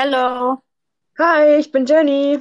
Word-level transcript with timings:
Hallo. 0.00 0.62
Hi, 1.18 1.56
ich 1.56 1.72
bin 1.72 1.84
Jenny 1.84 2.38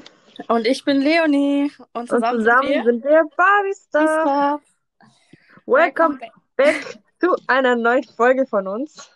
Und 0.47 0.67
ich 0.67 0.85
bin 0.85 1.01
Leonie. 1.01 1.71
Und 1.91 2.01
und 2.01 2.07
zusammen 2.07 2.43
sind 2.43 2.45
zusammen 2.45 2.69
wir 2.69 2.83
sind 2.83 3.03
wir 3.03 3.23
Barbie 3.35 3.73
Star. 3.73 4.61
Welcome 5.65 6.19
Welcome 6.19 6.19
back. 6.19 6.31
back 6.55 6.99
zu 7.19 7.35
einer 7.47 7.75
neuen 7.75 8.03
Folge 8.03 8.45
von 8.45 8.67
uns. 8.67 9.09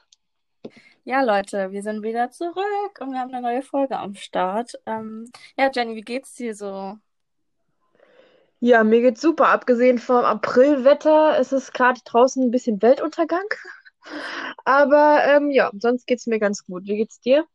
Ja, 1.04 1.22
Leute, 1.22 1.72
wir 1.72 1.84
sind 1.84 2.02
wieder 2.02 2.32
zurück 2.32 3.00
und 3.00 3.12
wir 3.12 3.20
haben 3.20 3.32
eine 3.32 3.44
neue 3.44 3.62
Folge 3.62 4.00
am 4.00 4.16
Start. 4.16 4.74
Ähm, 4.88 5.32
ja, 5.56 5.70
Jenny, 5.72 5.96
wie 5.96 6.02
geht's 6.02 6.34
dir 6.34 6.56
so? 6.56 6.98
Ja, 8.60 8.84
mir 8.84 9.02
geht's 9.02 9.22
super. 9.22 9.50
Abgesehen 9.50 10.00
vom 10.00 10.26
Aprilwetter 10.26 11.38
ist 11.38 11.52
es 11.52 11.72
gerade 11.74 12.02
draußen 12.06 12.44
ein 12.44 12.50
bisschen 12.50 12.82
Weltuntergang. 12.82 13.46
Aber 14.66 15.24
ähm, 15.26 15.52
ja, 15.52 15.70
sonst 15.78 16.08
geht's 16.08 16.26
mir 16.26 16.40
ganz 16.40 16.66
gut. 16.66 16.86
Wie 16.86 16.98
geht's 16.98 17.20
dir? 17.20 17.46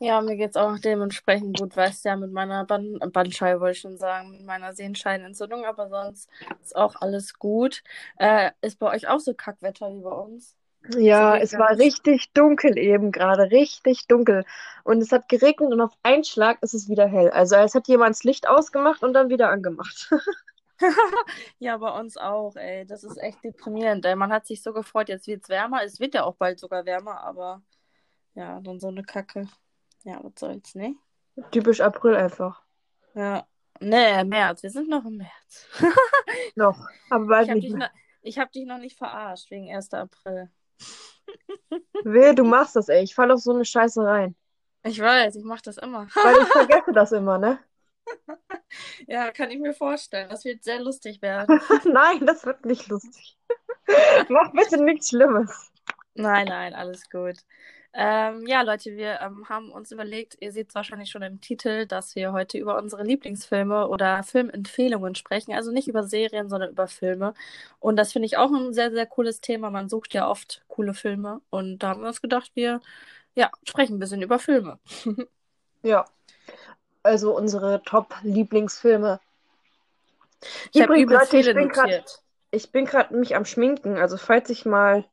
Ja, 0.00 0.20
mir 0.20 0.36
geht's 0.36 0.56
auch 0.56 0.78
dementsprechend 0.78 1.56
gut, 1.58 1.76
weißt 1.76 2.04
ja, 2.06 2.16
mit 2.16 2.32
meiner 2.32 2.64
Ban 2.66 2.98
Bandscheibe 3.12 3.60
wollte 3.60 3.72
ich 3.76 3.80
schon 3.80 3.96
sagen, 3.98 4.32
mit 4.32 4.42
meiner 4.44 4.74
Sehenscheidenentzündung, 4.74 5.64
aber 5.64 5.88
sonst 5.88 6.28
ist 6.60 6.74
auch 6.76 6.96
alles 7.00 7.38
gut. 7.38 7.82
Äh, 8.18 8.50
ist 8.62 8.78
bei 8.80 8.90
euch 8.90 9.06
auch 9.08 9.20
so 9.20 9.32
Kackwetter 9.34 9.94
wie 9.94 10.00
bei 10.02 10.10
uns? 10.10 10.56
Ja, 10.96 11.36
es 11.36 11.56
war 11.58 11.78
richtig 11.78 12.32
dunkel 12.32 12.76
eben 12.78 13.12
gerade, 13.12 13.50
richtig 13.52 14.06
dunkel. 14.08 14.44
Und 14.84 15.00
es 15.00 15.12
hat 15.12 15.28
geregnet 15.28 15.72
und 15.72 15.80
auf 15.80 15.92
einen 16.02 16.24
Schlag 16.24 16.60
ist 16.62 16.74
es 16.74 16.88
wieder 16.88 17.06
hell. 17.08 17.30
Also 17.30 17.56
als 17.56 17.74
hätte 17.74 17.92
jemand 17.92 18.16
das 18.16 18.24
Licht 18.24 18.48
ausgemacht 18.48 19.02
und 19.04 19.12
dann 19.14 19.28
wieder 19.30 19.48
angemacht. 19.50 20.10
Ja, 21.58 21.76
bei 21.78 21.90
uns 21.98 22.16
auch, 22.16 22.56
ey. 22.56 22.86
Das 22.86 23.04
ist 23.04 23.16
echt 23.18 23.42
deprimierend, 23.44 24.04
ey. 24.04 24.16
Man 24.16 24.32
hat 24.32 24.46
sich 24.46 24.62
so 24.62 24.72
gefreut, 24.72 25.08
jetzt 25.08 25.26
wird's 25.26 25.48
wärmer. 25.48 25.82
Es 25.84 26.00
wird 26.00 26.14
ja 26.14 26.24
auch 26.24 26.36
bald 26.36 26.58
sogar 26.58 26.84
wärmer, 26.86 27.20
aber 27.22 27.62
ja, 28.34 28.60
dann 28.62 28.80
so 28.80 28.88
eine 28.88 29.04
Kacke. 29.04 29.48
Ja, 30.04 30.18
was 30.22 30.32
soll's, 30.38 30.74
ne? 30.74 30.96
Typisch 31.50 31.80
April 31.80 32.16
einfach. 32.16 32.62
Ja. 33.14 33.46
Nee, 33.80 34.22
März. 34.24 34.62
Wir 34.62 34.70
sind 34.70 34.88
noch 34.88 35.04
im 35.04 35.16
März. 35.16 35.66
Noch, 36.54 36.86
aber 37.10 37.24
Ich 37.24 37.28
bald 37.28 37.48
hab 37.48 37.56
nicht 37.56 37.74
noch, 37.74 37.90
ich 38.22 38.38
hab 38.38 38.52
dich 38.52 38.66
noch 38.66 38.78
nicht 38.78 38.96
verarscht 38.96 39.50
wegen 39.50 39.74
1. 39.74 39.92
April. 39.94 40.50
Wehe, 42.04 42.34
du 42.34 42.44
machst 42.44 42.76
das, 42.76 42.88
ey. 42.88 43.02
Ich 43.02 43.14
falle 43.14 43.34
auf 43.34 43.40
so 43.40 43.52
eine 43.52 43.64
Scheiße 43.64 44.04
rein. 44.04 44.36
Ich 44.84 45.00
weiß, 45.00 45.36
ich 45.36 45.44
mach 45.44 45.60
das 45.60 45.78
immer. 45.78 46.06
Weil 46.14 46.42
ich 46.42 46.48
vergesse 46.52 46.92
das 46.92 47.12
immer, 47.12 47.38
ne? 47.38 47.58
Ja, 49.06 49.30
kann 49.30 49.50
ich 49.50 49.58
mir 49.58 49.74
vorstellen. 49.74 50.28
Das 50.28 50.44
wird 50.44 50.62
sehr 50.64 50.80
lustig 50.80 51.22
werden. 51.22 51.60
Nein, 51.84 52.26
das 52.26 52.44
wird 52.44 52.64
nicht 52.64 52.88
lustig. 52.88 53.38
Mach 54.28 54.52
bitte 54.52 54.82
nichts 54.82 55.10
Schlimmes. 55.10 55.72
Nein, 56.14 56.46
nein, 56.46 56.74
alles 56.74 57.08
gut. 57.10 57.36
Ähm, 57.94 58.46
ja, 58.46 58.62
Leute, 58.62 58.96
wir 58.96 59.20
ähm, 59.20 59.48
haben 59.50 59.70
uns 59.70 59.92
überlegt, 59.92 60.36
ihr 60.40 60.50
seht 60.50 60.70
es 60.70 60.74
wahrscheinlich 60.74 61.10
schon 61.10 61.20
im 61.22 61.42
Titel, 61.42 61.86
dass 61.86 62.14
wir 62.16 62.32
heute 62.32 62.56
über 62.56 62.78
unsere 62.78 63.02
Lieblingsfilme 63.02 63.86
oder 63.88 64.22
Filmempfehlungen 64.22 65.14
sprechen. 65.14 65.52
Also 65.52 65.72
nicht 65.72 65.88
über 65.88 66.04
Serien, 66.04 66.48
sondern 66.48 66.70
über 66.70 66.88
Filme. 66.88 67.34
Und 67.80 67.96
das 67.96 68.12
finde 68.12 68.26
ich 68.26 68.38
auch 68.38 68.50
ein 68.50 68.72
sehr, 68.72 68.90
sehr 68.92 69.04
cooles 69.06 69.42
Thema. 69.42 69.70
Man 69.70 69.90
sucht 69.90 70.14
ja 70.14 70.26
oft 70.26 70.62
coole 70.68 70.94
Filme. 70.94 71.42
Und 71.50 71.80
da 71.80 71.90
haben 71.90 72.00
wir 72.00 72.08
uns 72.08 72.22
gedacht, 72.22 72.50
wir 72.54 72.80
ja, 73.34 73.50
sprechen 73.64 73.96
ein 73.96 74.00
bisschen 74.00 74.22
über 74.22 74.38
Filme. 74.38 74.78
Ja, 75.84 76.04
also 77.02 77.36
unsere 77.36 77.82
Top-Lieblingsfilme. 77.82 79.18
Ich 80.72 80.80
habe 80.80 80.94
Leute, 80.94 81.24
ich 81.24 81.28
viele 81.30 81.54
bin 81.54 81.68
gerade, 81.68 81.96
notiert. 81.96 82.22
ich 82.52 82.70
bin 82.70 82.84
gerade 82.84 83.16
mich 83.16 83.34
am 83.34 83.44
Schminken. 83.44 83.96
Also 83.96 84.16
falls 84.16 84.48
ich 84.50 84.64
mal 84.64 85.04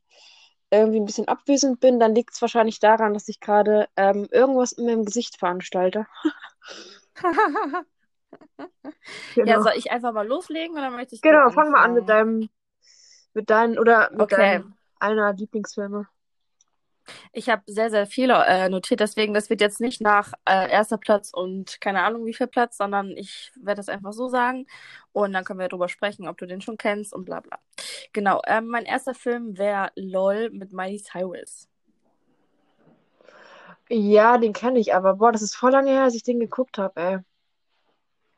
irgendwie 0.71 0.99
ein 0.99 1.05
bisschen 1.05 1.27
abwesend 1.27 1.79
bin, 1.79 1.99
dann 1.99 2.15
liegt 2.15 2.33
es 2.33 2.41
wahrscheinlich 2.41 2.79
daran, 2.79 3.13
dass 3.13 3.27
ich 3.29 3.39
gerade 3.39 3.87
ähm, 3.95 4.27
irgendwas 4.31 4.71
in 4.73 4.85
meinem 4.85 5.05
Gesicht 5.05 5.37
veranstalte. 5.37 6.07
Ja, 9.43 9.59
Genau. 9.59 9.59
soll 9.59 9.73
ich 9.75 9.91
einfach 9.91 10.13
mal 10.13 10.27
loslegen 10.27 10.77
oder 10.77 10.89
möchtest 10.91 11.29
du 11.29 11.31
Genau, 11.31 11.49
fang 11.51 11.71
mal 11.71 11.83
an 11.83 11.93
mit 11.93 12.09
deinem, 12.09 12.49
mit 13.33 13.49
deinen 13.49 13.79
oder 13.79 14.11
mit 14.13 14.31
Okay. 14.31 14.33
deinem 14.33 14.75
einer 14.99 15.33
Lieblingsfilme. 15.33 16.07
Ich 17.33 17.49
habe 17.49 17.63
sehr, 17.67 17.89
sehr 17.89 18.07
viele 18.07 18.45
äh, 18.45 18.69
notiert, 18.69 18.99
deswegen, 18.99 19.33
das 19.33 19.49
wird 19.49 19.61
jetzt 19.61 19.81
nicht 19.81 20.01
nach 20.01 20.33
äh, 20.45 20.69
erster 20.71 20.97
Platz 20.97 21.31
und 21.33 21.79
keine 21.81 22.03
Ahnung 22.03 22.25
wie 22.25 22.33
viel 22.33 22.47
Platz, 22.47 22.77
sondern 22.77 23.11
ich 23.11 23.51
werde 23.55 23.79
das 23.79 23.89
einfach 23.89 24.13
so 24.13 24.27
sagen 24.27 24.65
und 25.11 25.33
dann 25.33 25.43
können 25.43 25.59
wir 25.59 25.67
darüber 25.67 25.89
sprechen, 25.89 26.27
ob 26.27 26.37
du 26.37 26.45
den 26.45 26.61
schon 26.61 26.77
kennst 26.77 27.13
und 27.13 27.25
bla 27.25 27.39
bla. 27.39 27.59
Genau, 28.13 28.41
ähm, 28.47 28.67
mein 28.67 28.85
erster 28.85 29.13
Film 29.13 29.57
wäre 29.57 29.91
LOL 29.95 30.49
mit 30.51 30.73
Miley 30.73 30.99
Cyrus. 30.99 31.67
Ja, 33.89 34.37
den 34.37 34.53
kenne 34.53 34.79
ich, 34.79 34.93
aber 34.93 35.15
boah, 35.15 35.31
das 35.31 35.41
ist 35.41 35.55
voll 35.55 35.71
lange 35.71 35.91
her, 35.91 36.03
als 36.03 36.15
ich 36.15 36.23
den 36.23 36.39
geguckt 36.39 36.77
habe, 36.77 37.01
ey. 37.01 37.19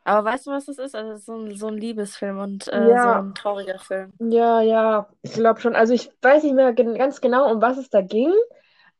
Aber 0.04 0.26
weißt 0.30 0.48
du, 0.48 0.52
was 0.52 0.66
das 0.66 0.78
ist? 0.78 0.96
Also, 0.96 1.18
so 1.18 1.36
ein, 1.38 1.56
so 1.58 1.68
ein 1.68 1.78
Liebesfilm 1.78 2.40
und 2.40 2.68
äh, 2.70 2.98
so 2.98 3.10
Ja, 3.10 3.24
ein 3.24 3.34
trauriger 3.36 3.80
Film. 3.80 4.14
ja, 4.20 4.62
ja, 4.62 5.10
ich 5.24 5.34
glaube 5.34 5.62
schon. 5.62 5.76
Also 5.76 5.94
ich 5.94 6.12
weiß 6.22 6.44
nicht 6.44 6.56
mehr 6.56 6.74
ganz 6.74 7.22
genau, 7.22 7.52
um 7.52 7.62
was 7.62 7.78
es 7.78 7.90
da 7.90 8.02
ging, 8.02 8.34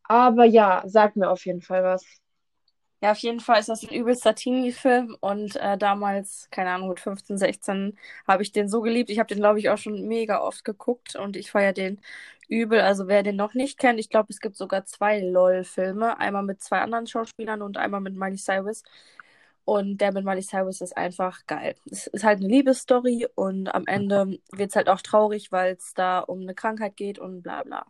aber 0.04 0.46
ja, 0.46 0.84
sag 0.88 1.16
mir 1.18 1.30
auf 1.32 1.46
jeden 1.46 1.62
Fall 1.62 1.84
was. 1.84 2.06
Ja, 3.04 3.12
auf 3.14 3.18
jeden 3.18 3.40
Fall 3.40 3.60
ist 3.60 3.70
das 3.70 3.82
ein 3.84 3.90
übelster 3.96 4.36
Teenie-Film 4.36 5.18
und 5.22 5.56
äh, 5.56 5.76
damals, 5.76 6.48
keine 6.52 6.70
Ahnung, 6.70 6.90
mit 6.90 7.00
15, 7.00 7.36
16 7.38 7.98
habe 8.28 8.44
ich 8.44 8.52
den 8.52 8.70
so 8.70 8.82
geliebt. 8.82 9.10
Ich 9.10 9.18
habe 9.18 9.28
den, 9.28 9.40
glaube 9.40 9.58
ich, 9.58 9.70
auch 9.70 9.78
schon 9.80 10.08
mega 10.08 10.40
oft 10.40 10.64
geguckt 10.64 11.16
und 11.16 11.36
ich 11.36 11.50
feiere 11.50 11.74
den 11.74 12.00
übel. 12.48 12.80
Also 12.82 13.08
wer 13.08 13.24
den 13.24 13.38
noch 13.38 13.56
nicht 13.56 13.80
kennt, 13.80 14.00
ich 14.00 14.10
glaube, 14.10 14.28
es 14.30 14.40
gibt 14.40 14.56
sogar 14.56 14.86
zwei 14.86 15.20
LOL-Filme. 15.20 16.20
Einmal 16.20 16.44
mit 16.44 16.62
zwei 16.62 16.80
anderen 16.80 17.08
Schauspielern 17.08 17.64
und 17.64 17.78
einmal 17.78 18.02
mit 18.02 18.16
Miley 18.16 18.38
Cyrus. 18.38 18.84
Und 19.64 20.00
der 20.02 20.12
mit 20.12 20.26
Miley 20.26 20.42
Cyrus 20.42 20.82
ist 20.82 20.98
einfach 20.98 21.46
geil. 21.46 21.76
Es 21.90 22.08
ist 22.08 22.24
halt 22.24 22.40
eine 22.40 22.48
Liebesstory 22.48 23.28
und 23.36 23.74
am 23.74 23.86
Ende 23.86 24.40
wird 24.52 24.70
es 24.72 24.76
halt 24.76 24.90
auch 24.90 25.02
traurig, 25.02 25.52
weil 25.52 25.76
es 25.76 25.94
da 25.94 26.20
um 26.20 26.42
eine 26.42 26.56
Krankheit 26.56 26.98
geht 26.98 27.20
und 27.20 27.42
bla 27.44 27.64
bla. 27.64 27.86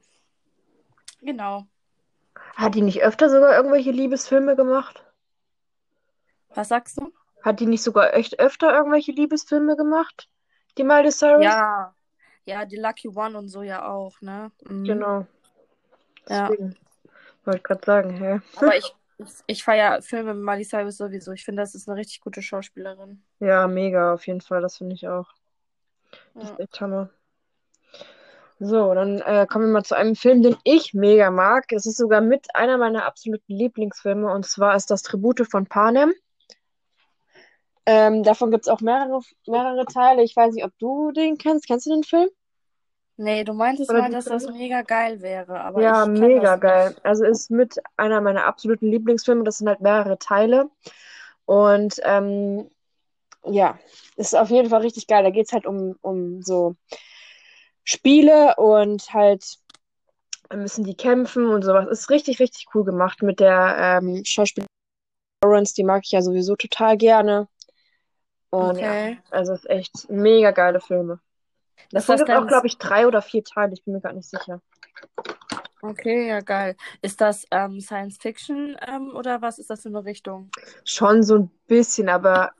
Genau. 1.21 1.65
Hat 2.55 2.75
die 2.75 2.81
nicht 2.81 3.01
öfter 3.01 3.29
sogar 3.29 3.55
irgendwelche 3.55 3.91
Liebesfilme 3.91 4.55
gemacht? 4.55 5.03
Was 6.53 6.67
sagst 6.67 6.99
du? 6.99 7.13
Hat 7.41 7.59
die 7.59 7.65
nicht 7.65 7.83
sogar 7.83 8.13
echt 8.13 8.39
öfter 8.39 8.73
irgendwelche 8.73 9.13
Liebesfilme 9.13 9.75
gemacht? 9.75 10.29
Die 10.77 10.83
Miley 10.83 11.11
Cyrus? 11.11 11.43
Ja, 11.43 11.95
ja, 12.43 12.65
die 12.65 12.75
Lucky 12.77 13.07
One 13.07 13.37
und 13.37 13.47
so 13.49 13.61
ja 13.61 13.87
auch, 13.89 14.19
ne? 14.21 14.51
Mhm. 14.65 14.83
Genau, 14.83 15.25
Ja. 16.27 16.49
deswegen 16.49 16.75
wollte 17.45 17.57
ich 17.57 17.63
gerade 17.63 17.85
sagen, 17.85 18.17
hä? 18.17 18.41
Aber 18.57 18.75
ich, 18.77 18.93
ich, 19.47 19.63
feiere 19.63 20.01
Filme 20.01 20.33
mit 20.33 20.43
Miley 20.43 20.65
Cyrus 20.65 20.97
sowieso. 20.97 21.31
Ich 21.31 21.43
finde, 21.43 21.61
das 21.61 21.75
ist 21.75 21.87
eine 21.89 21.97
richtig 21.99 22.21
gute 22.21 22.41
Schauspielerin. 22.41 23.23
Ja, 23.39 23.67
mega, 23.67 24.13
auf 24.13 24.27
jeden 24.27 24.41
Fall, 24.41 24.61
das 24.61 24.77
finde 24.77 24.95
ich 24.95 25.07
auch. 25.07 25.33
Das 26.35 26.45
Ja. 26.45 26.51
ist 26.51 26.59
echt 26.59 26.81
Hammer. 26.81 27.09
So, 28.59 28.93
dann 28.93 29.21
äh, 29.21 29.47
kommen 29.49 29.65
wir 29.65 29.73
mal 29.73 29.83
zu 29.83 29.95
einem 29.97 30.15
Film, 30.15 30.43
den 30.43 30.55
ich 30.63 30.93
mega 30.93 31.31
mag. 31.31 31.71
Es 31.71 31.87
ist 31.87 31.97
sogar 31.97 32.21
mit 32.21 32.55
einer 32.55 32.77
meiner 32.77 33.05
absoluten 33.05 33.53
Lieblingsfilme 33.53 34.31
und 34.31 34.45
zwar 34.45 34.75
ist 34.75 34.91
das 34.91 35.01
Tribute 35.01 35.47
von 35.49 35.65
Panem. 35.65 36.13
Ähm, 37.87 38.21
davon 38.23 38.51
gibt 38.51 38.65
es 38.65 38.69
auch 38.69 38.81
mehrere, 38.81 39.21
mehrere 39.47 39.85
Teile. 39.85 40.21
Ich 40.23 40.35
weiß 40.35 40.53
nicht, 40.53 40.63
ob 40.63 40.77
du 40.77 41.11
den 41.11 41.37
kennst. 41.39 41.65
Kennst 41.65 41.87
du 41.87 41.89
den 41.89 42.03
Film? 42.03 42.29
Nee, 43.21 43.43
du 43.43 43.53
meintest 43.53 43.91
Oder 43.91 44.01
mal, 44.01 44.09
dass 44.09 44.25
das 44.25 44.47
mega 44.47 44.81
geil 44.81 45.21
wäre, 45.21 45.61
aber 45.61 45.79
Ja, 45.79 46.05
ich 46.05 46.09
mega 46.09 46.55
das 46.55 46.59
geil. 46.59 46.89
nicht. 46.89 47.05
Also 47.05 47.23
ist 47.23 47.51
mit 47.51 47.75
einer 47.95 48.19
meiner 48.19 48.45
absoluten 48.45 48.87
Lieblingsfilme. 48.89 49.43
Das 49.43 49.59
sind 49.59 49.67
halt 49.67 49.81
mehrere 49.81 50.17
Teile. 50.17 50.71
Und 51.45 52.01
ähm, 52.03 52.71
ja, 53.45 53.77
ist 54.15 54.35
auf 54.35 54.49
jeden 54.49 54.69
Fall 54.69 54.81
richtig 54.81 55.05
geil. 55.05 55.23
Da 55.23 55.29
geht 55.29 55.45
es 55.45 55.53
halt 55.53 55.67
um, 55.67 55.95
um 56.01 56.41
so 56.41 56.75
Spiele 57.83 58.55
und 58.55 59.13
halt 59.13 59.59
müssen 60.51 60.83
die 60.83 60.95
kämpfen 60.95 61.45
und 61.45 61.61
sowas. 61.63 61.87
Ist 61.89 62.09
richtig, 62.09 62.39
richtig 62.39 62.65
cool 62.73 62.83
gemacht 62.83 63.21
mit 63.21 63.39
der 63.39 63.99
ähm, 64.01 64.23
Schauspielerin 64.25 64.67
Lawrence. 65.43 65.75
Die 65.75 65.83
mag 65.83 66.01
ich 66.05 66.11
ja 66.11 66.23
sowieso 66.23 66.55
total 66.55 66.97
gerne. 66.97 67.47
Und 68.49 68.79
ja, 68.79 68.89
Okay. 68.91 69.19
also 69.29 69.53
ist 69.53 69.69
echt 69.69 70.09
mega 70.09 70.49
geile 70.49 70.81
Filme. 70.81 71.19
Das 71.91 72.07
es 72.09 72.33
auch, 72.33 72.47
glaube 72.47 72.67
ich, 72.67 72.77
drei 72.77 73.07
oder 73.07 73.21
vier 73.21 73.43
Teile. 73.43 73.73
Ich 73.73 73.83
bin 73.83 73.93
mir 73.93 74.01
gar 74.01 74.13
nicht 74.13 74.29
sicher. 74.29 74.61
okay, 75.81 76.27
ja, 76.27 76.41
geil. 76.41 76.75
Ist 77.01 77.21
das 77.21 77.45
ähm, 77.51 77.79
Science 77.81 78.17
Fiction 78.17 78.75
ähm, 78.87 79.15
oder 79.15 79.41
was 79.41 79.59
ist 79.59 79.69
das 79.69 79.81
für 79.81 79.89
eine 79.89 80.05
Richtung? 80.05 80.51
Schon 80.83 81.23
so 81.23 81.35
ein 81.37 81.51
bisschen, 81.67 82.07
aber 82.09 82.51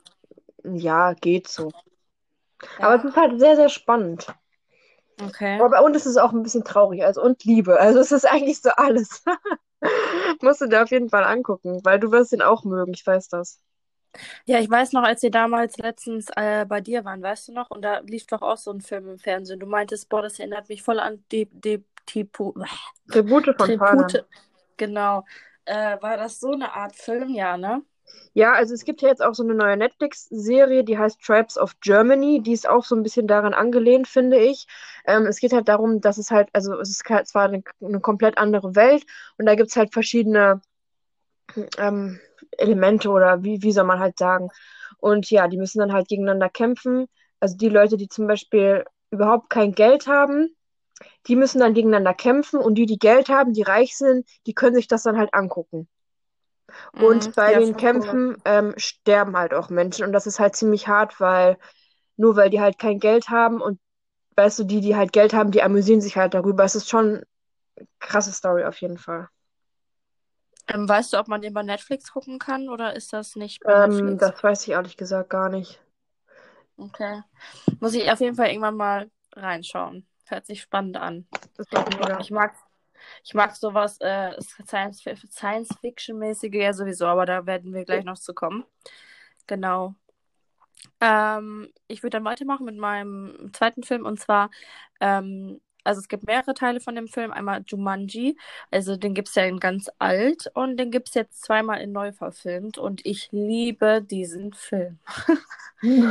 ja, 0.63 1.13
geht 1.13 1.47
so. 1.47 1.73
Aber 2.81 2.95
es 2.95 3.03
Ja, 3.03 3.05
ist 3.05 3.15
halt 3.15 3.39
sehr, 3.39 3.55
sehr 3.55 3.69
spannend. 3.69 4.27
okay. 5.21 5.63
Aber 5.63 5.83
und 5.83 5.95
es 5.95 6.05
ist 6.05 6.17
auch 6.17 6.33
ein 6.33 6.43
bisschen 6.43 6.63
traurig, 6.63 7.03
also 7.03 7.21
und 7.21 7.43
Liebe. 7.45 7.79
Also 7.79 7.99
es 7.99 8.11
ist 8.11 8.25
eigentlich 8.25 8.61
so 8.61 8.69
alles. 8.71 9.23
Musst 10.41 10.61
du 10.61 10.67
dir 10.67 10.83
auf 10.83 10.91
jeden 10.91 11.09
Fall 11.09 11.23
angucken, 11.23 11.79
weil 11.83 11.99
du 11.99 12.11
wirst 12.11 12.33
ihn 12.33 12.41
auch 12.41 12.63
mögen, 12.63 12.93
ich 12.93 13.05
weiß 13.05 13.29
das. 13.29 13.59
Ja, 14.45 14.59
ich 14.59 14.69
weiß 14.69 14.91
noch, 14.91 15.03
als 15.03 15.23
wir 15.23 15.31
damals 15.31 15.77
letztens 15.77 16.27
äh, 16.35 16.65
bei 16.65 16.81
dir 16.81 17.05
waren, 17.05 17.21
weißt 17.21 17.47
du 17.47 17.53
noch? 17.53 17.69
Und 17.69 17.81
da 17.83 17.99
lief 17.99 18.27
doch 18.27 18.41
auch 18.41 18.57
so 18.57 18.71
ein 18.71 18.81
Film 18.81 19.09
im 19.09 19.19
Fernsehen. 19.19 19.59
Du 19.59 19.65
meintest, 19.67 20.09
boah, 20.09 20.21
das 20.21 20.37
erinnert 20.39 20.67
mich 20.67 20.83
voll 20.83 20.99
an 20.99 21.23
die, 21.31 21.47
die, 21.51 21.83
Tipo, 22.05 22.53
Tribute 23.09 23.55
von. 23.57 23.67
Tribute. 23.67 24.25
Genau. 24.77 25.23
äh, 25.65 26.01
war 26.01 26.17
das 26.17 26.39
so 26.39 26.51
eine 26.51 26.73
Art 26.73 26.95
Film, 26.95 27.29
ja, 27.29 27.57
ne? 27.57 27.83
Ja, 28.33 28.53
also 28.53 28.73
es 28.73 28.83
gibt 28.83 29.01
ja 29.01 29.07
jetzt 29.07 29.23
auch 29.23 29.33
so 29.33 29.43
eine 29.43 29.53
neue 29.53 29.77
Netflix-Serie, 29.77 30.83
die 30.83 30.97
heißt 30.97 31.21
Tribes 31.21 31.57
of 31.57 31.79
Germany. 31.79 32.41
Die 32.41 32.51
ist 32.51 32.67
auch 32.67 32.83
so 32.83 32.95
ein 32.95 33.03
bisschen 33.03 33.27
daran 33.27 33.53
angelehnt, 33.53 34.07
finde 34.07 34.37
ich. 34.39 34.67
Ähm, 35.05 35.25
es 35.25 35.39
geht 35.39 35.53
halt 35.53 35.69
darum, 35.69 36.01
dass 36.01 36.17
es 36.17 36.31
halt, 36.31 36.49
also 36.51 36.77
es 36.79 36.89
ist 36.89 37.09
halt 37.09 37.27
zwar 37.27 37.45
eine, 37.45 37.63
eine 37.81 38.01
komplett 38.01 38.37
andere 38.37 38.75
Welt 38.75 39.05
und 39.37 39.45
da 39.45 39.55
gibt 39.55 39.69
es 39.69 39.77
halt 39.77 39.93
verschiedene 39.93 40.61
ähm, 41.77 42.19
Elemente 42.57 43.09
oder 43.09 43.43
wie, 43.43 43.61
wie 43.63 43.71
soll 43.71 43.85
man 43.85 43.99
halt 43.99 44.17
sagen. 44.17 44.49
Und 44.99 45.29
ja, 45.31 45.47
die 45.47 45.57
müssen 45.57 45.79
dann 45.79 45.93
halt 45.93 46.07
gegeneinander 46.07 46.49
kämpfen. 46.49 47.07
Also 47.39 47.57
die 47.57 47.69
Leute, 47.69 47.97
die 47.97 48.07
zum 48.07 48.27
Beispiel 48.27 48.85
überhaupt 49.11 49.49
kein 49.49 49.73
Geld 49.73 50.07
haben, 50.07 50.55
die 51.27 51.35
müssen 51.35 51.59
dann 51.59 51.73
gegeneinander 51.73 52.13
kämpfen 52.13 52.59
und 52.59 52.75
die, 52.75 52.85
die 52.85 52.99
Geld 52.99 53.29
haben, 53.29 53.53
die 53.53 53.63
reich 53.63 53.97
sind, 53.97 54.27
die 54.47 54.53
können 54.53 54.75
sich 54.75 54.87
das 54.87 55.03
dann 55.03 55.17
halt 55.17 55.33
angucken. 55.33 55.87
Und 56.97 57.33
Mhm, 57.33 57.33
bei 57.35 57.55
den 57.55 57.75
voll 57.75 57.87
cool. 57.93 58.17
Kämpfen 58.17 58.37
ähm, 58.45 58.73
sterben 58.77 59.35
halt 59.37 59.53
auch 59.53 59.69
Menschen 59.69 60.05
und 60.05 60.13
das 60.13 60.27
ist 60.27 60.39
halt 60.39 60.55
ziemlich 60.55 60.87
hart, 60.87 61.19
weil 61.19 61.57
nur 62.17 62.35
weil 62.35 62.49
die 62.49 62.61
halt 62.61 62.79
kein 62.79 62.99
Geld 62.99 63.29
haben 63.29 63.61
und 63.61 63.79
weißt 64.37 64.59
du, 64.59 64.63
die, 64.65 64.81
die 64.81 64.95
halt 64.95 65.13
Geld 65.13 65.33
haben, 65.33 65.51
die 65.51 65.63
amüsieren 65.63 66.01
sich 66.01 66.17
halt 66.17 66.33
darüber. 66.35 66.63
Es 66.63 66.75
ist 66.75 66.89
schon 66.89 67.17
eine 67.17 67.87
krasse 67.99 68.33
Story 68.33 68.65
auf 68.65 68.81
jeden 68.81 68.97
Fall. 68.99 69.29
Ähm, 70.67 70.87
weißt 70.87 71.13
du, 71.13 71.19
ob 71.19 71.27
man 71.27 71.41
den 71.41 71.53
bei 71.53 71.63
Netflix 71.63 72.11
gucken 72.11 72.39
kann 72.39 72.69
oder 72.69 72.95
ist 72.95 73.13
das 73.13 73.35
nicht 73.35 73.63
bei 73.63 73.73
Ähm, 73.73 74.17
Netflix? 74.17 74.19
das 74.19 74.43
weiß 74.43 74.63
ich 74.63 74.69
ehrlich 74.69 74.97
gesagt 74.97 75.29
gar 75.29 75.49
nicht. 75.49 75.79
Okay. 76.77 77.21
Muss 77.79 77.93
ich 77.93 78.09
auf 78.11 78.19
jeden 78.19 78.35
Fall 78.35 78.47
irgendwann 78.49 78.75
mal 78.75 79.11
reinschauen. 79.35 80.07
Hört 80.27 80.45
sich 80.45 80.61
spannend 80.61 80.97
an. 80.97 81.27
Ich 82.19 82.31
mag, 82.31 82.55
ich 83.23 83.33
mag 83.33 83.55
sowas 83.55 83.97
äh, 83.99 84.33
Science, 84.41 85.03
Science-Fiction-mäßige 85.29 86.53
ja 86.55 86.73
sowieso, 86.73 87.05
aber 87.05 87.25
da 87.25 87.45
werden 87.45 87.73
wir 87.73 87.85
gleich 87.85 88.03
noch 88.03 88.17
zu 88.17 88.33
kommen. 88.33 88.65
Genau. 89.47 89.95
Ähm, 90.99 91.71
ich 91.87 92.03
würde 92.03 92.17
dann 92.17 92.25
weitermachen 92.25 92.65
mit 92.65 92.77
meinem 92.77 93.51
zweiten 93.53 93.83
Film 93.83 94.05
und 94.05 94.19
zwar, 94.19 94.49
ähm, 94.99 95.61
also 95.83 95.99
es 95.99 96.07
gibt 96.07 96.25
mehrere 96.25 96.53
Teile 96.53 96.79
von 96.79 96.95
dem 96.95 97.07
Film. 97.07 97.31
Einmal 97.31 97.63
Jumanji, 97.67 98.37
also 98.71 98.95
den 98.97 99.13
gibt 99.13 99.29
es 99.29 99.35
ja 99.35 99.43
in 99.43 99.59
ganz 99.59 99.89
alt 99.99 100.49
und 100.53 100.77
den 100.77 100.91
gibt 100.91 101.09
es 101.09 101.15
jetzt 101.15 101.43
zweimal 101.43 101.81
in 101.81 101.91
neu 101.91 102.11
verfilmt 102.11 102.77
und 102.77 103.05
ich 103.05 103.29
liebe 103.31 104.01
diesen 104.01 104.53
Film. 104.53 104.99
Ich 105.83 106.03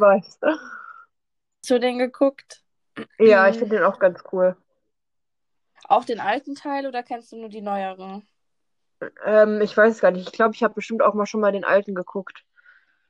weiß. 0.00 0.38
Hast 0.42 1.70
du 1.70 1.80
den 1.80 1.98
geguckt? 1.98 2.62
Ja, 3.18 3.48
ich 3.48 3.58
finde 3.58 3.76
den 3.76 3.84
auch 3.84 3.98
ganz 3.98 4.22
cool. 4.32 4.56
Auch 5.88 6.04
den 6.04 6.20
alten 6.20 6.54
Teil 6.54 6.86
oder 6.86 7.02
kennst 7.02 7.32
du 7.32 7.36
nur 7.36 7.48
die 7.48 7.62
neueren? 7.62 8.26
Ähm, 9.24 9.60
ich 9.60 9.76
weiß 9.76 10.00
gar 10.00 10.10
nicht. 10.10 10.26
Ich 10.26 10.32
glaube, 10.32 10.54
ich 10.54 10.62
habe 10.62 10.74
bestimmt 10.74 11.02
auch 11.02 11.14
mal 11.14 11.26
schon 11.26 11.40
mal 11.40 11.52
den 11.52 11.64
alten 11.64 11.94
geguckt. 11.94 12.44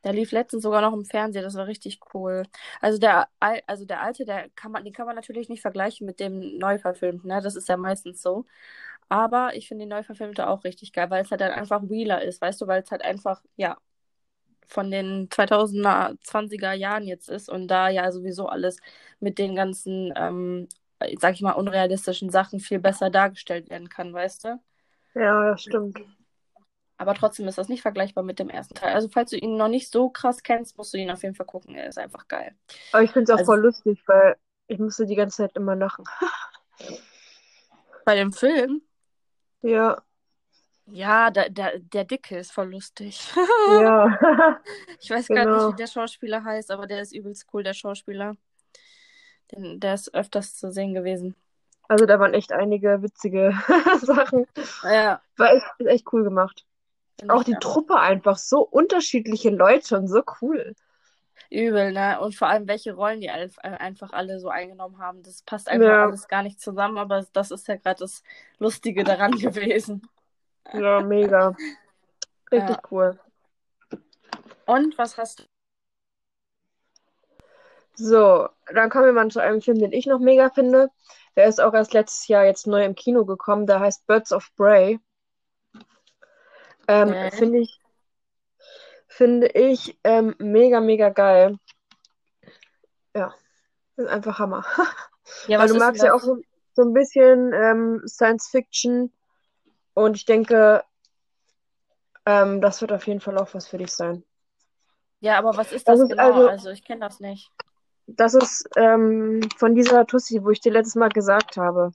Der 0.04 0.12
lief 0.12 0.32
letztens 0.32 0.62
sogar 0.62 0.80
noch 0.82 0.92
im 0.94 1.04
Fernsehen, 1.04 1.42
das 1.42 1.54
war 1.56 1.66
richtig 1.66 2.00
cool. 2.14 2.44
Also 2.80 2.98
der, 2.98 3.28
Al 3.40 3.62
also 3.66 3.84
der 3.84 4.02
alte, 4.02 4.24
der 4.24 4.48
kann 4.50 4.72
man, 4.72 4.84
den 4.84 4.92
kann 4.92 5.06
man 5.06 5.16
natürlich 5.16 5.48
nicht 5.48 5.62
vergleichen 5.62 6.06
mit 6.06 6.20
dem 6.20 6.58
neu 6.58 6.78
verfilmten, 6.78 7.28
ne? 7.28 7.40
Das 7.42 7.56
ist 7.56 7.68
ja 7.68 7.76
meistens 7.76 8.22
so. 8.22 8.46
Aber 9.08 9.56
ich 9.56 9.68
finde 9.68 9.84
den 9.84 9.90
neu 9.90 10.02
verfilmte 10.04 10.48
auch 10.48 10.64
richtig 10.64 10.92
geil, 10.92 11.10
weil 11.10 11.22
es 11.24 11.30
halt 11.30 11.40
dann 11.42 11.52
einfach 11.52 11.82
realer 11.90 12.22
ist, 12.22 12.40
weißt 12.42 12.60
du, 12.60 12.66
weil 12.68 12.82
es 12.82 12.90
halt 12.90 13.02
einfach, 13.04 13.42
ja, 13.56 13.76
von 14.66 14.90
den 14.90 15.28
20er, 15.30 16.14
20er 16.22 16.72
Jahren 16.74 17.04
jetzt 17.06 17.28
ist 17.30 17.48
und 17.50 17.68
da 17.68 17.88
ja 17.88 18.12
sowieso 18.12 18.48
alles 18.48 18.78
mit 19.20 19.38
den 19.38 19.56
ganzen, 19.56 20.12
ähm, 20.16 20.68
sag 21.18 21.34
ich 21.34 21.40
mal, 21.42 21.52
unrealistischen 21.52 22.30
Sachen 22.30 22.60
viel 22.60 22.78
besser 22.78 23.10
dargestellt 23.10 23.70
werden 23.70 23.88
kann, 23.88 24.12
weißt 24.12 24.44
du? 24.44 24.60
Ja, 25.14 25.50
das 25.50 25.62
stimmt. 25.64 26.00
Aber 26.98 27.14
trotzdem 27.14 27.46
ist 27.48 27.58
das 27.58 27.68
nicht 27.68 27.82
vergleichbar 27.82 28.24
mit 28.24 28.38
dem 28.40 28.50
ersten 28.50 28.74
Teil. 28.74 28.92
Also, 28.92 29.08
falls 29.08 29.30
du 29.30 29.36
ihn 29.38 29.56
noch 29.56 29.68
nicht 29.68 29.90
so 29.90 30.10
krass 30.10 30.42
kennst, 30.42 30.76
musst 30.76 30.92
du 30.92 30.98
ihn 30.98 31.10
auf 31.10 31.22
jeden 31.22 31.36
Fall 31.36 31.46
gucken. 31.46 31.74
Er 31.76 31.88
ist 31.88 31.98
einfach 31.98 32.26
geil. 32.28 32.54
Aber 32.92 33.02
ich 33.02 33.12
finde 33.12 33.24
es 33.24 33.30
auch 33.30 33.38
Also, 33.38 33.52
voll 33.52 33.60
lustig, 33.60 34.02
weil 34.06 34.36
ich 34.66 34.78
musste 34.78 35.06
die 35.06 35.14
ganze 35.14 35.38
Zeit 35.38 35.56
immer 35.56 35.76
lachen. 35.76 36.04
bei 38.04 38.16
dem 38.16 38.32
Film, 38.32 38.82
Ja, 39.62 40.02
ja, 40.90 41.30
der, 41.30 41.50
der, 41.50 41.78
der 41.78 42.04
Dicke 42.04 42.38
ist 42.38 42.50
voll 42.52 42.70
lustig. 42.70 43.20
ja, 43.80 44.18
Ich 45.00 45.10
weiß 45.10 45.28
gar 45.28 45.44
nicht, 45.44 45.44
genau. 45.44 45.72
wie 45.72 45.76
der 45.76 45.86
Schauspieler 45.86 46.42
heißt, 46.42 46.70
aber 46.70 46.86
der 46.86 47.02
ist 47.02 47.12
übelst 47.14 47.46
cool, 47.52 47.62
der 47.62 47.74
Schauspieler. 47.74 48.36
Den, 49.52 49.80
der 49.80 49.94
ist 49.94 50.14
öfters 50.14 50.56
zu 50.56 50.72
sehen 50.72 50.94
gewesen. 50.94 51.34
Also 51.88 52.06
da 52.06 52.18
waren 52.20 52.34
echt 52.34 52.52
einige 52.52 53.02
witzige 53.02 53.52
Sachen. 54.02 54.46
Ja, 54.82 55.20
War 55.36 55.54
echt, 55.54 55.66
ist 55.78 55.86
echt 55.86 56.12
cool 56.12 56.24
gemacht. 56.24 56.66
Auch 57.26 57.42
die. 57.44 57.54
Truppe 57.54 57.98
einfach 57.98 58.38
so 58.38 58.60
unterschiedliche 58.60 59.50
Leute 59.50 59.98
und 59.98 60.06
so 60.08 60.22
cool. 60.40 60.74
Übel, 61.50 61.92
ne? 61.92 62.20
Und 62.20 62.34
vor 62.34 62.48
allem, 62.48 62.68
welche 62.68 62.92
Rollen 62.94 63.20
die 63.20 63.30
alf- 63.30 63.58
äh, 63.62 63.70
einfach 63.70 64.12
alle 64.12 64.38
so 64.38 64.48
eingenommen 64.50 64.98
haben. 64.98 65.22
Das 65.22 65.42
passt 65.42 65.68
einfach 65.68 65.86
Ja, 65.86 66.06
alles 66.06 66.28
gar 66.28 66.42
nicht 66.42 66.60
zusammen, 66.60 66.98
aber 66.98 67.24
das 67.32 67.50
ist 67.50 67.66
ja 67.68 67.76
gerade 67.76 68.00
das 68.00 68.22
Lustige 68.58 69.02
daran 69.02 69.30
gewesen. 69.38 70.06
ja, 70.74 71.00
mega. 71.00 71.56
Richtig 72.52 72.76
Ja. 72.76 72.82
cool. 72.90 73.18
Und 74.66 74.98
was 74.98 75.16
hast 75.16 75.40
du? 75.40 75.44
So, 77.94 78.48
dann 78.72 78.90
kommen 78.90 79.06
wir 79.06 79.12
mal 79.12 79.28
zu 79.28 79.40
einem 79.40 79.60
Film, 79.60 79.78
den 79.78 79.92
ich 79.92 80.06
noch 80.06 80.20
mega 80.20 80.50
finde. 80.50 80.90
Der 81.34 81.46
ist 81.46 81.60
auch 81.60 81.74
erst 81.74 81.94
letztes 81.94 82.28
Jahr 82.28 82.44
jetzt 82.44 82.66
neu 82.66 82.84
im 82.84 82.94
Kino 82.94 83.24
gekommen. 83.24 83.66
Der 83.66 83.80
heißt 83.80 84.06
Birds 84.06 84.32
of 84.32 84.50
Prey. 84.56 85.00
Ähm, 86.88 87.10
Okay. 87.10 87.30
finde 87.30 87.58
ich, 87.60 87.80
finde 89.08 89.48
ich 89.48 89.98
ähm, 90.04 90.34
mega, 90.38 90.80
mega 90.80 91.10
geil. 91.10 91.58
Ja, 93.14 93.34
ist 93.96 94.08
einfach 94.08 94.38
Hammer. 94.38 94.64
Ja, 95.46 95.58
Weil 95.58 95.68
du 95.68 95.74
magst 95.74 96.02
ja 96.02 96.14
auch 96.14 96.20
so, 96.20 96.38
so 96.74 96.82
ein 96.82 96.94
bisschen 96.94 97.52
ähm, 97.52 98.02
Science 98.06 98.48
Fiction 98.48 99.12
und 99.94 100.16
ich 100.16 100.24
denke, 100.24 100.84
ähm, 102.26 102.60
das 102.60 102.80
wird 102.80 102.92
auf 102.92 103.06
jeden 103.06 103.20
Fall 103.20 103.38
auch 103.38 103.54
was 103.54 103.66
für 103.68 103.78
dich 103.78 103.92
sein. 103.92 104.24
Ja, 105.20 105.38
aber 105.38 105.56
was 105.56 105.72
ist 105.72 105.88
Das 105.88 105.98
das 105.98 106.08
ist 106.08 106.10
genau? 106.10 106.30
also, 106.32 106.48
Also, 106.48 106.70
ich 106.70 106.84
kenne 106.84 107.00
das 107.00 107.20
nicht. 107.20 107.50
das 108.06 108.34
ist 108.34 108.68
ähm, 108.76 109.40
von 109.56 109.74
dieser 109.74 110.06
Tussi, 110.06 110.42
wo 110.42 110.50
ich 110.50 110.60
dir 110.60 110.72
letztes 110.72 110.94
Mal 110.94 111.08
gesagt 111.10 111.56
habe, 111.56 111.90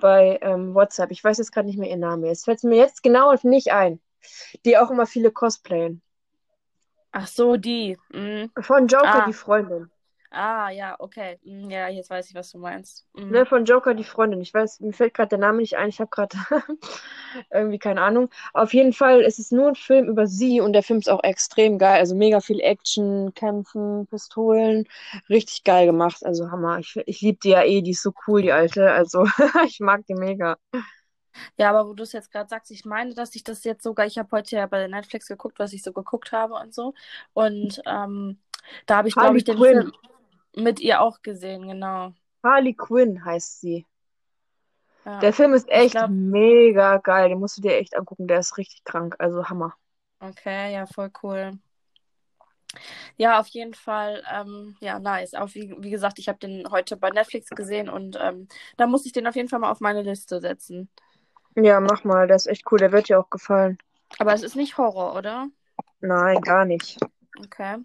bei 0.00 0.38
ähm, 0.42 0.74
WhatsApp. 0.74 1.10
Ich 1.10 1.22
weiß 1.22 1.38
jetzt 1.38 1.52
gerade 1.52 1.66
nicht 1.68 1.78
mehr 1.78 1.90
ihren 1.90 2.00
Namen. 2.00 2.24
Jetzt 2.24 2.44
fällt 2.44 2.58
es 2.58 2.64
mir 2.64 2.76
jetzt 2.76 3.02
genau 3.02 3.34
nicht 3.42 3.72
ein. 3.72 4.00
Die 4.64 4.78
auch 4.78 4.90
immer 4.90 5.06
viele 5.06 5.30
cosplayen. 5.32 6.02
Ach 7.12 7.26
so, 7.28 7.56
die. 7.56 7.96
Mhm. 8.12 8.50
Von 8.60 8.86
Joker, 8.86 9.22
die 9.22 9.32
Ah, 9.32 9.32
Freundin. 9.32 9.90
ah, 10.30 10.70
ja, 10.70 10.96
okay. 11.00 11.38
Mhm, 11.44 11.70
ja, 11.70 11.88
jetzt 11.88 12.10
weiß 12.10 12.28
ich, 12.30 12.34
was 12.34 12.50
du 12.52 12.58
meinst. 12.58 13.06
Mhm. 13.14 13.30
Ne, 13.30 13.46
von 13.46 13.64
Joker, 13.64 13.94
die 13.94 14.04
Freundin. 14.04 14.40
Ich 14.40 14.52
weiß, 14.54 14.80
mir 14.80 14.92
fällt 14.92 15.14
gerade 15.14 15.30
der 15.30 15.38
Name 15.38 15.58
nicht 15.58 15.76
ein. 15.76 15.88
Ich 15.88 16.00
habe 16.00 16.10
gerade 16.10 16.36
irgendwie 17.50 17.78
keine 17.78 18.02
Ahnung. 18.02 18.28
Auf 18.52 18.74
jeden 18.74 18.92
Fall 18.92 19.20
ist 19.22 19.38
es 19.38 19.50
nur 19.52 19.68
ein 19.68 19.74
Film 19.76 20.08
über 20.08 20.26
sie 20.26 20.60
und 20.60 20.72
der 20.72 20.82
Film 20.82 20.98
ist 21.00 21.08
auch 21.10 21.22
extrem 21.22 21.78
geil. 21.78 21.98
Also 22.00 22.14
mega 22.16 22.40
viel 22.40 22.60
Action, 22.60 23.32
Kämpfen, 23.34 24.06
Pistolen. 24.08 24.86
Richtig 25.28 25.64
geil 25.64 25.86
gemacht. 25.86 26.24
Also 26.24 26.50
Hammer. 26.50 26.78
Ich, 26.80 26.96
ich 27.06 27.20
liebe 27.20 27.38
die 27.42 27.50
ja 27.50 27.62
eh. 27.64 27.82
Die 27.82 27.92
ist 27.92 28.02
so 28.02 28.12
cool, 28.26 28.42
die 28.42 28.52
alte. 28.52 28.90
Also 28.90 29.24
ich 29.66 29.80
mag 29.80 30.06
die 30.06 30.14
mega. 30.14 30.56
Ja, 31.56 31.70
aber 31.70 31.88
wo 31.88 31.94
du 31.94 32.02
es 32.02 32.12
jetzt 32.12 32.30
gerade 32.32 32.48
sagst, 32.48 32.70
ich 32.70 32.84
meine, 32.84 33.14
dass 33.14 33.34
ich 33.34 33.44
das 33.44 33.64
jetzt 33.64 33.82
sogar, 33.82 34.06
ich 34.06 34.18
habe 34.18 34.30
heute 34.32 34.56
ja 34.56 34.66
bei 34.66 34.86
Netflix 34.88 35.26
geguckt, 35.28 35.58
was 35.58 35.72
ich 35.72 35.82
so 35.82 35.92
geguckt 35.92 36.32
habe 36.32 36.54
und 36.54 36.74
so. 36.74 36.94
Und 37.32 37.80
ähm, 37.86 38.40
da 38.86 38.96
habe 38.98 39.08
ich, 39.08 39.16
glaube 39.16 39.38
ich, 39.38 39.44
den 39.44 39.58
Quinn. 39.58 39.62
Film 39.62 39.92
mit 40.56 40.80
ihr 40.80 41.00
auch 41.00 41.22
gesehen, 41.22 41.68
genau. 41.68 42.14
Harley 42.42 42.74
Quinn 42.74 43.24
heißt 43.24 43.60
sie. 43.62 43.86
Ja, 45.04 45.20
Der 45.22 45.32
Film 45.32 45.54
ist 45.54 45.68
echt 45.70 45.92
glaube, 45.92 46.14
mega 46.14 46.98
geil. 46.98 47.28
Den 47.30 47.38
musst 47.38 47.56
du 47.56 47.62
dir 47.62 47.76
echt 47.78 47.96
angucken. 47.96 48.26
Der 48.28 48.40
ist 48.40 48.58
richtig 48.58 48.84
krank. 48.84 49.16
Also 49.18 49.48
Hammer. 49.48 49.74
okay, 50.20 50.72
ja, 50.72 50.86
voll 50.86 51.10
cool. 51.22 51.58
Ja, 53.16 53.40
auf 53.40 53.48
jeden 53.48 53.74
Fall, 53.74 54.22
ähm, 54.32 54.76
ja, 54.80 54.98
nice. 54.98 55.34
Auch 55.34 55.54
wie, 55.54 55.74
wie 55.78 55.90
gesagt, 55.90 56.18
ich 56.18 56.28
habe 56.28 56.38
den 56.38 56.70
heute 56.70 56.96
bei 56.96 57.10
Netflix 57.10 57.52
gesehen 57.54 57.88
und 57.88 58.16
ähm, 58.20 58.48
da 58.76 58.86
muss 58.86 59.06
ich 59.06 59.12
den 59.12 59.26
auf 59.26 59.36
jeden 59.36 59.48
Fall 59.48 59.58
mal 59.60 59.70
auf 59.70 59.80
meine 59.80 60.02
Liste 60.02 60.40
setzen. 60.40 60.88
Ja, 61.56 61.80
mach 61.80 62.04
mal. 62.04 62.26
Der 62.26 62.36
ist 62.36 62.46
echt 62.46 62.70
cool. 62.70 62.78
Der 62.78 62.92
wird 62.92 63.08
dir 63.08 63.18
auch 63.18 63.30
gefallen. 63.30 63.78
Aber 64.18 64.34
es 64.34 64.42
ist 64.42 64.56
nicht 64.56 64.76
Horror, 64.76 65.14
oder? 65.16 65.48
Nein, 66.00 66.40
gar 66.40 66.64
nicht. 66.64 66.98
Okay. 67.38 67.78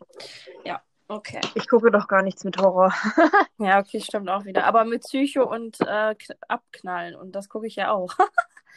Ja, 0.64 0.82
okay. 1.08 1.42
Ich 1.54 1.68
gucke 1.68 1.92
doch 1.92 2.08
gar 2.08 2.24
nichts 2.24 2.44
mit 2.44 2.58
Horror. 2.58 2.94
Ja, 3.58 3.80
okay, 3.80 4.02
stimmt 4.02 4.30
auch 4.30 4.44
wieder. 4.44 4.66
Aber 4.66 4.84
mit 4.84 5.04
Psycho 5.04 5.50
und 5.50 5.80
äh, 5.80 6.14
Abknallen 6.50 7.16
und 7.16 7.32
das 7.34 7.48
gucke 7.48 7.68
ich 7.68 7.76
ja 7.76 7.92
auch. 7.92 8.14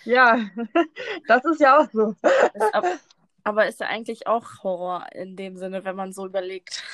Ja, 0.05 0.39
das 1.27 1.45
ist 1.45 1.61
ja 1.61 1.77
auch 1.77 1.91
so. 1.93 2.15
Ist 2.55 2.73
ab, 2.73 2.85
aber 3.43 3.67
ist 3.67 3.81
ja 3.81 3.89
eigentlich 3.89 4.29
auch 4.29 4.63
Horror 4.63 5.07
in 5.13 5.35
dem 5.35 5.57
Sinne, 5.57 5.85
wenn 5.85 5.97
man 5.97 6.13
so 6.13 6.25
überlegt. 6.25 6.85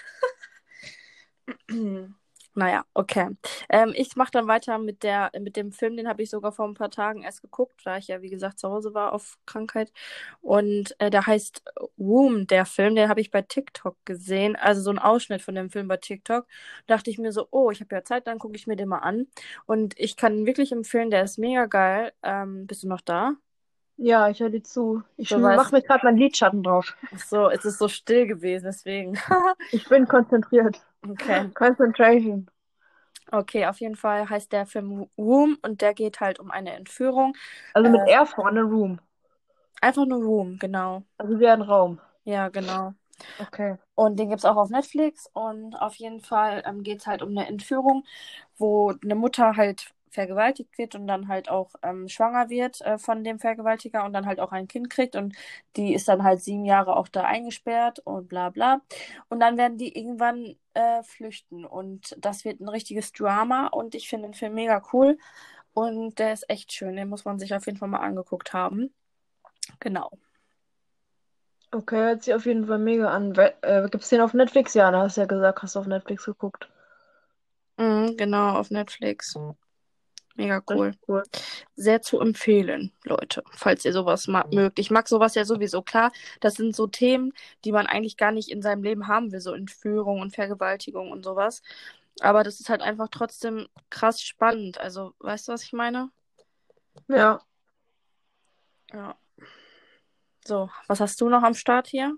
Naja, 2.56 2.84
okay. 2.94 3.30
Ähm, 3.68 3.92
ich 3.96 4.14
mache 4.14 4.30
dann 4.30 4.46
weiter 4.46 4.78
mit 4.78 5.02
der, 5.02 5.32
mit 5.40 5.56
dem 5.56 5.72
Film, 5.72 5.96
den 5.96 6.06
habe 6.06 6.22
ich 6.22 6.30
sogar 6.30 6.52
vor 6.52 6.66
ein 6.68 6.74
paar 6.74 6.90
Tagen 6.90 7.22
erst 7.22 7.42
geguckt, 7.42 7.80
da 7.84 7.96
ich 7.96 8.06
ja, 8.06 8.22
wie 8.22 8.30
gesagt, 8.30 8.60
zu 8.60 8.68
Hause 8.70 8.94
war 8.94 9.12
auf 9.12 9.38
Krankheit. 9.44 9.92
Und 10.40 10.94
äh, 11.00 11.10
der 11.10 11.26
heißt 11.26 11.62
Womb, 11.96 12.46
der 12.48 12.64
Film, 12.64 12.94
den 12.94 13.08
habe 13.08 13.20
ich 13.20 13.32
bei 13.32 13.42
TikTok 13.42 13.96
gesehen. 14.04 14.54
Also 14.54 14.82
so 14.82 14.90
ein 14.90 15.00
Ausschnitt 15.00 15.42
von 15.42 15.56
dem 15.56 15.68
Film 15.70 15.88
bei 15.88 15.96
TikTok. 15.96 16.46
dachte 16.86 17.10
ich 17.10 17.18
mir 17.18 17.32
so, 17.32 17.48
oh, 17.50 17.70
ich 17.72 17.80
habe 17.80 17.92
ja 17.96 18.04
Zeit, 18.04 18.26
dann 18.28 18.38
gucke 18.38 18.54
ich 18.56 18.66
mir 18.68 18.76
den 18.76 18.88
mal 18.88 18.98
an. 18.98 19.26
Und 19.66 19.98
ich 19.98 20.16
kann 20.16 20.46
wirklich 20.46 20.70
empfehlen, 20.70 21.10
der 21.10 21.24
ist 21.24 21.38
mega 21.38 21.66
geil. 21.66 22.12
Ähm, 22.22 22.66
bist 22.68 22.84
du 22.84 22.88
noch 22.88 23.00
da? 23.00 23.34
Ja, 23.96 24.28
ich 24.28 24.40
höre 24.40 24.50
dir 24.50 24.62
zu. 24.62 25.02
Ich 25.16 25.34
So, 25.36 25.38
mache 25.38 25.74
mir 25.74 25.82
gerade 25.82 26.04
meinen 26.06 26.18
Lidschatten 26.18 26.62
drauf. 26.62 26.96
Ach 27.12 27.18
so, 27.18 27.48
es 27.50 27.64
ist 27.64 27.78
so 27.78 27.88
still 27.88 28.26
gewesen, 28.26 28.64
deswegen. 28.66 29.14
Ich 29.72 29.86
bin 29.88 30.08
konzentriert. 30.08 30.80
Okay. 31.02 31.50
Concentration. 31.54 32.48
Okay, 33.32 33.66
auf 33.66 33.80
jeden 33.80 33.96
Fall 33.96 34.28
heißt 34.28 34.52
der 34.52 34.66
Film 34.66 35.06
Room 35.18 35.58
und 35.62 35.80
der 35.80 35.94
geht 35.94 36.20
halt 36.20 36.38
um 36.40 36.50
eine 36.50 36.74
Entführung. 36.74 37.34
Also 37.72 37.90
mit 37.90 38.02
Äh, 38.02 38.06
R 38.06 38.26
vorne 38.26 38.62
Room. 38.62 39.00
einfach 39.80 40.04
nur 40.06 40.20
Room, 40.24 40.58
genau. 40.58 41.04
Also 41.18 41.40
wie 41.40 41.48
ein 41.48 41.62
Raum. 41.62 42.00
Ja, 42.24 42.48
genau. 42.50 42.94
Okay. 43.38 43.76
Und 43.94 44.18
den 44.18 44.28
gibt's 44.30 44.44
auch 44.44 44.56
auf 44.56 44.70
Netflix. 44.70 45.28
Und 45.32 45.76
auf 45.76 45.94
jeden 45.96 46.20
Fall 46.20 46.62
ähm, 46.66 46.82
geht's 46.82 47.06
halt 47.06 47.22
um 47.22 47.30
eine 47.30 47.46
Entführung, 47.46 48.04
wo 48.58 48.92
eine 49.02 49.14
Mutter 49.14 49.56
halt 49.56 49.92
vergewaltigt 50.14 50.78
wird 50.78 50.94
und 50.94 51.06
dann 51.06 51.28
halt 51.28 51.50
auch 51.50 51.70
ähm, 51.82 52.08
schwanger 52.08 52.48
wird 52.48 52.80
äh, 52.82 52.98
von 52.98 53.24
dem 53.24 53.38
Vergewaltiger 53.38 54.04
und 54.04 54.12
dann 54.12 54.26
halt 54.26 54.40
auch 54.40 54.52
ein 54.52 54.68
Kind 54.68 54.90
kriegt. 54.90 55.16
Und 55.16 55.36
die 55.76 55.94
ist 55.94 56.08
dann 56.08 56.24
halt 56.24 56.42
sieben 56.42 56.64
Jahre 56.64 56.96
auch 56.96 57.08
da 57.08 57.24
eingesperrt 57.24 57.98
und 58.00 58.28
bla 58.28 58.50
bla. 58.50 58.80
Und 59.28 59.40
dann 59.40 59.58
werden 59.58 59.78
die 59.78 59.96
irgendwann 59.98 60.56
äh, 60.74 61.02
flüchten. 61.02 61.64
Und 61.66 62.16
das 62.18 62.44
wird 62.44 62.60
ein 62.60 62.68
richtiges 62.68 63.12
Drama. 63.12 63.66
Und 63.66 63.94
ich 63.94 64.08
finde 64.08 64.28
den 64.28 64.34
Film 64.34 64.54
mega 64.54 64.82
cool. 64.92 65.18
Und 65.74 66.18
der 66.18 66.32
ist 66.32 66.48
echt 66.48 66.72
schön. 66.72 66.96
Den 66.96 67.08
muss 67.08 67.24
man 67.24 67.38
sich 67.38 67.54
auf 67.54 67.66
jeden 67.66 67.78
Fall 67.78 67.88
mal 67.88 67.98
angeguckt 67.98 68.52
haben. 68.52 68.94
Genau. 69.80 70.10
Okay, 71.72 71.96
hört 71.96 72.22
sich 72.22 72.34
auf 72.34 72.46
jeden 72.46 72.66
Fall 72.66 72.78
mega 72.78 73.10
an. 73.10 73.34
Äh, 73.34 73.88
gibt's 73.90 74.08
den 74.08 74.20
auf 74.20 74.32
Netflix? 74.32 74.74
Ja, 74.74 74.92
da 74.92 75.02
hast 75.02 75.16
du 75.16 75.22
ja 75.22 75.26
gesagt, 75.26 75.60
hast 75.62 75.74
du 75.74 75.80
auf 75.80 75.86
Netflix 75.86 76.24
geguckt. 76.24 76.68
Mhm, 77.76 78.16
genau, 78.16 78.56
auf 78.56 78.70
Netflix. 78.70 79.36
Mega 80.36 80.62
cool. 80.68 80.94
Cool. 81.06 81.22
Sehr 81.76 82.02
zu 82.02 82.18
empfehlen, 82.20 82.90
Leute, 83.04 83.44
falls 83.52 83.84
ihr 83.84 83.92
sowas 83.92 84.26
ma 84.26 84.44
mögt. 84.52 84.80
Ich 84.80 84.90
mag 84.90 85.06
sowas 85.06 85.36
ja 85.36 85.44
sowieso. 85.44 85.82
Klar, 85.82 86.10
das 86.40 86.54
sind 86.54 86.74
so 86.74 86.88
Themen, 86.88 87.32
die 87.64 87.70
man 87.70 87.86
eigentlich 87.86 88.16
gar 88.16 88.32
nicht 88.32 88.50
in 88.50 88.60
seinem 88.60 88.82
Leben 88.82 89.06
haben 89.06 89.30
will, 89.30 89.40
so 89.40 89.52
Entführung 89.52 90.20
und 90.20 90.34
Vergewaltigung 90.34 91.12
und 91.12 91.24
sowas. 91.24 91.62
Aber 92.20 92.42
das 92.42 92.58
ist 92.58 92.68
halt 92.68 92.82
einfach 92.82 93.08
trotzdem 93.10 93.68
krass 93.90 94.20
spannend. 94.22 94.78
Also, 94.78 95.14
weißt 95.20 95.48
du, 95.48 95.52
was 95.52 95.62
ich 95.62 95.72
meine? 95.72 96.10
Ja. 97.08 97.40
Ja. 98.92 99.16
So, 100.44 100.68
was 100.88 101.00
hast 101.00 101.20
du 101.20 101.28
noch 101.28 101.42
am 101.42 101.54
Start 101.54 101.86
hier? 101.86 102.16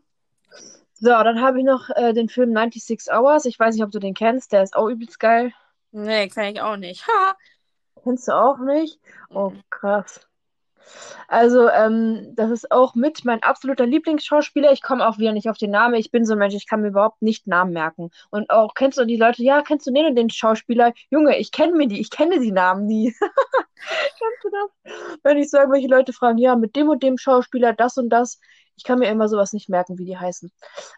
So, 0.95 1.11
dann 1.11 1.43
habe 1.43 1.59
ich 1.59 1.65
noch 1.65 1.91
äh, 1.91 2.15
den 2.15 2.31
Film 2.31 2.55
96 2.55 3.13
Hours. 3.13 3.45
Ich 3.45 3.59
weiß 3.59 3.75
nicht, 3.75 3.85
ob 3.85 3.91
du 3.91 3.99
den 3.99 4.15
kennst. 4.15 4.53
Der 4.53 4.63
ist 4.63 4.75
auch 4.75 4.89
übelst 4.89 5.21
geil. 5.21 5.53
Nee, 5.93 6.29
kann 6.29 6.47
ich 6.47 6.61
auch 6.61 6.77
nicht. 6.77 7.07
Ha! 7.09 7.37
Kennst 8.07 8.29
du 8.29 8.33
auch 8.33 8.59
nicht? 8.59 9.01
Oh, 9.35 9.51
Mhm. 9.51 9.63
krass. 9.69 10.27
Also, 11.29 11.69
ähm, 11.69 12.33
das 12.37 12.51
ist 12.51 12.71
auch 12.71 12.95
mit 12.95 13.25
mein 13.25 13.43
absoluter 13.43 13.87
Lieblingsschauspieler. 13.87 14.73
Ich 14.73 14.83
komme 14.83 15.07
auch 15.07 15.19
wieder 15.19 15.33
nicht 15.33 15.49
auf 15.51 15.59
den 15.59 15.71
Namen. 15.71 15.95
Ich 15.95 16.11
bin 16.11 16.25
so 16.25 16.33
ein 16.35 16.39
Mensch, 16.39 16.55
ich 16.55 16.69
kann 16.69 16.83
mir 16.83 16.89
überhaupt 16.89 17.23
nicht 17.23 17.47
Namen 17.47 17.73
merken. 17.73 18.11
Und 18.31 18.51
auch, 18.51 18.75
kennst 18.75 18.99
du 18.99 19.05
die 19.05 19.17
Leute, 19.17 19.43
ja, 19.43 19.63
kennst 19.63 19.87
du 19.87 19.93
den 19.93 20.07
und 20.07 20.15
den 20.17 20.31
Schauspieler? 20.31 20.93
Junge, 21.11 21.39
ich 21.39 21.51
kenne 21.53 21.75
mir 21.77 21.89
die, 21.89 22.01
ich 22.01 22.11
kenne 22.11 22.41
die 22.41 22.53
Namen 22.53 22.87
nie. 22.87 23.15
Kennst 24.19 24.45
du 24.45 24.51
das? 24.51 25.17
Wenn 25.23 25.39
ich 25.39 25.51
so 25.51 25.59
irgendwelche 25.59 25.89
Leute 25.89 26.13
fragen, 26.13 26.39
ja, 26.39 26.57
mit 26.57 26.77
dem 26.77 26.89
und 26.89 27.03
dem 27.03 27.19
Schauspieler, 27.19 27.73
das 27.73 27.97
und 27.99 28.09
das. 28.11 28.41
Ich 28.77 28.85
kann 28.85 28.99
mir 28.99 29.09
immer 29.11 29.29
sowas 29.29 29.53
nicht 29.53 29.69
merken, 29.69 29.99
wie 29.99 30.05
die 30.05 30.19
heißen. 30.19 30.51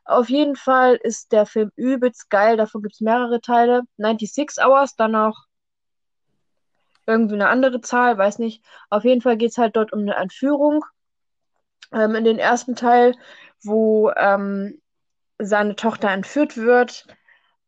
Auf 0.05 0.29
jeden 0.31 0.57
Fall 0.57 0.97
ist 0.97 1.33
der 1.33 1.47
Film 1.47 1.71
übelst 1.77 2.31
geil. 2.31 2.57
Davon 2.57 2.83
gibt 2.83 2.95
es 2.95 3.01
mehrere 3.01 3.41
Teile. 3.41 3.83
96 3.99 4.65
Hours, 4.65 4.97
dann 4.97 5.13
noch 5.13 5.48
irgendwie 7.09 7.35
eine 7.35 7.49
andere 7.49 7.81
Zahl, 7.81 8.19
weiß 8.19 8.39
nicht. 8.39 8.63
Auf 8.91 9.05
jeden 9.05 9.23
Fall 9.23 9.37
geht 9.37 9.51
es 9.51 9.59
halt 9.59 9.77
dort 9.77 9.93
um 9.93 10.01
eine 10.01 10.15
Entführung. 10.15 10.85
Ähm, 11.93 12.15
in 12.15 12.25
den 12.25 12.39
ersten 12.39 12.77
Teil, 12.77 13.15
wo 13.63 14.11
ähm, 14.17 14.81
seine 15.39 15.75
Tochter 15.75 16.11
entführt 16.11 16.57
wird 16.59 17.07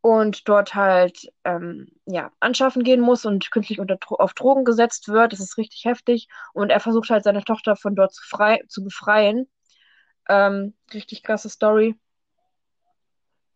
und 0.03 0.49
dort 0.49 0.75
halt 0.75 1.33
ähm, 1.45 1.89
ja, 2.05 2.31
anschaffen 2.41 2.85
gehen 2.85 3.01
muss 3.01 3.25
und 3.25 3.51
künstlich 3.51 3.81
unter, 3.81 3.99
auf 4.09 4.35
Drogen 4.35 4.65
gesetzt 4.65 5.09
wird. 5.09 5.33
Das 5.33 5.41
ist 5.41 5.57
richtig 5.57 5.85
heftig. 5.87 6.29
Und 6.53 6.71
er 6.71 6.81
versucht 6.81 7.09
halt 7.11 7.25
seine 7.25 7.43
Tochter 7.43 7.77
von 7.77 7.95
dort 7.95 8.13
zu, 8.13 8.23
frei, 8.27 8.63
zu 8.69 8.85
befreien. 8.85 9.49
Ähm, 10.29 10.75
richtig 10.93 11.23
krasse 11.23 11.49
Story. 11.49 11.97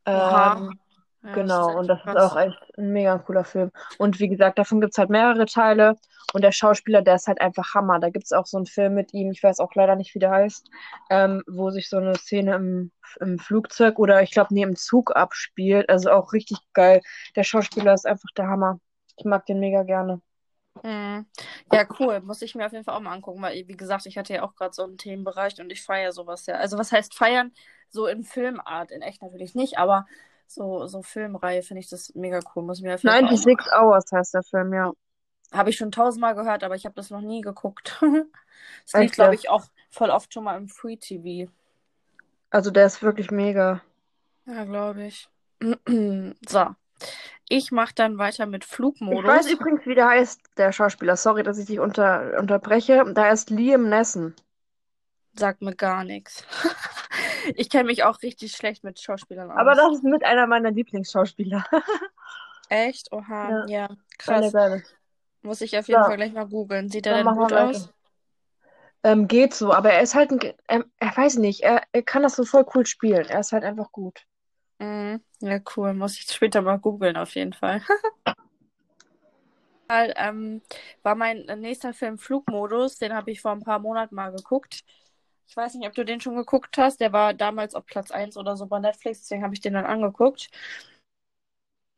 Ähm, 0.07 0.79
Ja, 1.25 1.45
ist 1.45 1.53
Genau, 1.53 1.77
und 1.79 1.89
das 1.89 2.01
ist 2.05 2.15
krass. 2.15 2.17
auch 2.17 2.37
echt 2.37 2.57
ein 2.79 2.93
mega 2.93 3.19
cooler 3.19 3.45
Film. 3.45 3.73
Und 3.99 4.21
wie 4.21 4.29
gesagt, 4.29 4.59
davon 4.59 4.81
gibt 4.81 4.93
es 4.95 4.99
halt 4.99 5.11
mehrere 5.11 5.47
Teile. 5.47 5.97
Und 6.33 6.43
der 6.43 6.53
Schauspieler, 6.53 7.03
der 7.03 7.17
ist 7.17 7.27
halt 7.29 7.41
einfach 7.41 7.75
Hammer. 7.75 7.99
Da 8.01 8.11
gibt 8.11 8.25
es 8.27 8.33
auch 8.33 8.47
so 8.47 8.57
einen 8.57 8.67
Film 8.67 8.95
mit 8.95 9.13
ihm, 9.15 9.31
ich 9.33 9.43
weiß 9.43 9.61
auch 9.61 9.75
leider 9.75 9.97
nicht, 9.97 10.15
wie 10.15 10.21
der 10.21 10.31
heißt, 10.31 10.69
ähm, 11.11 11.43
wo 11.49 11.71
sich 11.71 11.89
so 11.89 11.97
eine 11.99 12.17
Szene 12.17 12.55
im, 12.57 12.93
im 13.21 13.39
Flugzeug 13.39 13.99
oder 13.99 14.23
ich 14.23 14.31
glaube, 14.33 14.55
nee, 14.55 14.63
im 14.63 14.77
Zug 14.77 15.15
abspielt. 15.17 15.89
Also 15.89 16.11
auch 16.11 16.33
richtig 16.33 16.59
geil. 16.73 17.01
Der 17.37 17.45
Schauspieler 17.45 17.95
ist 17.95 18.07
einfach 18.07 18.31
der 18.37 18.49
Hammer. 18.49 18.81
Ich 19.17 19.25
mag 19.25 19.47
den 19.47 19.61
mega 19.61 19.83
gerne. 19.85 20.21
Mhm. 20.83 21.27
Ja, 21.73 21.87
cool. 21.99 22.21
Muss 22.21 22.43
ich 22.43 22.55
mir 22.55 22.67
auf 22.67 22.73
jeden 22.73 22.85
Fall 22.85 22.95
auch 22.97 23.01
mal 23.01 23.13
angucken, 23.13 23.41
weil, 23.43 23.67
wie 23.69 23.77
gesagt, 23.77 24.07
ich 24.07 24.19
hatte 24.19 24.35
ja 24.35 24.43
auch 24.43 24.55
gerade 24.55 24.75
so 24.75 24.83
einen 24.85 24.99
Themenbereich 24.99 25.61
und 25.61 25.71
ich 25.71 25.83
feiere 25.83 26.13
sowas 26.13 26.47
ja. 26.47 26.57
Also, 26.57 26.79
was 26.79 26.93
heißt 26.93 27.15
feiern? 27.15 27.53
So 27.91 28.07
in 28.07 28.25
Filmart, 28.25 28.91
in 28.91 29.03
echt 29.03 29.23
natürlich 29.23 29.55
nicht, 29.55 29.79
aber 29.79 30.07
so, 30.47 30.87
so 30.87 31.03
Filmreihe 31.03 31.63
finde 31.63 31.81
ich 31.81 31.89
das 31.89 32.15
mega 32.15 32.41
cool. 32.55 32.65
Muss 32.65 32.81
mir 32.81 32.95
auf 32.95 33.05
jeden 33.05 33.19
Fall 33.19 33.31
auch 33.31 33.45
mal 33.45 33.57
96 33.57 33.73
Hours 33.73 34.05
heißt 34.13 34.35
der 34.35 34.43
Film, 34.43 34.73
ja. 34.75 34.93
Habe 35.53 35.71
ich 35.71 35.77
schon 35.77 35.93
tausendmal 35.93 36.35
gehört, 36.35 36.65
aber 36.65 36.75
ich 36.75 36.85
habe 36.85 36.95
das 36.97 37.11
noch 37.11 37.21
nie 37.21 37.41
geguckt. 37.41 37.99
Lief, 38.95 39.13
Echt 39.13 39.15
glaube 39.15 39.35
ich, 39.35 39.49
auch 39.49 39.67
voll 39.91 40.11
oft 40.11 40.33
schon 40.33 40.45
mal 40.45 40.57
im 40.57 40.69
Free 40.69 40.97
TV. 40.97 41.51
Also 42.51 42.71
der 42.71 42.87
ist 42.87 43.03
wirklich 43.03 43.31
mega. 43.31 43.83
Ja, 44.47 44.65
glaube 44.65 45.07
ich. 45.07 45.29
So. 46.49 46.75
Ich 47.49 47.73
mache 47.73 47.95
dann 47.95 48.19
weiter 48.19 48.47
mit 48.47 48.65
Ich 48.65 48.71
weiß 48.71 48.75
Flugmodus. 48.75 49.51
übrigens, 49.51 49.87
wie 49.87 49.95
der 49.95 50.09
heißt, 50.09 50.41
der 50.57 50.73
Schauspieler. 50.73 51.17
Sorry, 51.17 51.43
dass 51.43 51.59
ich 51.59 51.67
dich 51.67 51.81
unter, 51.81 52.39
unterbreche. 52.39 53.05
Da 53.15 53.31
ist 53.31 53.51
Liam 53.51 53.89
Neeson. 53.89 54.35
Sagt 55.35 55.63
mir 55.63 55.75
gar 55.75 56.05
nichts. 56.05 56.45
Ich 57.57 57.69
kenne 57.71 57.85
mich 57.85 58.05
auch 58.05 58.23
richtig 58.23 58.53
schlecht 58.53 58.85
mit 58.85 59.01
Schauspielern 59.01 59.51
Aber 59.51 59.71
aus. 59.71 59.77
das 59.77 59.95
ist 59.97 60.05
mit 60.05 60.25
einer 60.25 60.47
meiner 60.47 60.71
Lieblingsschauspieler. 60.71 61.65
Echt? 62.69 63.13
Oha, 63.13 63.51
Ja, 63.51 63.67
ja, 63.67 63.89
krass. 64.19 64.53
geile. 64.53 64.83
Muss 65.43 65.61
ich 65.61 65.77
auf 65.79 65.89
jeden 65.89 66.01
So, 66.03 66.09
Fall 66.09 66.17
gleich 66.17 66.33
mal 66.33 66.47
googeln. 66.47 66.89
Sieht 66.89 67.07
er 67.07 67.15
denn 67.23 67.27
gut 67.35 67.53
aus? 67.53 67.91
Ähm, 69.03 69.29
geht 69.29 69.53
so, 69.55 69.73
aber 69.73 69.93
er 69.93 70.01
ist 70.03 70.15
halt 70.15 70.31
ein, 70.31 70.39
Ge- 70.39 70.55
er, 70.67 70.85
weiß 70.99 71.37
nicht, 71.37 71.61
er, 71.61 71.83
er 71.93 72.03
kann 72.03 72.23
das 72.23 72.37
so 72.37 72.45
voll 72.45 72.65
cool 72.75 72.87
spielen. 72.87 73.27
Er 73.29 73.41
ist 73.41 73.53
halt 73.53 73.63
einfach 73.65 73.93
gut. 73.93 74.23
Mhm. 74.79 75.23
Ja, 75.41 75.61
cool. 75.77 75.95
Muss 75.95 76.19
ich 76.19 76.27
später 76.33 76.63
mal 76.63 76.79
googeln, 76.79 77.17
auf 77.17 77.35
jeden 77.35 77.53
Fall. 77.53 77.83
Ähm, 79.89 80.63
war 81.03 81.15
mein 81.15 81.45
nächster 81.61 81.93
Film 81.93 82.19
Flugmodus. 82.19 82.97
Den 82.99 83.13
habe 83.15 83.31
ich 83.31 83.41
vor 83.41 83.53
ein 83.53 83.63
paar 83.63 83.79
Monaten 83.79 84.15
mal 84.15 84.33
geguckt. 84.33 84.83
Ich 85.47 85.57
weiß 85.57 85.75
nicht, 85.75 85.87
ob 85.87 85.95
du 85.95 86.05
den 86.05 86.21
schon 86.21 86.37
geguckt 86.37 86.77
hast. 86.79 87.01
Der 87.01 87.13
war 87.13 87.35
damals 87.35 87.75
auf 87.75 87.87
Platz 87.87 88.11
1 88.11 88.37
oder 88.37 88.57
so 88.57 88.67
bei 88.67 88.79
Netflix, 88.81 89.21
deswegen 89.21 89.43
habe 89.45 89.55
ich 89.55 89.61
den 89.61 89.75
dann 89.75 89.87
angeguckt. 89.87 90.51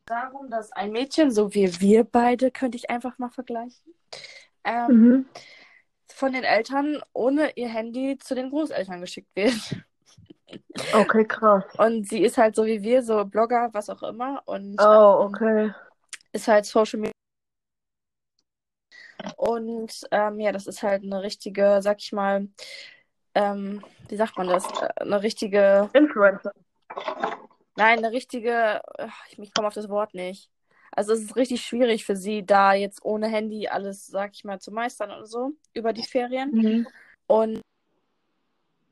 Darum, 0.06 0.50
dass 0.50 0.70
ein 0.72 0.92
Mädchen, 0.92 1.30
so 1.32 1.52
wie 1.54 1.80
wir 1.80 2.04
beide, 2.04 2.50
könnte 2.52 2.76
ich 2.76 2.90
einfach 2.90 3.18
mal 3.18 3.30
vergleichen, 3.30 3.94
ähm, 4.64 4.92
Mhm. 4.92 5.26
von 6.08 6.32
den 6.32 6.44
Eltern 6.44 7.02
ohne 7.12 7.52
ihr 7.56 7.68
Handy 7.68 8.16
zu 8.18 8.34
den 8.34 8.50
Großeltern 8.50 9.00
geschickt 9.00 9.28
wird. 9.34 9.52
Okay, 10.94 11.24
krass. 11.24 11.64
Und 11.78 12.08
sie 12.08 12.22
ist 12.22 12.38
halt 12.38 12.54
so 12.56 12.64
wie 12.66 12.82
wir, 12.82 13.02
so 13.02 13.24
Blogger, 13.24 13.70
was 13.72 13.90
auch 13.90 14.02
immer. 14.02 14.42
Und 14.46 14.76
Oh, 14.80 14.84
ähm, 14.92 15.26
okay. 15.26 15.72
ist 16.32 16.48
halt 16.48 16.66
Social 16.66 17.00
Media. 17.00 17.12
Und 19.36 20.02
ähm, 20.10 20.40
ja, 20.40 20.52
das 20.52 20.66
ist 20.66 20.82
halt 20.82 21.02
eine 21.02 21.22
richtige, 21.22 21.80
sag 21.82 21.98
ich 22.00 22.12
mal, 22.12 22.48
ähm, 23.36 23.82
wie 24.08 24.16
sagt 24.16 24.38
man 24.38 24.48
das? 24.48 24.66
Äh, 24.80 24.88
Eine 24.96 25.22
richtige, 25.22 25.90
Influencer. 25.92 26.52
nein, 27.76 27.98
eine 27.98 28.10
richtige, 28.10 28.80
äh, 28.96 29.08
ich, 29.36 29.52
komme 29.52 29.68
auf 29.68 29.74
das 29.74 29.90
Wort 29.90 30.14
nicht. 30.14 30.50
Also 30.90 31.12
es 31.12 31.20
ist 31.20 31.36
richtig 31.36 31.60
schwierig 31.60 32.06
für 32.06 32.16
sie, 32.16 32.46
da 32.46 32.72
jetzt 32.72 33.04
ohne 33.04 33.28
Handy 33.28 33.68
alles, 33.68 34.06
sag 34.06 34.32
ich 34.34 34.44
mal, 34.44 34.58
zu 34.58 34.72
meistern 34.72 35.10
und 35.10 35.26
so 35.26 35.52
über 35.74 35.92
die 35.92 36.04
Ferien. 36.04 36.50
Mhm. 36.50 36.86
Und 37.26 37.60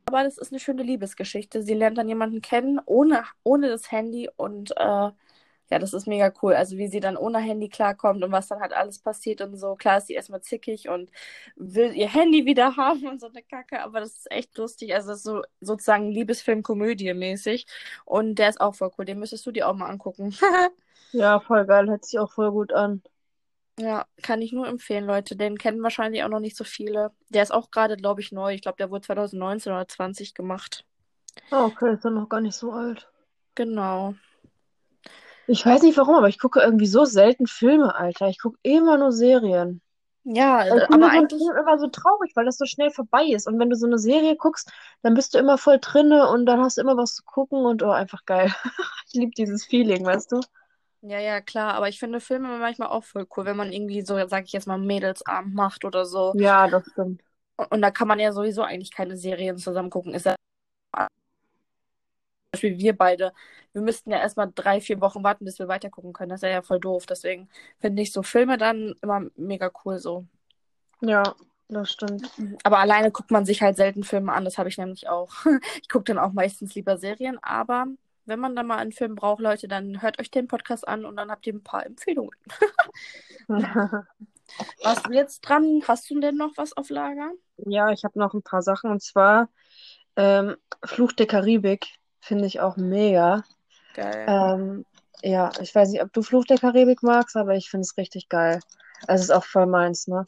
aber 0.07 0.25
das 0.25 0.37
ist 0.37 0.53
eine 0.53 0.61
schöne 0.61 0.83
Liebesgeschichte. 0.83 1.63
Sie 1.63 1.73
lernt 1.73 1.97
dann 1.97 2.09
jemanden 2.09 2.43
kennen 2.43 2.79
ohne, 2.85 3.25
ohne 3.43 3.69
das 3.71 3.91
Handy 3.91 4.29
und 4.37 4.77
äh, 4.77 5.11
Ja, 5.71 5.79
das 5.79 5.95
ist 5.95 6.07
mega 6.07 6.33
cool. 6.43 6.55
Also 6.55 6.77
wie 6.77 6.89
sie 6.89 7.01
dann 7.01 7.17
ohne 7.17 7.39
Handy 7.39 7.69
klarkommt 7.69 8.23
und 8.23 8.33
was 8.33 8.49
dann 8.49 8.61
halt 8.61 8.73
alles 8.73 8.99
passiert 8.99 9.41
und 9.41 9.57
so. 9.57 9.75
Klar 9.77 9.99
ist 9.99 10.09
sie 10.09 10.15
erstmal 10.15 10.43
zickig 10.43 10.89
und 10.89 11.11
will 11.57 11.95
ihr 11.95 12.09
Handy 12.09 12.47
wieder 12.47 12.77
haben 12.77 13.07
und 13.09 13.21
so 13.21 13.29
eine 13.29 13.43
Kacke, 13.43 13.81
aber 13.83 14.01
das 14.01 14.17
ist 14.17 14.31
echt 14.31 14.57
lustig. 14.59 14.95
Also 14.95 15.15
so 15.15 15.43
sozusagen 15.61 16.11
Liebesfilm 16.11 16.63
Komödie 16.63 17.13
mäßig 17.15 17.67
und 18.05 18.37
der 18.37 18.51
ist 18.51 18.61
auch 18.61 18.75
voll 18.75 18.91
cool. 18.99 19.05
Den 19.05 19.19
müsstest 19.19 19.47
du 19.47 19.53
dir 19.53 19.69
auch 19.69 19.75
mal 19.75 19.89
angucken. 19.89 20.35
Ja, 21.13 21.41
voll 21.41 21.65
geil, 21.65 21.89
hört 21.89 22.05
sich 22.05 22.19
auch 22.19 22.31
voll 22.33 22.51
gut 22.51 22.73
an. 22.73 23.03
Ja, 23.79 24.07
kann 24.23 24.43
ich 24.43 24.53
nur 24.53 24.67
empfehlen, 24.69 25.05
Leute. 25.07 25.37
Den 25.37 25.59
kennen 25.59 25.83
wahrscheinlich 25.83 26.23
auch 26.25 26.29
noch 26.29 26.41
nicht 26.41 26.57
so 26.57 26.65
viele. 26.65 27.13
Der 27.29 27.43
ist 27.43 27.53
auch 27.53 27.71
gerade, 27.71 27.97
glaube 27.97 28.21
ich, 28.21 28.33
neu. 28.33 28.53
Ich 28.55 28.63
glaube, 28.63 28.77
der 28.79 28.91
wurde 28.91 29.03
2019 29.07 29.73
oder 29.73 29.89
20 29.89 30.35
gemacht. 30.35 30.85
Ah, 31.51 31.65
okay, 31.65 31.95
ist 31.95 32.05
dann 32.05 32.13
noch 32.15 32.29
gar 32.29 32.43
nicht 32.43 32.55
so 32.55 32.73
alt. 32.73 33.11
Genau. 33.57 34.15
Ich 35.47 35.65
weiß 35.65 35.83
nicht 35.83 35.97
warum, 35.97 36.15
aber 36.15 36.29
ich 36.29 36.39
gucke 36.39 36.61
irgendwie 36.61 36.87
so 36.87 37.05
selten 37.05 37.47
Filme, 37.47 37.95
Alter. 37.95 38.29
Ich 38.29 38.41
gucke 38.41 38.59
immer 38.63 38.97
nur 38.97 39.13
Serien. 39.13 39.81
Ja, 40.25 40.61
Weil 40.61 40.79
ich 40.79 40.83
äh, 40.85 40.87
finde 40.87 41.07
aber 41.07 41.11
eigentlich, 41.11 41.43
immer 41.43 41.79
so 41.79 41.87
traurig, 41.89 42.33
weil 42.35 42.47
das 42.47 42.57
so 42.57 42.65
schnell 42.65 42.91
vorbei 42.91 43.25
ist. 43.27 43.47
Und 43.47 43.59
wenn 43.59 43.69
du 43.69 43.77
so 43.77 43.87
eine 43.87 43.99
Serie 43.99 44.37
guckst, 44.37 44.73
dann 45.03 45.15
bist 45.15 45.35
du 45.35 45.39
immer 45.39 45.59
voll 45.59 45.79
drinne 45.81 46.29
und 46.29 46.47
dann 46.47 46.61
hast 46.61 46.79
du 46.79 46.81
immer 46.81 46.97
was 46.97 47.15
zu 47.15 47.23
gucken 47.25 47.67
und 47.67 47.83
oh, 47.83 47.91
einfach 47.91 48.25
geil. 48.25 48.53
Ich 49.07 49.21
liebe 49.21 49.33
dieses 49.37 49.65
Feeling, 49.65 50.05
weißt 50.05 50.33
du? 50.33 50.41
ja, 51.03 51.21
ja, 51.21 51.41
klar, 51.41 51.75
aber 51.75 51.89
ich 51.89 52.01
finde 52.01 52.19
Filme 52.19 52.59
manchmal 52.59 52.89
auch 52.89 53.05
voll 53.05 53.27
cool, 53.37 53.45
wenn 53.45 53.57
man 53.57 53.73
irgendwie 53.73 54.01
so, 54.03 54.27
sag 54.27 54.45
ich 54.45 54.53
jetzt 54.53 54.67
mal, 54.67 54.79
Mädelsabend 54.79 55.55
macht 55.55 55.85
oder 55.85 56.05
so. 56.05 56.33
Ja, 56.37 56.67
das 56.67 56.85
stimmt. 56.91 57.23
Und, 57.57 57.71
und 57.71 57.83
da 57.83 57.91
kann 57.91 58.09
man 58.09 58.19
ja 58.19 58.33
sowieso 58.33 58.63
eigentlich 58.63 58.91
keine 58.91 59.17
Serien 59.17 59.57
zusammen 59.59 59.91
gucken. 59.91 60.15
Ist 60.15 60.27
ja 60.27 60.35
Beispiel 62.55 62.79
wir 62.79 62.97
beide. 62.97 63.33
Wir 63.73 63.83
müssten 63.83 64.11
ja 64.11 64.19
erstmal 64.19 64.51
drei, 64.55 64.81
vier 64.81 65.01
Wochen 65.01 65.23
warten, 65.23 65.45
bis 65.45 65.59
wir 65.59 65.69
weitergucken 65.69 66.13
können. 66.13 66.31
Das 66.31 66.43
wäre 66.43 66.53
ja 66.53 66.63
voll 66.63 66.81
doof. 66.81 67.07
Deswegen 67.07 67.49
finde 67.81 68.03
ich 68.03 68.13
so 68.13 68.23
Filme 68.23 68.59
dann 68.59 68.95
immer 69.03 69.23
mega 69.37 69.71
cool 69.85 69.99
so. 69.99 70.27
Ja, 71.01 71.35
das 71.69 71.91
stimmt. 71.91 72.31
Aber 72.63 72.79
alleine 72.79 73.11
guckt 73.11 73.31
man 73.31 73.47
sich 73.47 73.63
halt 73.63 73.77
selten 73.77 74.05
Filme 74.05 74.33
an, 74.33 74.45
das 74.45 74.59
habe 74.59 74.69
ich 74.69 74.79
nämlich 74.79 75.09
auch. 75.09 75.33
Ich 75.81 75.89
gucke 75.89 76.05
dann 76.05 76.19
auch 76.19 76.33
meistens 76.33 76.75
lieber 76.75 76.99
Serien, 76.99 77.39
aber 77.43 77.87
wenn 78.27 78.41
man 78.41 78.57
dann 78.57 78.67
mal 78.67 78.79
einen 78.79 78.93
Film 78.93 79.15
braucht, 79.15 79.41
Leute, 79.41 79.69
dann 79.69 80.01
hört 80.03 80.19
euch 80.19 80.31
den 80.31 80.49
Podcast 80.49 80.87
an 80.89 81.05
und 81.05 81.17
dann 81.17 81.31
habt 81.31 81.47
ihr 81.47 81.55
ein 81.55 81.63
paar 81.63 81.85
Empfehlungen. 81.85 82.35
Warst 83.49 85.07
du 85.07 85.13
jetzt 85.13 85.41
dran? 85.41 85.83
Hast 85.87 86.09
du 86.11 86.21
denn 86.21 86.37
noch 86.37 86.53
was 86.57 86.77
auf 86.77 86.91
Lager? 86.91 87.33
Ja, 87.57 87.91
ich 87.91 88.05
habe 88.05 88.19
noch 88.19 88.35
ein 88.35 88.43
paar 88.43 88.63
Sachen 88.63 88.91
und 88.91 89.03
zwar 89.03 89.49
ähm, 90.17 90.57
Fluch 90.85 91.13
der 91.13 91.27
Karibik 91.27 91.87
finde 92.25 92.47
ich 92.47 92.61
auch 92.61 92.77
mega. 92.77 93.45
Geil. 93.95 94.25
Ähm, 94.27 94.85
ja, 95.23 95.51
ich 95.61 95.75
weiß 95.75 95.91
nicht, 95.91 96.03
ob 96.03 96.13
du 96.13 96.23
Fluch 96.23 96.45
der 96.45 96.59
Karibik 96.59 97.03
magst, 97.03 97.37
aber 97.37 97.55
ich 97.55 97.71
finde 97.71 97.83
es 97.83 97.97
richtig 97.97 98.29
geil. 98.29 98.61
Es 99.07 99.21
ist 99.21 99.31
auch 99.31 99.45
voll 99.45 99.67
meins, 99.67 100.09
ne? 100.09 100.25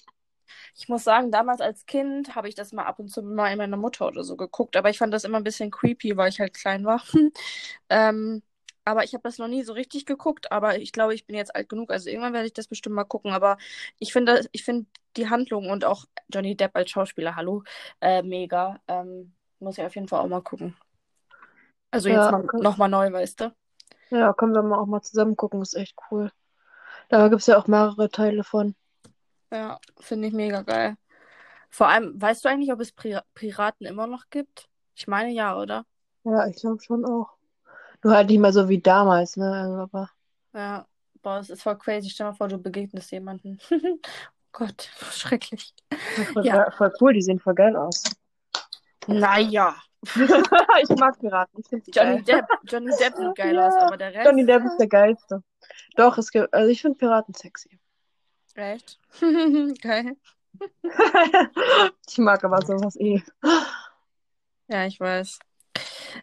Ich 0.77 0.89
muss 0.89 1.05
sagen, 1.05 1.31
damals 1.31 1.61
als 1.61 1.87
Kind 1.87 2.35
habe 2.35 2.49
ich 2.49 2.55
das 2.55 2.73
mal 2.73 2.85
ab 2.85 2.99
und 2.99 3.09
zu 3.09 3.23
mal 3.23 3.51
in 3.51 3.59
meiner 3.59 3.79
Mutter 3.79 4.07
oder 4.07 4.25
so 4.25 4.37
geguckt, 4.37 4.77
aber 4.77 4.91
ich 4.91 4.99
fand 4.99 5.13
das 5.13 5.25
immer 5.25 5.39
ein 5.39 5.45
bisschen 5.45 5.71
creepy, 5.71 6.17
weil 6.17 6.29
ich 6.29 6.41
halt 6.41 6.55
klein 6.55 6.85
war. 6.85 7.03
Ähm, 7.89 8.43
aber 8.85 9.05
ich 9.05 9.15
habe 9.15 9.23
das 9.23 9.39
noch 9.39 9.49
nie 9.49 9.65
so 9.65 9.73
richtig 9.73 10.07
geguckt, 10.07 10.53
aber 10.53 10.79
ich 10.79 10.93
glaube, 10.93 11.15
ich 11.15 11.27
bin 11.27 11.37
jetzt 11.37 11.55
alt 11.57 11.69
genug, 11.69 11.91
also 11.91 12.09
irgendwann 12.09 12.33
werde 12.33 12.47
ich 12.47 12.53
das 12.53 12.69
bestimmt 12.69 12.95
mal 12.95 13.05
gucken. 13.05 13.33
Aber 13.33 13.59
ich 13.99 14.13
finde, 14.13 14.47
ich 14.53 14.65
finde 14.65 14.87
die 15.17 15.29
Handlung 15.29 15.71
und 15.71 15.85
auch 15.85 16.05
Johnny 16.33 16.57
Depp 16.57 16.77
als 16.77 16.91
Schauspieler, 16.91 17.35
hallo, 17.37 17.65
äh, 18.01 18.23
mega. 18.23 18.81
Ähm, 18.87 19.35
muss 19.59 19.79
ich 19.79 19.85
auf 19.85 19.95
jeden 19.95 20.09
Fall 20.09 20.21
auch 20.21 20.29
mal 20.29 20.43
gucken. 20.43 20.77
Also 21.97 22.09
jetzt 22.09 22.31
Ja, 22.31 22.31
noch, 22.31 22.45
komm, 22.47 22.61
noch 22.61 22.77
mal 22.77 22.89
neu, 22.89 23.13
weißt 23.13 23.41
du? 23.41 23.55
ja, 24.11 24.33
können 24.33 24.53
wir 24.53 24.63
mal 24.65 24.79
auch 24.81 24.87
mal 24.87 25.01
zusammen 25.03 25.37
gucken, 25.37 25.63
ist 25.63 25.75
echt 25.75 25.95
cool. 26.11 26.33
Da 27.11 27.29
gibt 27.29 27.43
es 27.43 27.47
ja 27.49 27.59
auch 27.59 27.69
mehrere 27.69 28.11
Teile 28.11 28.45
von. 28.45 28.75
Ja, 29.53 29.81
finde 30.01 30.29
ich 30.29 30.35
mega 30.35 30.63
geil. 30.63 30.97
Vor 31.71 31.89
allem, 31.89 32.21
weißt 32.21 32.45
du 32.45 32.51
eigentlich, 32.51 32.73
ob 32.73 32.81
es 32.81 32.93
Pri 32.93 33.21
Piraten 33.35 33.87
immer 33.87 34.07
noch 34.07 34.31
gibt? 34.31 34.69
Ich 34.97 35.09
meine 35.09 35.31
ja, 35.33 35.59
oder? 35.59 35.87
Ja, 36.25 36.47
ich 36.47 36.57
glaube 36.57 36.83
schon 36.83 37.05
auch. 37.07 37.31
Nur 38.05 38.15
halt 38.15 38.29
nicht 38.31 38.41
mehr 38.41 38.53
so 38.53 38.69
wie 38.69 38.81
damals, 38.83 39.37
ne? 39.39 39.51
Also, 39.53 39.77
aber 39.79 40.11
Ja, 40.55 40.89
boah, 41.23 41.39
es 41.41 41.51
ist 41.51 41.63
voll 41.63 41.79
crazy. 41.79 42.11
Stell 42.11 42.27
mal 42.27 42.35
vor, 42.35 42.49
du 42.49 42.59
begegnest 42.59 43.11
jemanden. 43.13 43.59
Oh 44.59 44.59
Gott, 44.65 44.91
schrecklich. 45.13 45.75
voll, 46.33 46.45
Ja, 46.45 46.71
voll 46.73 46.93
cool, 47.01 47.13
die 47.15 47.23
sehen 47.23 47.39
voll 47.41 47.55
geil 47.55 47.77
aus. 47.77 48.03
naja. 49.09 49.77
Ich 50.83 50.97
mag 50.97 51.19
Piraten, 51.19 51.61
ich 51.61 51.95
Johnny 51.95 52.23
geil. 52.23 52.23
Depp, 52.23 52.47
Johnny 52.65 52.91
Depp 52.99 53.17
sieht 53.17 53.35
geil 53.35 53.59
aus, 53.59 53.75
Ja, 53.75 53.87
aber 53.87 53.97
der 53.97 54.13
Johnny 54.25 54.43
Rest, 54.43 54.49
Depp 54.49 54.65
ist 54.65 54.77
der 54.79 54.89
geilste. 54.89 55.43
Doch, 55.97 56.19
es 56.19 56.31
gibt, 56.31 56.53
also 56.53 56.69
ich 56.71 56.81
finde 56.83 56.99
Piraten 56.99 57.35
sexy. 57.35 57.79
echt? 58.55 59.01
Geil. 59.83 60.17
Ich 62.09 62.19
mag 62.19 62.43
aber 62.45 62.65
sowas 62.65 62.97
eh. 62.97 63.23
Ja, 64.69 64.87
ich 64.87 64.99
weiß. 64.99 65.39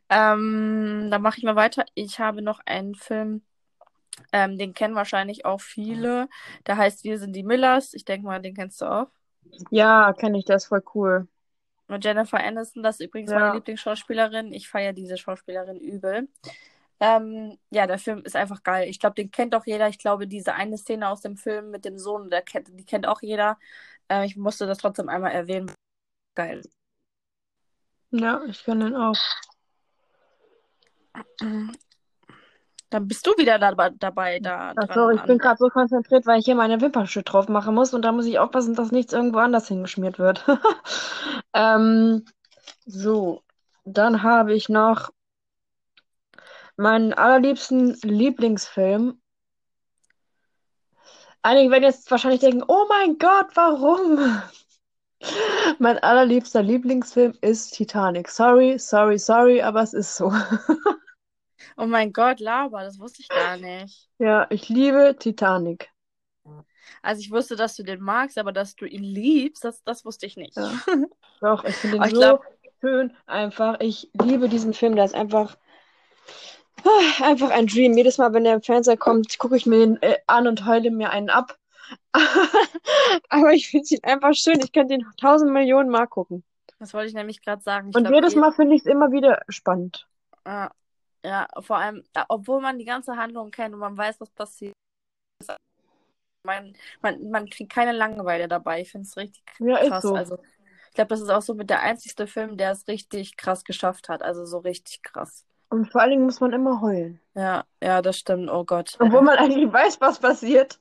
Ähm, 0.10 1.10
dann 1.12 1.22
mache 1.22 1.38
ich 1.38 1.44
mal 1.44 1.56
weiter. 1.56 1.86
Ich 1.94 2.20
habe 2.20 2.42
noch 2.42 2.60
einen 2.66 2.96
Film, 2.96 3.44
ähm, 4.32 4.58
den 4.58 4.74
kennen 4.74 4.96
wahrscheinlich 4.96 5.46
auch 5.46 5.62
viele. 5.62 6.30
Der 6.68 6.78
heißt 6.78 7.04
Wir 7.04 7.20
sind 7.20 7.36
die 7.36 7.44
Millers. 7.44 7.94
Ich 7.94 8.06
denke 8.06 8.26
mal, 8.26 8.42
den 8.42 8.56
kennst 8.56 8.82
du 8.82 8.86
auch. 8.86 9.08
Ja, 9.72 10.14
kenne 10.14 10.38
ich, 10.40 10.46
der 10.46 10.58
ist 10.58 10.68
voll 10.68 10.84
cool. 10.96 11.28
Und 11.94 12.04
Jennifer 12.04 12.40
Aniston, 12.44 12.82
das 12.84 13.00
ist 13.00 13.06
übrigens 13.06 13.32
meine 13.32 13.46
Ja. 13.46 13.54
Lieblingsschauspielerin. 13.54 14.52
Ich 14.52 14.68
feiere 14.68 14.94
diese 14.94 15.18
Schauspielerin 15.18 15.80
übel. 15.80 16.28
Ähm, 17.00 17.58
ja, 17.70 17.86
der 17.86 18.00
Film 18.00 18.24
ist 18.24 18.36
einfach 18.36 18.64
geil. 18.64 18.90
Ich 18.90 19.00
glaube, 19.00 19.16
den 19.16 19.30
kennt 19.30 19.54
auch 19.56 19.66
jeder. 19.66 19.90
Ich 19.90 20.00
glaube, 20.00 20.28
diese 20.28 20.54
eine 20.54 20.78
Szene 20.78 21.10
aus 21.10 21.22
dem 21.22 21.38
Film 21.38 21.70
mit 21.70 21.86
dem 21.86 22.00
Sohn, 22.00 22.30
der 22.30 22.42
kennt, 22.42 22.68
die 22.70 22.86
kennt 22.86 23.08
auch 23.08 23.22
jeder. 23.22 23.60
Äh, 24.10 24.26
ich 24.26 24.36
musste 24.38 24.66
das 24.66 24.78
trotzdem 24.80 25.10
einmal 25.10 25.32
erwähnen. 25.32 25.72
Geil. 26.36 26.62
Ja, 28.12 28.44
ich 28.46 28.64
kenne 28.64 28.86
den 28.86 28.96
auch. 28.96 29.18
Dann 32.94 33.08
bist 33.08 33.26
du 33.26 33.32
wieder 33.38 33.58
dabei, 33.58 33.90
dabei 33.90 34.40
da 34.40 34.72
Ach 34.76 34.86
dran, 34.86 34.94
so, 34.94 35.10
ich 35.10 35.22
bin 35.24 35.40
gerade 35.40 35.58
so 35.58 35.68
konzentriert, 35.70 36.28
weil 36.28 36.38
ich 36.38 36.46
hier 36.46 36.54
meine 36.54 36.80
Wimpernschnitt 36.80 37.34
drauf 37.34 37.50
machen 37.50 37.74
muss 37.74 37.92
und 37.92 38.04
da 38.04 38.12
muss 38.12 38.28
ich 38.28 38.38
aufpassen, 38.38 38.76
dass 38.76 38.92
nichts 38.92 39.14
irgendwo 39.14 39.40
anders 39.40 39.68
hingeschmiert 39.68 40.20
wird. 40.20 40.46
Ähm, 41.56 42.26
so, 42.86 43.44
dann 43.86 44.24
habe 44.24 44.56
ich 44.56 44.70
noch 44.70 45.12
meinen 46.78 47.14
allerliebsten 47.14 47.94
Lieblingsfilm. 48.02 49.22
Einige 51.44 51.70
werden 51.70 51.84
jetzt 51.84 52.10
wahrscheinlich 52.10 52.42
denken, 52.42 52.64
oh 52.68 52.86
mein 52.90 53.20
Gott, 53.20 53.48
warum? 53.54 54.42
Mein 55.80 56.00
allerliebster 56.00 56.64
Lieblingsfilm 56.64 57.34
ist 57.42 57.76
Titanic. 57.76 58.30
Sorry, 58.30 58.80
sorry, 58.80 59.20
sorry, 59.20 59.62
aber 59.62 59.84
es 59.84 59.94
ist 59.94 60.16
so. 60.16 60.34
Oh 61.78 61.86
mein 61.86 62.14
Gott, 62.14 62.40
Laber, 62.40 62.84
das 62.84 63.00
wusste 63.00 63.22
ich 63.22 63.32
gar 63.32 63.58
nicht. 63.58 64.10
Ja, 64.18 64.48
ich 64.50 64.70
liebe 64.70 65.16
Titanic. 65.20 65.92
Also 67.02 67.22
ich 67.22 67.32
wusste, 67.32 67.56
dass 67.56 67.76
du 67.76 67.84
den 67.84 68.02
magst, 68.02 68.38
aber 68.38 68.52
dass 68.52 68.76
du 68.76 68.86
ihn 68.86 69.04
liebst, 69.04 69.64
das, 69.64 69.84
das 69.84 70.06
wusste 70.06 70.26
ich 70.26 70.38
nicht. 70.38 70.58
Ja, 70.58 70.72
doch, 71.42 71.64
ich 71.66 71.76
finde 71.78 71.98
ihn 71.98 72.06
so 72.06 72.10
glaube, 72.10 72.44
schön, 72.82 73.14
einfach. 73.28 73.80
Ich 73.80 74.10
liebe 74.14 74.50
diesen 74.50 74.74
Film, 74.74 74.96
der 74.96 75.06
ist 75.06 75.16
einfach, 75.16 75.58
ah, 76.86 77.24
einfach 77.26 77.50
ein 77.52 77.68
Dream. 77.68 77.98
Jedes 77.98 78.18
Mal, 78.18 78.34
wenn 78.34 78.44
der 78.44 78.56
im 78.56 78.62
Fernseher 78.62 78.98
kommt, 78.98 79.38
gucke 79.40 79.56
ich 79.58 79.66
mir 79.66 79.80
den 79.80 80.02
äh, 80.02 80.18
an 80.28 80.48
und 80.48 80.66
heule 80.66 80.92
mir 80.92 81.10
einen 81.12 81.30
ab. 81.30 81.58
Aber 83.30 83.54
ich 83.54 83.68
finde 83.70 83.88
ihn 83.96 84.04
einfach 84.04 84.34
schön. 84.34 84.60
Ich 84.64 84.72
könnte 84.72 84.96
ihn 84.96 85.06
tausend 85.20 85.52
Millionen 85.52 85.90
Mal 85.90 86.08
gucken. 86.08 86.44
das 86.80 86.94
wollte 86.94 87.08
ich 87.08 87.14
nämlich 87.16 87.42
gerade 87.42 87.62
sagen. 87.64 87.90
Ich 87.90 87.96
Und 87.96 88.04
glaube, 88.04 88.16
jedes 88.16 88.36
Mal 88.36 88.52
finde 88.52 88.76
ich 88.76 88.82
es 88.82 88.88
immer 88.88 89.12
wieder 89.12 89.42
spannend. 89.50 90.08
Ja, 90.46 90.72
ja, 91.24 91.48
vor 91.62 91.78
allem, 91.78 92.04
ja, 92.16 92.26
obwohl 92.30 92.62
man 92.62 92.78
die 92.78 92.86
ganze 92.86 93.16
Handlung 93.16 93.52
kennt 93.52 93.74
und 93.74 93.80
man 93.80 93.98
weiß, 93.98 94.20
was 94.20 94.30
passiert, 94.32 94.74
man, 96.46 96.74
man, 97.02 97.30
man 97.30 97.50
kriegt 97.50 97.72
keine 97.72 97.94
Langeweile 97.94 98.48
dabei. 98.48 98.82
Ich 98.82 98.92
finde 98.92 99.08
es 99.08 99.16
richtig 99.18 99.44
Ja, 99.60 99.78
krass. 99.88 100.04
so. 100.04 100.16
Also, 100.16 100.38
ich 100.90 100.96
glaube, 100.96 101.10
das 101.10 101.22
ist 101.22 101.30
auch 101.30 101.42
so 101.42 101.54
mit 101.54 101.70
der 101.70 101.82
einzigste 101.82 102.28
Film, 102.28 102.58
der 102.58 102.72
es 102.72 102.88
richtig 102.88 103.38
krass 103.38 103.64
geschafft 103.64 104.10
hat. 104.10 104.22
Also 104.22 104.46
so 104.46 104.60
richtig 104.60 105.02
krass. 105.02 105.46
Und 105.70 105.92
vor 105.92 106.02
allen 106.02 106.12
Dingen 106.12 106.26
muss 106.26 106.40
man 106.40 106.54
immer 106.54 106.82
heulen. 106.82 107.20
Ja, 107.34 107.64
ja, 107.82 108.02
das 108.04 108.20
stimmt. 108.20 108.50
Oh 108.52 108.64
Gott. 108.64 108.96
Obwohl 109.00 109.22
man 109.22 109.38
eigentlich 109.38 109.72
weiß, 109.72 110.00
was 110.02 110.20
passiert. 110.20 110.78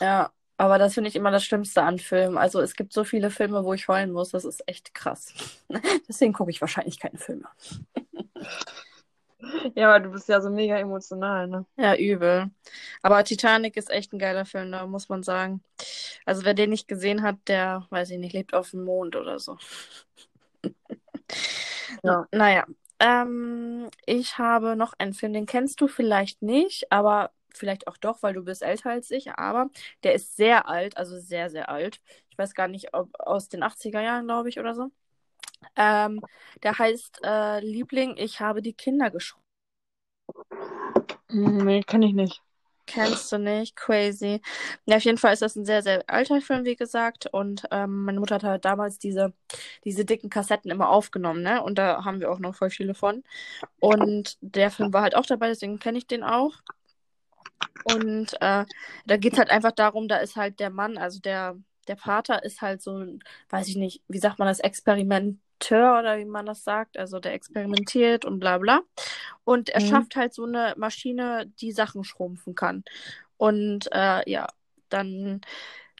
Ja, 0.00 0.32
aber 0.56 0.78
das 0.78 0.94
finde 0.94 1.08
ich 1.08 1.14
immer 1.16 1.30
das 1.30 1.44
Schlimmste 1.44 1.82
an 1.82 1.98
Filmen. 1.98 2.36
Also 2.36 2.60
es 2.60 2.74
gibt 2.74 2.92
so 2.92 3.04
viele 3.04 3.30
Filme, 3.30 3.64
wo 3.64 3.74
ich 3.74 3.86
heulen 3.86 4.10
muss. 4.10 4.30
Das 4.30 4.44
ist 4.44 4.66
echt 4.66 4.92
krass. 4.92 5.32
Deswegen 6.08 6.32
gucke 6.32 6.50
ich 6.50 6.60
wahrscheinlich 6.60 6.98
keine 6.98 7.18
Filme. 7.18 7.48
Ja, 9.74 9.90
aber 9.94 10.00
du 10.00 10.10
bist 10.10 10.28
ja 10.28 10.40
so 10.40 10.50
mega 10.50 10.76
emotional, 10.78 11.46
ne? 11.48 11.66
Ja, 11.76 11.96
übel. 11.96 12.50
Aber 13.02 13.24
Titanic 13.24 13.76
ist 13.76 13.90
echt 13.90 14.12
ein 14.12 14.18
geiler 14.18 14.44
Film, 14.44 14.72
da 14.72 14.86
muss 14.86 15.08
man 15.08 15.22
sagen. 15.22 15.62
Also 16.24 16.44
wer 16.44 16.54
den 16.54 16.70
nicht 16.70 16.88
gesehen 16.88 17.22
hat, 17.22 17.36
der, 17.48 17.86
weiß 17.90 18.10
ich 18.10 18.18
nicht, 18.18 18.32
lebt 18.32 18.54
auf 18.54 18.70
dem 18.70 18.84
Mond 18.84 19.16
oder 19.16 19.38
so. 19.38 19.58
Ja. 22.02 22.26
Naja, 22.32 22.66
ähm, 23.00 23.88
ich 24.06 24.38
habe 24.38 24.76
noch 24.76 24.94
einen 24.98 25.14
Film, 25.14 25.32
den 25.32 25.46
kennst 25.46 25.80
du 25.80 25.88
vielleicht 25.88 26.42
nicht, 26.42 26.90
aber 26.92 27.30
vielleicht 27.54 27.86
auch 27.86 27.96
doch, 27.96 28.22
weil 28.22 28.34
du 28.34 28.42
bist 28.44 28.62
älter 28.62 28.90
als 28.90 29.10
ich, 29.10 29.32
aber 29.32 29.70
der 30.02 30.14
ist 30.14 30.36
sehr 30.36 30.68
alt, 30.68 30.96
also 30.96 31.18
sehr, 31.18 31.50
sehr 31.50 31.68
alt. 31.68 32.00
Ich 32.30 32.38
weiß 32.38 32.54
gar 32.54 32.68
nicht, 32.68 32.94
ob 32.94 33.10
aus 33.20 33.48
den 33.48 33.62
80er 33.62 34.00
Jahren, 34.02 34.26
glaube 34.26 34.48
ich, 34.48 34.58
oder 34.58 34.74
so. 34.74 34.90
Ähm, 35.76 36.20
der 36.62 36.78
heißt 36.78 37.20
äh, 37.24 37.60
Liebling, 37.60 38.16
ich 38.16 38.40
habe 38.40 38.62
die 38.62 38.74
Kinder 38.74 39.10
geschrumpft. 39.10 39.44
Nee, 41.28 41.82
kann 41.82 42.02
ich 42.02 42.12
nicht. 42.12 42.42
Kennst 42.86 43.32
du 43.32 43.38
nicht? 43.38 43.76
Crazy. 43.76 44.42
Ja, 44.84 44.96
auf 44.96 45.04
jeden 45.04 45.16
Fall 45.16 45.32
ist 45.32 45.42
das 45.42 45.56
ein 45.56 45.64
sehr, 45.64 45.82
sehr 45.82 46.04
alter 46.06 46.40
Film, 46.40 46.64
wie 46.64 46.76
gesagt. 46.76 47.26
Und 47.32 47.64
ähm, 47.70 48.04
meine 48.04 48.20
Mutter 48.20 48.34
hat 48.36 48.44
halt 48.44 48.64
damals 48.64 48.98
diese, 48.98 49.32
diese 49.84 50.04
dicken 50.04 50.28
Kassetten 50.28 50.70
immer 50.70 50.90
aufgenommen, 50.90 51.42
ne? 51.42 51.62
Und 51.62 51.78
da 51.78 52.04
haben 52.04 52.20
wir 52.20 52.30
auch 52.30 52.38
noch 52.38 52.54
voll 52.54 52.70
viele 52.70 52.94
von. 52.94 53.24
Und 53.80 54.36
der 54.42 54.70
Film 54.70 54.92
war 54.92 55.02
halt 55.02 55.16
auch 55.16 55.26
dabei, 55.26 55.48
deswegen 55.48 55.78
kenne 55.78 55.98
ich 55.98 56.06
den 56.06 56.22
auch. 56.22 56.52
Und 57.84 58.34
äh, 58.40 58.64
da 59.06 59.16
geht 59.16 59.32
es 59.34 59.38
halt 59.38 59.50
einfach 59.50 59.72
darum, 59.72 60.08
da 60.08 60.16
ist 60.18 60.36
halt 60.36 60.60
der 60.60 60.70
Mann, 60.70 60.98
also 60.98 61.20
der, 61.20 61.56
der 61.88 61.96
Vater 61.96 62.42
ist 62.44 62.62
halt 62.62 62.82
so 62.82 62.98
ein, 62.98 63.20
weiß 63.50 63.68
ich 63.68 63.76
nicht, 63.76 64.02
wie 64.08 64.18
sagt 64.18 64.38
man 64.38 64.48
das, 64.48 64.60
Experimenteur 65.60 65.98
oder 66.00 66.18
wie 66.18 66.24
man 66.24 66.46
das 66.46 66.64
sagt. 66.64 66.98
Also 66.98 67.20
der 67.20 67.34
experimentiert 67.34 68.24
und 68.24 68.40
bla 68.40 68.58
bla. 68.58 68.82
Und 69.44 69.68
er 69.70 69.80
Mhm. 69.80 69.80
schafft 69.80 70.16
halt 70.16 70.34
so 70.34 70.44
eine 70.44 70.74
Maschine, 70.76 71.46
die 71.60 71.72
Sachen 71.72 72.04
schrumpfen 72.04 72.54
kann. 72.54 72.84
Und 73.36 73.88
äh, 73.92 74.28
ja, 74.30 74.48
dann 74.88 75.40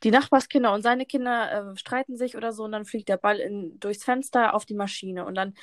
die 0.02 0.10
Nachbarskinder 0.10 0.72
und 0.74 0.82
seine 0.82 1.06
Kinder 1.06 1.72
äh, 1.72 1.76
streiten 1.78 2.16
sich 2.16 2.36
oder 2.36 2.52
so 2.52 2.64
und 2.64 2.72
dann 2.72 2.84
fliegt 2.86 3.08
der 3.08 3.16
Ball 3.16 3.38
in, 3.40 3.78
durchs 3.80 4.04
Fenster 4.04 4.54
auf 4.54 4.66
die 4.66 4.74
Maschine 4.74 5.24
und 5.26 5.34
dann 5.36 5.54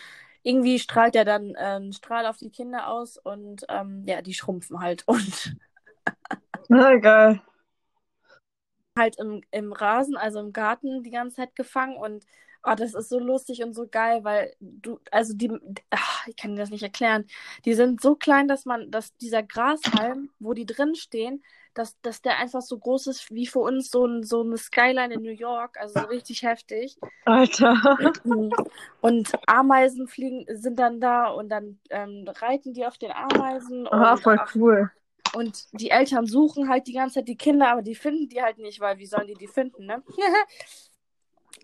irgendwie 0.43 0.79
strahlt 0.79 1.15
er 1.15 1.25
dann 1.25 1.55
äh, 1.55 1.59
einen 1.59 1.93
Strahl 1.93 2.25
auf 2.25 2.37
die 2.37 2.49
Kinder 2.51 2.89
aus 2.89 3.17
und 3.17 3.65
ähm, 3.69 4.03
ja, 4.07 4.21
die 4.23 4.33
schrumpfen 4.33 4.79
halt 4.81 5.03
und 5.07 5.55
Na, 6.69 6.97
geil. 7.03 7.39
halt 8.97 9.17
im, 9.19 9.41
im 9.51 9.73
Rasen, 9.73 10.17
also 10.17 10.39
im 10.39 10.53
Garten 10.53 11.03
die 11.03 11.11
ganze 11.11 11.37
Zeit 11.37 11.55
gefangen 11.55 11.97
und 11.97 12.25
oh, 12.63 12.75
das 12.75 12.93
ist 12.93 13.09
so 13.09 13.19
lustig 13.19 13.63
und 13.63 13.73
so 13.73 13.87
geil, 13.87 14.23
weil 14.23 14.53
du, 14.59 14.99
also 15.11 15.33
die, 15.33 15.51
ach, 15.89 16.27
ich 16.27 16.35
kann 16.35 16.51
dir 16.51 16.61
das 16.61 16.69
nicht 16.69 16.83
erklären, 16.83 17.25
die 17.65 17.73
sind 17.73 18.01
so 18.01 18.15
klein, 18.15 18.47
dass 18.47 18.65
man, 18.65 18.91
dass 18.91 19.15
dieser 19.17 19.43
Grashalm, 19.43 20.29
wo 20.39 20.53
die 20.53 20.65
drin 20.65 20.95
stehen, 20.95 21.43
dass, 21.73 21.99
dass 22.01 22.21
der 22.21 22.37
einfach 22.37 22.61
so 22.61 22.77
groß 22.77 23.07
ist 23.07 23.31
wie 23.31 23.47
für 23.47 23.59
uns 23.59 23.89
so, 23.91 24.05
ein, 24.05 24.23
so 24.23 24.41
eine 24.41 24.57
Skyline 24.57 25.13
in 25.13 25.21
New 25.21 25.31
York, 25.31 25.77
also 25.79 26.01
so 26.01 26.05
richtig 26.07 26.43
heftig. 26.43 26.97
Alter. 27.25 27.75
Und 29.01 29.31
Ameisen 29.47 30.07
fliegen, 30.07 30.45
sind 30.49 30.77
dann 30.79 30.99
da 30.99 31.29
und 31.29 31.49
dann 31.49 31.79
ähm, 31.89 32.25
reiten 32.27 32.73
die 32.73 32.85
auf 32.85 32.97
den 32.97 33.11
Ameisen 33.11 33.87
und 33.87 34.19
voll 34.19 34.37
ach, 34.39 34.55
cool. 34.55 34.91
und 35.33 35.65
die 35.71 35.89
Eltern 35.89 36.25
suchen 36.25 36.69
halt 36.69 36.87
die 36.87 36.93
ganze 36.93 37.15
Zeit 37.15 37.27
die 37.27 37.37
Kinder, 37.37 37.69
aber 37.71 37.81
die 37.81 37.95
finden 37.95 38.29
die 38.29 38.41
halt 38.41 38.57
nicht, 38.57 38.79
weil 38.79 38.97
wie 38.97 39.05
sollen 39.05 39.27
die 39.27 39.33
die 39.33 39.47
finden, 39.47 39.85
ne? 39.85 40.03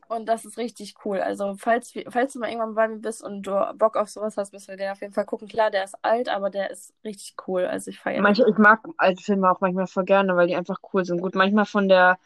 Und 0.09 0.27
das 0.27 0.45
ist 0.45 0.57
richtig 0.57 0.95
cool. 1.03 1.19
Also, 1.19 1.55
falls, 1.57 1.93
falls 2.09 2.33
du 2.33 2.39
mal 2.39 2.49
irgendwann 2.49 2.75
bei 2.75 2.87
mir 2.87 2.99
bist 2.99 3.21
und 3.21 3.43
du 3.43 3.73
Bock 3.75 3.97
auf 3.97 4.09
sowas 4.09 4.37
hast, 4.37 4.53
müssen 4.53 4.69
wir 4.69 4.77
den 4.77 4.91
auf 4.91 5.01
jeden 5.01 5.13
Fall 5.13 5.25
gucken. 5.25 5.47
Klar, 5.47 5.69
der 5.69 5.83
ist 5.83 5.95
alt, 6.01 6.29
aber 6.29 6.49
der 6.49 6.71
ist 6.71 6.93
richtig 7.03 7.35
cool. 7.47 7.65
Also, 7.65 7.91
ich 7.91 7.99
feiere. 7.99 8.21
Manche, 8.21 8.45
ich 8.49 8.57
mag 8.57 8.81
alte 8.97 9.21
Filme 9.21 9.51
auch 9.51 9.59
manchmal 9.59 9.87
voll 9.87 10.05
gerne, 10.05 10.35
weil 10.35 10.47
die 10.47 10.55
einfach 10.55 10.77
cool 10.93 11.03
sind. 11.03 11.21
Gut, 11.21 11.35
manchmal 11.35 11.65
von 11.65 11.89
der, 11.89 12.19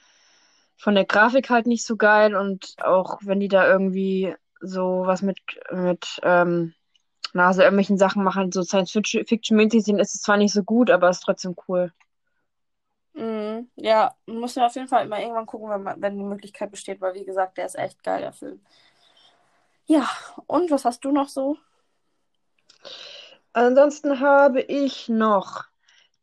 von 0.77 0.93
der 0.93 1.05
Grafik 1.05 1.49
halt 1.49 1.65
nicht 1.65 1.85
so 1.85 1.95
geil 1.95 2.35
und 2.35 2.75
auch 2.83 3.19
wenn 3.23 3.39
die 3.39 3.47
da 3.47 3.67
irgendwie 3.67 4.35
so 4.59 5.03
was 5.05 5.23
mit, 5.23 5.39
mit, 5.71 6.19
ähm, 6.23 6.73
na, 7.33 7.53
so 7.53 7.61
irgendwelchen 7.61 7.97
Sachen 7.97 8.23
machen, 8.23 8.51
so 8.51 8.61
Science-Fiction-mäßig 8.61 9.83
sind, 9.83 9.99
ist 9.99 10.15
es 10.15 10.21
zwar 10.21 10.37
nicht 10.37 10.53
so 10.53 10.63
gut, 10.63 10.91
aber 10.91 11.09
es 11.09 11.17
ist 11.17 11.23
trotzdem 11.23 11.55
cool. 11.67 11.91
Mhm. 13.13 13.69
Ja, 13.75 14.15
muss 14.25 14.55
wir 14.55 14.65
auf 14.65 14.75
jeden 14.75 14.87
Fall 14.87 15.07
mal 15.07 15.21
irgendwann 15.21 15.45
gucken, 15.45 15.69
wenn, 15.69 15.83
man, 15.83 16.01
wenn 16.01 16.17
die 16.17 16.23
Möglichkeit 16.23 16.71
besteht, 16.71 17.01
weil, 17.01 17.13
wie 17.13 17.25
gesagt, 17.25 17.57
der 17.57 17.65
ist 17.65 17.77
echt 17.77 18.03
geil, 18.03 18.21
der 18.21 18.33
Film. 18.33 18.61
Ja, 19.85 20.09
und 20.47 20.71
was 20.71 20.85
hast 20.85 21.03
du 21.03 21.11
noch 21.11 21.27
so? 21.27 21.57
Ansonsten 23.53 24.19
habe 24.21 24.61
ich 24.61 25.09
noch 25.09 25.65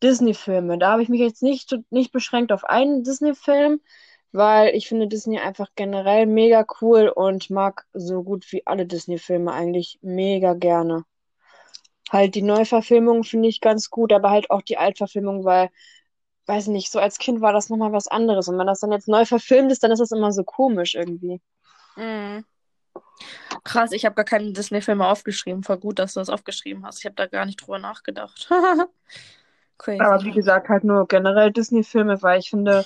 Disney-Filme. 0.03 0.79
Da 0.79 0.93
habe 0.93 1.03
ich 1.03 1.09
mich 1.09 1.21
jetzt 1.21 1.43
nicht, 1.43 1.77
nicht 1.91 2.13
beschränkt 2.13 2.53
auf 2.53 2.65
einen 2.65 3.05
Disney-Film, 3.05 3.81
weil 4.33 4.75
ich 4.75 4.89
finde 4.89 5.09
Disney 5.09 5.39
einfach 5.39 5.69
generell 5.75 6.27
mega 6.27 6.65
cool 6.81 7.09
und 7.09 7.51
mag 7.51 7.87
so 7.93 8.23
gut 8.23 8.51
wie 8.53 8.67
alle 8.67 8.87
Disney-Filme 8.87 9.53
eigentlich 9.53 9.99
mega 10.03 10.55
gerne. 10.55 11.05
Halt 12.11 12.35
die 12.35 12.43
Neuverfilmung 12.43 13.25
finde 13.25 13.49
ich 13.49 13.61
ganz 13.61 13.91
gut, 13.91 14.13
aber 14.13 14.31
halt 14.31 14.51
auch 14.51 14.63
die 14.63 14.79
Altverfilmung, 14.79 15.45
weil, 15.45 15.71
weiß 16.49 16.69
nicht, 16.69 16.91
so 16.91 16.99
als 16.99 17.19
Kind 17.19 17.41
war 17.41 17.53
das 17.53 17.69
nochmal 17.69 17.93
was 17.93 18.09
anderes. 18.09 18.49
Und 18.49 18.59
wenn 18.59 18.67
das 18.67 18.81
dann 18.81 18.93
jetzt 18.93 19.09
neu 19.09 19.25
verfilmt 19.25 19.71
ist, 19.71 19.83
dann 19.83 19.91
ist 19.91 20.01
das 20.01 20.13
immer 20.13 20.33
so 20.33 20.45
komisch 20.45 20.95
irgendwie. 20.95 21.41
Mhm. 21.97 22.45
Krass, 23.65 23.93
ich 23.93 24.05
habe 24.05 24.15
gar 24.15 24.25
keine 24.25 24.53
Disney-Filme 24.53 25.07
aufgeschrieben. 25.07 25.63
Voll 25.63 25.79
gut, 25.79 25.99
dass 25.99 26.15
du 26.15 26.21
das 26.21 26.31
aufgeschrieben 26.31 26.87
hast. 26.87 27.01
Ich 27.01 27.05
habe 27.05 27.17
da 27.17 27.27
gar 27.27 27.45
nicht 27.45 27.61
drüber 27.61 27.79
nachgedacht. 27.79 28.49
Crazy. 29.79 30.01
Aber 30.01 30.25
wie 30.25 30.33
gesagt, 30.33 30.69
halt 30.69 30.85
nur 30.85 31.07
generell 31.07 31.53
Disney-Filme, 31.53 32.23
weil 32.23 32.41
ich 32.41 32.51
finde, 32.51 32.85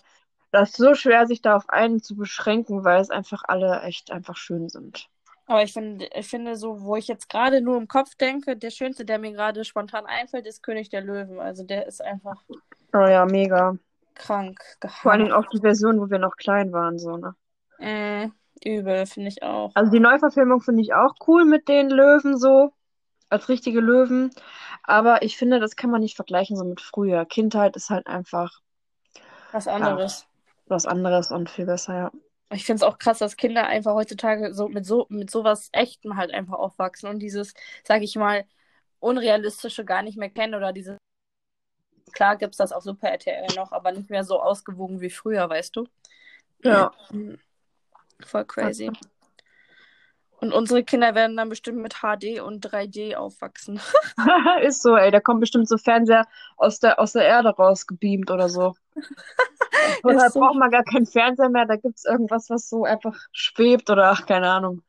das 0.51 0.71
ist 0.71 0.77
so 0.77 0.95
schwer, 0.95 1.27
sich 1.27 1.41
da 1.41 1.57
auf 1.57 1.69
einen 1.69 2.03
zu 2.03 2.17
beschränken, 2.17 2.85
weil 2.85 3.01
es 3.01 3.11
einfach 3.11 3.45
alle 3.47 3.81
echt 3.83 4.11
einfach 4.11 4.37
schön 4.37 4.69
sind. 4.69 5.09
Aber 5.47 5.63
ich 5.63 5.73
finde, 5.73 6.09
ich 6.15 6.29
finde 6.29 6.57
so, 6.57 6.83
wo 6.83 6.97
ich 6.97 7.09
jetzt 7.09 7.29
gerade 7.29 7.61
nur 7.61 7.77
im 7.77 7.89
Kopf 7.89 8.15
denke, 8.15 8.57
der 8.57 8.71
schönste, 8.71 9.05
der 9.05 9.19
mir 9.19 9.33
gerade 9.33 9.65
spontan 9.65 10.07
einfällt, 10.07 10.47
ist 10.47 10.63
König 10.63 10.89
der 10.91 11.03
Löwen. 11.03 11.41
Also 11.41 11.65
der 11.65 11.87
ist 11.87 12.03
einfach 12.03 12.43
Oh 12.95 13.07
ja, 13.07 13.27
mega. 13.27 13.77
krank, 14.15 14.59
Vor 15.03 15.13
allen 15.13 15.21
Dingen 15.21 15.33
gehammer. 15.33 15.35
auch 15.35 15.47
die 15.51 15.61
Version, 15.61 16.01
wo 16.01 16.11
wir 16.11 16.19
noch 16.19 16.37
klein 16.37 16.73
waren, 16.73 16.99
so, 16.99 17.17
ne? 17.17 17.37
Mm, 17.79 18.33
übel, 18.65 19.05
finde 19.07 19.29
ich 19.29 19.43
auch. 19.43 19.75
Also 19.75 19.91
die 19.93 20.01
Neuverfilmung 20.01 20.63
finde 20.63 20.81
ich 20.83 20.95
auch 20.95 21.15
cool 21.27 21.45
mit 21.45 21.69
den 21.69 21.91
Löwen 21.91 22.39
so, 22.39 22.73
als 23.31 23.49
richtige 23.51 23.81
Löwen. 23.81 24.31
Aber 24.85 25.23
ich 25.23 25.37
finde, 25.39 25.61
das 25.61 25.77
kann 25.77 25.91
man 25.91 26.01
nicht 26.03 26.17
vergleichen 26.17 26.57
so 26.57 26.65
mit 26.65 26.81
früher. 26.81 27.25
Kindheit 27.27 27.77
ist 27.77 27.91
halt 27.91 28.07
einfach 28.07 28.61
Was 29.53 29.69
ja, 29.79 30.01
anderes. 30.01 30.27
was 30.67 30.87
anderes 30.87 31.31
und 31.33 31.51
viel 31.51 31.67
besser, 31.67 31.95
ja. 31.95 32.13
Ich 32.51 32.65
finde 32.67 32.77
es 32.77 32.83
auch 32.83 32.99
krass, 32.99 33.19
dass 33.19 33.37
Kinder 33.37 33.67
einfach 33.67 33.95
heutzutage 33.95 34.53
so 34.55 34.69
mit 34.69 34.85
so 34.85 35.07
mit 35.09 35.31
sowas 35.31 35.71
Echtem 35.73 36.17
halt 36.17 36.33
einfach 36.33 36.55
aufwachsen 36.59 37.09
und 37.09 37.19
dieses, 37.21 37.55
sag 37.85 38.03
ich 38.03 38.15
mal, 38.17 38.45
Unrealistische 39.01 39.85
gar 39.85 40.03
nicht 40.03 40.19
mehr 40.19 40.31
kennen 40.31 40.55
oder 40.55 40.73
dieses, 40.73 40.99
klar 42.13 42.37
gibt's 42.37 42.57
das 42.57 42.73
auf 42.73 42.83
Super 42.83 43.09
RTL 43.09 43.47
noch, 43.57 43.73
aber 43.73 43.93
nicht 43.93 44.11
mehr 44.11 44.25
so 44.25 44.41
ausgewogen 44.41 45.01
wie 45.01 45.11
früher, 45.11 45.49
weißt 45.49 45.77
du? 45.77 45.87
Ja. 46.63 46.93
Mhm. 47.11 47.39
Voll 48.21 48.45
crazy. 48.45 48.91
Und 50.43 50.53
unsere 50.53 50.83
Kinder 50.83 51.15
werden 51.15 51.37
dann 51.37 51.49
bestimmt 51.49 51.79
mit 51.79 52.01
HD 52.01 52.41
und 52.41 52.67
3D 52.67 53.15
aufwachsen. 53.15 53.81
Ist 54.63 54.83
so, 54.83 54.97
ey, 54.97 55.13
da 55.13 55.21
kommt 55.21 55.39
bestimmt 55.39 55.69
so 55.69 55.79
Fernseher 55.79 56.27
aus 56.57 56.81
der, 56.81 56.99
aus 56.99 57.13
der 57.13 57.25
Erde 57.25 57.51
rausgebeamt 57.51 58.31
oder 58.31 58.49
so. 58.49 58.75
Oder 60.05 60.27
Ist 60.27 60.35
so. 60.35 60.41
braucht 60.41 60.57
man 60.57 60.71
gar 60.71 60.85
keinen 60.85 61.07
Fernseher 61.07 61.49
mehr, 61.49 61.65
da 61.65 61.77
gibt's 61.77 62.05
irgendwas, 62.05 62.51
was 62.51 62.69
so 62.69 62.85
einfach 62.85 63.17
schwebt 63.33 63.89
oder 63.91 64.11
ach, 64.11 64.27
keine 64.27 64.51
Ahnung. 64.51 64.83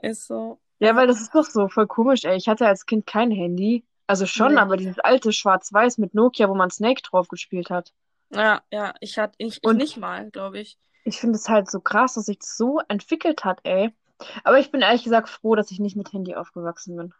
Ist 0.00 0.26
so. 0.26 0.60
Ja, 0.78 0.96
weil 0.96 1.06
das 1.06 1.20
ist 1.20 1.34
doch 1.34 1.44
so 1.44 1.68
voll 1.68 1.86
komisch, 1.86 2.24
ey. 2.24 2.36
Ich 2.36 2.48
hatte 2.48 2.66
als 2.66 2.86
Kind 2.86 3.06
kein 3.06 3.30
Handy. 3.30 3.84
Also 4.12 4.26
schon, 4.26 4.52
Nee. 4.54 4.60
aber 4.60 4.76
dieses 4.76 4.98
alte 4.98 5.32
Schwarz-Weiß 5.32 5.96
mit 5.96 6.12
Nokia, 6.12 6.46
wo 6.50 6.54
man 6.54 6.68
Snake 6.70 7.00
drauf 7.00 7.28
gespielt 7.28 7.70
hat. 7.70 7.94
Ja, 8.28 8.60
ja, 8.70 8.92
ich 9.00 9.18
hatte 9.18 9.32
ich, 9.38 9.56
ich 9.56 9.64
Und- 9.64 9.78
nicht 9.78 9.96
mal, 9.96 10.30
glaube 10.30 10.58
ich. 10.58 10.76
Ich 11.04 11.18
finde 11.18 11.36
es 11.36 11.48
halt 11.48 11.70
so 11.70 11.80
krass, 11.80 12.12
dass 12.14 12.26
sich 12.26 12.38
das 12.40 12.58
so 12.58 12.80
entwickelt 12.88 13.42
hat, 13.42 13.60
ey. 13.62 13.90
Aber 14.44 14.58
ich 14.58 14.70
bin 14.70 14.82
ehrlich 14.82 15.02
gesagt 15.04 15.30
froh, 15.30 15.54
dass 15.54 15.70
ich 15.70 15.80
nicht 15.80 15.96
mit 15.96 16.12
Handy 16.12 16.34
aufgewachsen 16.34 16.94
bin. 16.96 17.14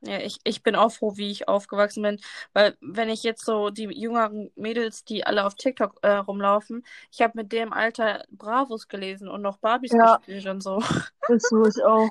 Ja, 0.00 0.18
ich, 0.20 0.38
ich 0.44 0.62
bin 0.62 0.74
auch 0.74 0.90
froh, 0.90 1.16
wie 1.16 1.30
ich 1.30 1.48
aufgewachsen 1.48 2.02
bin, 2.02 2.18
weil 2.54 2.76
wenn 2.80 3.10
ich 3.10 3.24
jetzt 3.24 3.44
so 3.44 3.68
die 3.70 3.84
jüngeren 3.84 4.50
Mädels, 4.56 5.04
die 5.04 5.26
alle 5.26 5.44
auf 5.44 5.54
TikTok 5.56 5.98
äh, 6.02 6.12
rumlaufen, 6.12 6.82
ich 7.10 7.20
habe 7.20 7.32
mit 7.36 7.52
dem 7.52 7.72
Alter 7.74 8.24
Bravos 8.30 8.88
gelesen 8.88 9.28
und 9.28 9.42
noch 9.42 9.58
Barbies 9.58 9.92
Ja. 9.92 10.16
gespielt 10.16 10.46
und 10.46 10.62
so. 10.62 10.78
Ist 11.28 11.50
so, 11.50 11.64
ich 11.66 11.84
auch. 11.84 12.08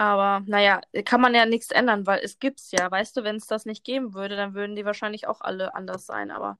Aber 0.00 0.42
naja, 0.46 0.80
kann 1.04 1.20
man 1.20 1.34
ja 1.34 1.44
nichts 1.44 1.70
ändern, 1.70 2.06
weil 2.06 2.20
es 2.24 2.38
gibt's 2.38 2.70
ja. 2.70 2.90
Weißt 2.90 3.14
du, 3.18 3.22
wenn 3.22 3.36
es 3.36 3.46
das 3.46 3.66
nicht 3.66 3.84
geben 3.84 4.14
würde, 4.14 4.34
dann 4.34 4.54
würden 4.54 4.74
die 4.74 4.86
wahrscheinlich 4.86 5.26
auch 5.26 5.42
alle 5.42 5.74
anders 5.74 6.06
sein. 6.06 6.30
Aber 6.30 6.56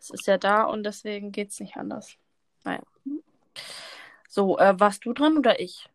es 0.00 0.08
ist 0.08 0.26
ja 0.26 0.38
da 0.38 0.62
und 0.62 0.82
deswegen 0.82 1.32
geht's 1.32 1.60
nicht 1.60 1.76
anders. 1.76 2.16
Naja. 2.64 2.80
So, 4.26 4.58
äh, 4.58 4.72
warst 4.80 5.04
du 5.04 5.12
dran 5.12 5.36
oder 5.36 5.60
ich? 5.60 5.86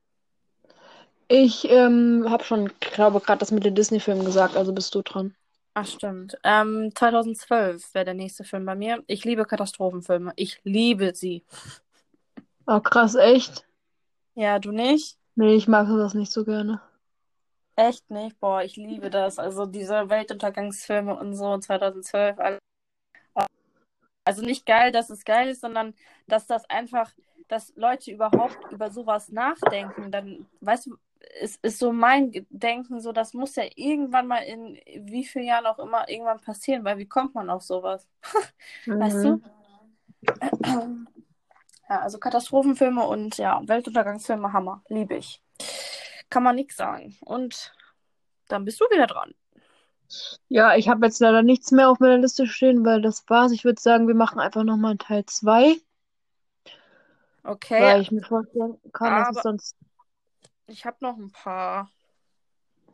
Ich 1.29 1.67
ähm, 1.67 2.27
habe 2.29 2.43
schon, 2.43 2.71
glaube 2.79 3.21
gerade 3.21 3.39
das 3.39 3.49
mit 3.49 3.65
den 3.65 3.73
Disney-Filmen 3.73 4.23
gesagt, 4.23 4.55
also 4.55 4.71
bist 4.71 4.93
du 4.93 5.01
dran. 5.01 5.35
Ach, 5.73 5.87
stimmt. 5.87 6.37
Ähm, 6.43 6.91
2012 6.93 7.91
wäre 7.95 8.05
der 8.05 8.13
nächste 8.13 8.43
Film 8.43 8.67
bei 8.67 8.75
mir. 8.75 9.03
Ich 9.07 9.25
liebe 9.25 9.45
Katastrophenfilme. 9.45 10.31
Ich 10.35 10.59
liebe 10.63 11.15
sie. 11.15 11.43
Oh, 12.67 12.81
krass, 12.81 13.15
echt? 13.15 13.65
Ja, 14.35 14.59
du 14.59 14.71
nicht? 14.71 15.17
Nee, 15.37 15.53
ich 15.55 15.67
mag 15.67 15.87
sowas 15.87 16.15
nicht 16.15 16.31
so 16.31 16.43
gerne. 16.43 16.81
Echt 17.75 18.09
nicht? 18.09 18.39
Boah, 18.39 18.63
ich 18.63 18.75
liebe 18.75 19.09
das. 19.11 19.37
Also 19.37 19.67
diese 19.67 20.09
Weltuntergangsfilme 20.09 21.15
und 21.15 21.35
so 21.35 21.57
2012. 21.59 22.39
alle- 22.39 22.57
Also 24.25 24.41
nicht 24.41 24.65
geil, 24.65 24.91
dass 24.91 25.09
es 25.11 25.23
geil 25.23 25.47
ist, 25.49 25.61
sondern 25.61 25.93
dass 26.27 26.47
das 26.47 26.69
einfach, 26.69 27.13
dass 27.47 27.71
Leute 27.75 28.11
überhaupt 28.11 28.57
über 28.71 28.89
sowas 28.91 29.29
nachdenken. 29.29 30.11
Dann, 30.11 30.47
weißt 30.61 30.87
du, 30.87 30.97
es 31.39 31.57
ist 31.61 31.79
so 31.79 31.93
mein 31.93 32.31
Denken, 32.49 32.99
so 32.99 33.11
das 33.11 33.33
muss 33.33 33.55
ja 33.55 33.63
irgendwann 33.75 34.27
mal 34.27 34.39
in 34.39 34.79
wie 35.05 35.23
vielen 35.23 35.45
Jahren 35.45 35.65
auch 35.67 35.79
immer 35.79 36.09
irgendwann 36.09 36.41
passieren, 36.41 36.83
weil 36.83 36.97
wie 36.97 37.07
kommt 37.07 37.35
man 37.35 37.49
auf 37.49 37.61
sowas? 37.61 38.07
Weißt 38.87 39.23
du? 39.23 39.41
Ja, 41.89 42.01
also 42.01 42.19
Katastrophenfilme 42.19 43.05
und 43.05 43.37
ja, 43.37 43.61
Weltuntergangsfilme, 43.65 44.51
Hammer. 44.51 44.83
Liebe 44.89 45.15
ich. 45.15 45.41
Kann 46.29 46.43
man 46.43 46.55
nichts 46.55 46.75
sagen. 46.75 47.17
Und 47.21 47.73
dann 48.47 48.65
bist 48.65 48.79
du 48.81 48.85
wieder 48.85 49.07
dran. 49.07 49.33
Ja, 50.47 50.75
ich 50.75 50.87
habe 50.89 51.05
jetzt 51.05 51.19
leider 51.19 51.43
nichts 51.43 51.71
mehr 51.71 51.89
auf 51.89 51.99
meiner 51.99 52.17
Liste 52.17 52.47
stehen, 52.47 52.85
weil 52.85 53.01
das 53.01 53.29
war's. 53.29 53.51
Ich 53.51 53.65
würde 53.65 53.81
sagen, 53.81 54.07
wir 54.07 54.15
machen 54.15 54.39
einfach 54.39 54.63
nochmal 54.63 54.91
einen 54.91 54.99
Teil 54.99 55.25
2, 55.25 55.77
Okay, 57.43 57.81
weil 57.81 58.01
ich 58.01 58.11
mir 58.11 58.23
vorstellen 58.23 58.77
kann, 58.91 59.15
dass 59.15 59.29
es 59.29 59.37
aber 59.37 59.41
sonst. 59.41 59.77
ich 60.67 60.85
habe 60.85 60.97
noch 61.01 61.17
ein 61.17 61.31
paar. 61.31 61.89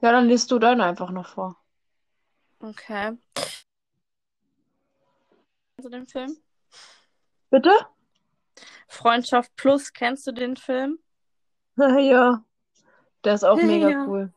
Ja, 0.02 0.12
dann 0.12 0.28
liest 0.28 0.52
du 0.52 0.60
deine 0.60 0.84
einfach 0.84 1.12
noch 1.12 1.28
vor. 1.28 1.58
Okay. 2.60 3.18
Du 5.82 5.90
den 5.90 6.08
Film? 6.08 6.38
Bitte? 7.50 7.72
Freundschaft 8.88 9.56
Plus, 9.56 9.94
kennst 9.94 10.28
du 10.28 10.32
den 10.32 10.58
Film? 10.58 11.00
Ja, 12.10 12.44
der 13.26 13.36
ist 13.36 13.46
auch 13.46 13.62
mega 13.64 13.92
Ja. 13.92 14.06
cool. 14.08 14.34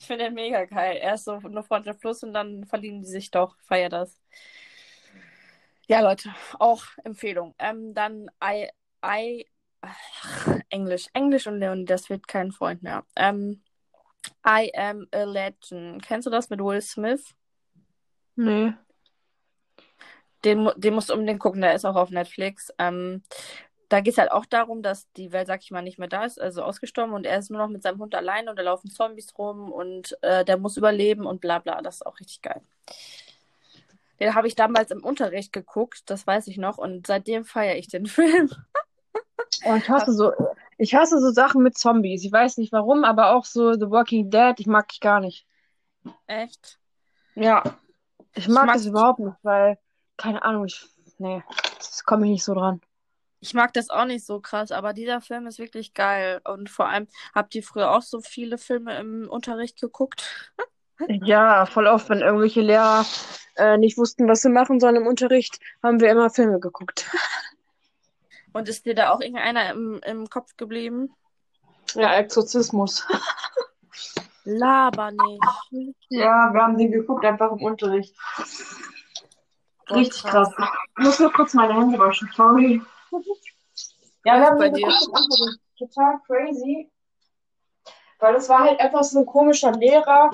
Ich 0.00 0.06
finde 0.06 0.24
den 0.24 0.34
mega 0.34 0.64
geil. 0.64 0.98
Erst 1.00 1.24
so 1.24 1.38
nur 1.40 1.62
Freundschaft 1.64 2.00
Plus 2.00 2.22
und 2.22 2.32
dann 2.34 2.64
verlieben 2.66 3.02
die 3.02 3.08
sich 3.08 3.30
doch. 3.30 3.56
Feier 3.62 3.88
das. 3.88 4.20
Ja, 5.88 6.00
Leute, 6.00 6.34
auch 6.58 6.84
Empfehlung. 7.04 7.54
Ähm, 7.58 7.94
dann 7.94 8.30
I, 8.44 8.68
I, 9.04 9.46
ach, 9.80 10.58
Englisch, 10.68 11.06
Englisch 11.14 11.46
und 11.46 11.58
Leonie, 11.60 11.86
das 11.86 12.10
wird 12.10 12.28
kein 12.28 12.52
Freund 12.52 12.82
mehr. 12.82 13.04
Ähm, 13.16 13.62
I 14.46 14.72
Am 14.76 15.06
a 15.12 15.24
Legend. 15.24 16.02
Kennst 16.04 16.26
du 16.26 16.30
das 16.30 16.50
mit 16.50 16.60
Will 16.60 16.82
Smith? 16.82 17.34
Nee. 18.36 18.72
Den, 20.44 20.70
den 20.76 20.94
musst 20.94 21.10
du 21.10 21.14
unbedingt 21.14 21.40
gucken, 21.40 21.60
der 21.60 21.74
ist 21.74 21.84
auch 21.84 21.96
auf 21.96 22.10
Netflix. 22.10 22.72
Ähm, 22.78 23.22
da 23.88 24.00
geht 24.00 24.12
es 24.12 24.18
halt 24.18 24.30
auch 24.32 24.44
darum, 24.46 24.82
dass 24.82 25.10
die 25.12 25.32
Welt, 25.32 25.46
sag 25.46 25.62
ich 25.62 25.70
mal, 25.70 25.82
nicht 25.82 25.98
mehr 25.98 26.08
da 26.08 26.24
ist, 26.24 26.40
also 26.40 26.62
ausgestorben 26.62 27.14
und 27.14 27.24
er 27.24 27.38
ist 27.38 27.50
nur 27.50 27.60
noch 27.60 27.68
mit 27.68 27.82
seinem 27.82 27.98
Hund 27.98 28.14
alleine 28.14 28.50
und 28.50 28.58
da 28.58 28.62
laufen 28.62 28.90
Zombies 28.90 29.36
rum 29.38 29.72
und 29.72 30.16
äh, 30.22 30.44
der 30.44 30.58
muss 30.58 30.76
überleben 30.76 31.26
und 31.26 31.40
bla 31.40 31.58
bla. 31.58 31.80
Das 31.80 31.96
ist 31.96 32.06
auch 32.06 32.20
richtig 32.20 32.42
geil. 32.42 32.60
Den 34.20 34.34
habe 34.34 34.46
ich 34.46 34.54
damals 34.54 34.90
im 34.90 35.02
Unterricht 35.02 35.52
geguckt, 35.52 36.02
das 36.06 36.26
weiß 36.26 36.48
ich 36.48 36.58
noch, 36.58 36.76
und 36.76 37.06
seitdem 37.06 37.44
feiere 37.44 37.76
ich 37.76 37.88
den 37.88 38.06
Film. 38.06 38.50
Oh, 39.64 39.74
ich 39.74 39.88
hasse 39.88 40.12
so, 40.12 40.32
ich 40.76 40.94
hasse 40.94 41.20
so 41.20 41.30
Sachen 41.30 41.62
mit 41.62 41.78
Zombies. 41.78 42.24
Ich 42.24 42.32
weiß 42.32 42.58
nicht 42.58 42.72
warum, 42.72 43.04
aber 43.04 43.34
auch 43.34 43.44
so 43.44 43.72
The 43.74 43.90
Walking 43.90 44.30
Dead, 44.30 44.54
ich 44.58 44.66
mag 44.66 44.86
ich 44.92 45.00
gar 45.00 45.20
nicht. 45.20 45.46
Echt? 46.26 46.78
Ja, 47.34 47.62
ich 48.34 48.48
mag 48.48 48.66
mag- 48.66 48.74
das 48.74 48.86
überhaupt 48.86 49.20
nicht, 49.20 49.36
weil, 49.42 49.78
keine 50.18 50.42
Ahnung, 50.42 50.66
ich, 50.66 50.86
nee, 51.16 51.42
das 51.78 52.04
komme 52.04 52.26
ich 52.26 52.32
nicht 52.32 52.44
so 52.44 52.52
dran. 52.52 52.82
Ich 53.40 53.54
mag 53.54 53.72
das 53.72 53.88
auch 53.88 54.04
nicht 54.04 54.26
so 54.26 54.40
krass, 54.40 54.72
aber 54.72 54.92
dieser 54.92 55.20
Film 55.20 55.46
ist 55.46 55.58
wirklich 55.58 55.94
geil. 55.94 56.40
Und 56.44 56.68
vor 56.68 56.88
allem, 56.88 57.06
habt 57.34 57.54
ihr 57.54 57.62
früher 57.62 57.92
auch 57.92 58.02
so 58.02 58.20
viele 58.20 58.58
Filme 58.58 58.98
im 58.98 59.28
Unterricht 59.30 59.80
geguckt? 59.80 60.52
Ja, 61.06 61.64
voll 61.66 61.86
oft, 61.86 62.08
wenn 62.08 62.22
irgendwelche 62.22 62.60
Lehrer 62.60 63.06
äh, 63.54 63.78
nicht 63.78 63.98
wussten, 63.98 64.26
was 64.26 64.42
sie 64.42 64.48
machen 64.48 64.80
sollen 64.80 64.96
im 64.96 65.06
Unterricht, 65.06 65.60
haben 65.80 66.00
wir 66.00 66.10
immer 66.10 66.28
Filme 66.28 66.58
geguckt. 66.58 67.08
Und 68.52 68.68
ist 68.68 68.84
dir 68.84 68.96
da 68.96 69.10
auch 69.10 69.20
irgendeiner 69.20 69.70
im, 69.70 70.00
im 70.04 70.28
Kopf 70.28 70.56
geblieben? 70.56 71.14
Ja, 71.94 72.16
Exorzismus. 72.16 73.06
Laber 74.44 75.12
nicht. 75.12 75.96
Ja, 76.08 76.52
wir 76.52 76.62
haben 76.62 76.76
den 76.76 76.90
geguckt, 76.90 77.24
einfach 77.24 77.52
im 77.52 77.62
Unterricht. 77.62 78.16
Boah, 79.88 79.96
Richtig 79.96 80.22
krass. 80.22 80.54
krass. 80.54 80.68
Ich 80.98 81.04
muss 81.04 81.18
nur 81.18 81.32
kurz 81.32 81.54
meine 81.54 81.74
Hände 81.74 81.98
waschen, 81.98 82.30
sorry. 82.34 82.82
Ja, 84.24 84.38
wir 84.38 84.46
haben 84.46 84.58
Bei 84.58 84.68
dir. 84.68 84.86
total 85.78 86.18
crazy. 86.26 86.90
Weil 88.18 88.34
es 88.34 88.48
war 88.48 88.60
halt 88.64 88.80
einfach 88.80 89.04
so 89.04 89.20
ein 89.20 89.26
komischer 89.26 89.72
Lehrer. 89.72 90.30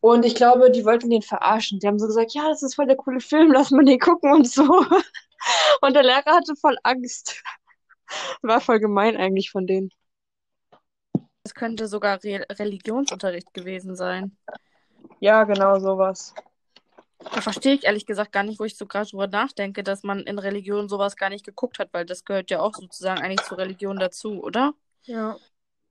Und 0.00 0.24
ich 0.24 0.34
glaube, 0.34 0.70
die 0.70 0.84
wollten 0.84 1.10
den 1.10 1.22
verarschen. 1.22 1.78
Die 1.78 1.86
haben 1.86 1.98
so 1.98 2.06
gesagt, 2.06 2.34
ja, 2.34 2.48
das 2.48 2.62
ist 2.62 2.74
voll 2.74 2.86
der 2.86 2.96
coole 2.96 3.20
Film, 3.20 3.52
lass 3.52 3.70
mal 3.70 3.84
den 3.84 3.98
gucken 3.98 4.32
und 4.32 4.48
so. 4.48 4.62
Und 5.80 5.94
der 5.94 6.02
Lehrer 6.02 6.34
hatte 6.34 6.56
voll 6.56 6.76
Angst. 6.82 7.42
War 8.42 8.60
voll 8.60 8.80
gemein 8.80 9.16
eigentlich 9.16 9.50
von 9.50 9.66
denen. 9.66 9.90
Es 11.44 11.54
könnte 11.54 11.86
sogar 11.86 12.22
Re 12.24 12.44
Religionsunterricht 12.50 13.54
gewesen 13.54 13.94
sein. 13.94 14.36
Ja, 15.20 15.44
genau 15.44 15.78
sowas. 15.78 16.34
Da 17.32 17.40
verstehe 17.40 17.74
ich 17.74 17.84
ehrlich 17.84 18.06
gesagt 18.06 18.32
gar 18.32 18.42
nicht, 18.42 18.60
wo 18.60 18.64
ich 18.64 18.76
so 18.76 18.86
gerade 18.86 19.08
drüber 19.08 19.26
nachdenke, 19.26 19.82
dass 19.82 20.02
man 20.02 20.20
in 20.20 20.38
Religion 20.38 20.88
sowas 20.88 21.16
gar 21.16 21.28
nicht 21.28 21.44
geguckt 21.44 21.78
hat, 21.78 21.92
weil 21.92 22.06
das 22.06 22.24
gehört 22.24 22.50
ja 22.50 22.60
auch 22.60 22.74
sozusagen 22.74 23.20
eigentlich 23.20 23.46
zur 23.46 23.58
Religion 23.58 23.98
dazu, 23.98 24.42
oder? 24.42 24.74
Ja. 25.04 25.36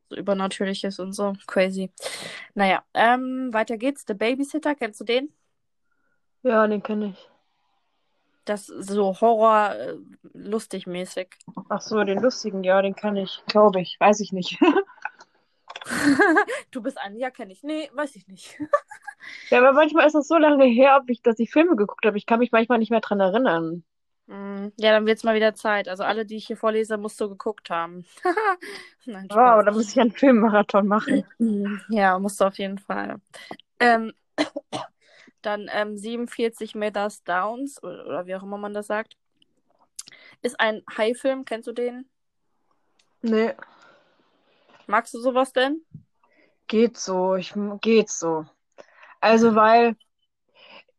So 0.10 0.16
Übernatürliches 0.16 1.00
und 1.00 1.14
so. 1.14 1.34
Crazy. 1.48 1.92
Naja, 2.54 2.84
ähm, 2.94 3.54
weiter 3.54 3.78
geht's. 3.78 4.06
The 4.08 4.14
Babysitter, 4.14 4.76
kennst 4.76 5.00
du 5.00 5.04
den? 5.04 5.34
Ja, 6.44 6.68
den 6.68 6.84
kenne 6.84 7.08
ich. 7.08 7.30
Das 8.46 8.68
so 8.68 9.20
Horror, 9.20 9.76
äh, 9.76 9.96
lustig 10.34 10.86
mäßig. 10.86 11.30
Ach 11.70 11.82
so, 11.82 12.04
den 12.04 12.20
lustigen, 12.20 12.64
ja, 12.64 12.82
den 12.82 12.96
kann 12.96 13.16
ich, 13.16 13.42
glaube 13.48 13.82
ich. 13.82 14.00
Weiß 14.00 14.20
ich 14.20 14.32
nicht. 14.32 14.60
Du 16.72 16.82
bist 16.82 16.98
ein, 16.98 17.16
ja, 17.18 17.30
kenne 17.30 17.54
ich. 17.54 17.64
Nee, 17.64 17.90
weiß 17.94 18.16
ich 18.16 18.28
nicht. 18.28 18.60
Ja, 19.50 19.60
aber 19.60 19.74
manchmal 19.74 20.06
ist 20.08 20.14
das 20.16 20.28
so 20.28 20.38
lange 20.38 20.66
her, 20.66 21.00
ob 21.02 21.10
ich, 21.10 21.22
dass 21.22 21.40
ich 21.40 21.52
Filme 21.52 21.76
geguckt 21.76 22.06
habe. 22.06 22.18
Ich 22.18 22.26
kann 22.26 22.40
mich 22.40 22.52
manchmal 22.52 22.80
nicht 22.80 22.92
mehr 22.92 23.02
dran 23.02 23.20
erinnern. 23.20 23.84
Mm, 24.28 24.70
Ja, 24.78 24.92
dann 24.92 25.06
wird's 25.06 25.24
mal 25.24 25.36
wieder 25.36 25.54
Zeit. 25.54 25.88
Also 25.88 26.04
alle, 26.04 26.26
die 26.26 26.38
ich 26.38 26.48
hier 26.48 26.58
vorlese, 26.58 26.98
musst 26.98 27.20
du 27.22 27.30
geguckt 27.30 27.70
haben. 27.70 28.06
Nein, 29.06 29.30
Wow, 29.30 29.64
da 29.64 29.72
muss 29.72 29.90
ich 29.92 30.00
einen 30.00 30.12
Filmmarathon 30.12 30.88
machen. 30.88 31.26
Ja, 31.90 32.18
musst 32.20 32.40
du 32.42 32.46
auf 32.46 32.58
jeden 32.58 32.78
Fall. 32.80 33.22
Ähm, 33.80 34.14
dann 35.42 35.70
ähm, 35.72 35.98
47 35.98 36.76
Meters 36.76 37.24
Downs, 37.24 37.82
oder, 37.84 38.06
oder 38.06 38.26
wie 38.28 38.36
auch 38.36 38.44
immer 38.44 38.58
man 38.58 38.74
das 38.74 38.88
sagt, 38.88 39.18
ist 40.42 40.60
ein 40.60 40.82
Hai-Film. 40.98 41.46
Kennst 41.46 41.68
du 41.68 41.74
den? 41.74 42.10
Nee, 43.24 43.56
Magst 44.88 45.14
du 45.14 45.20
sowas 45.20 45.54
denn? 45.54 45.86
geht 46.68 46.98
so. 46.98 47.36
Ich, 47.36 47.54
geht 47.82 48.10
so. 48.10 48.46
Also, 49.22 49.56
weil 49.56 49.96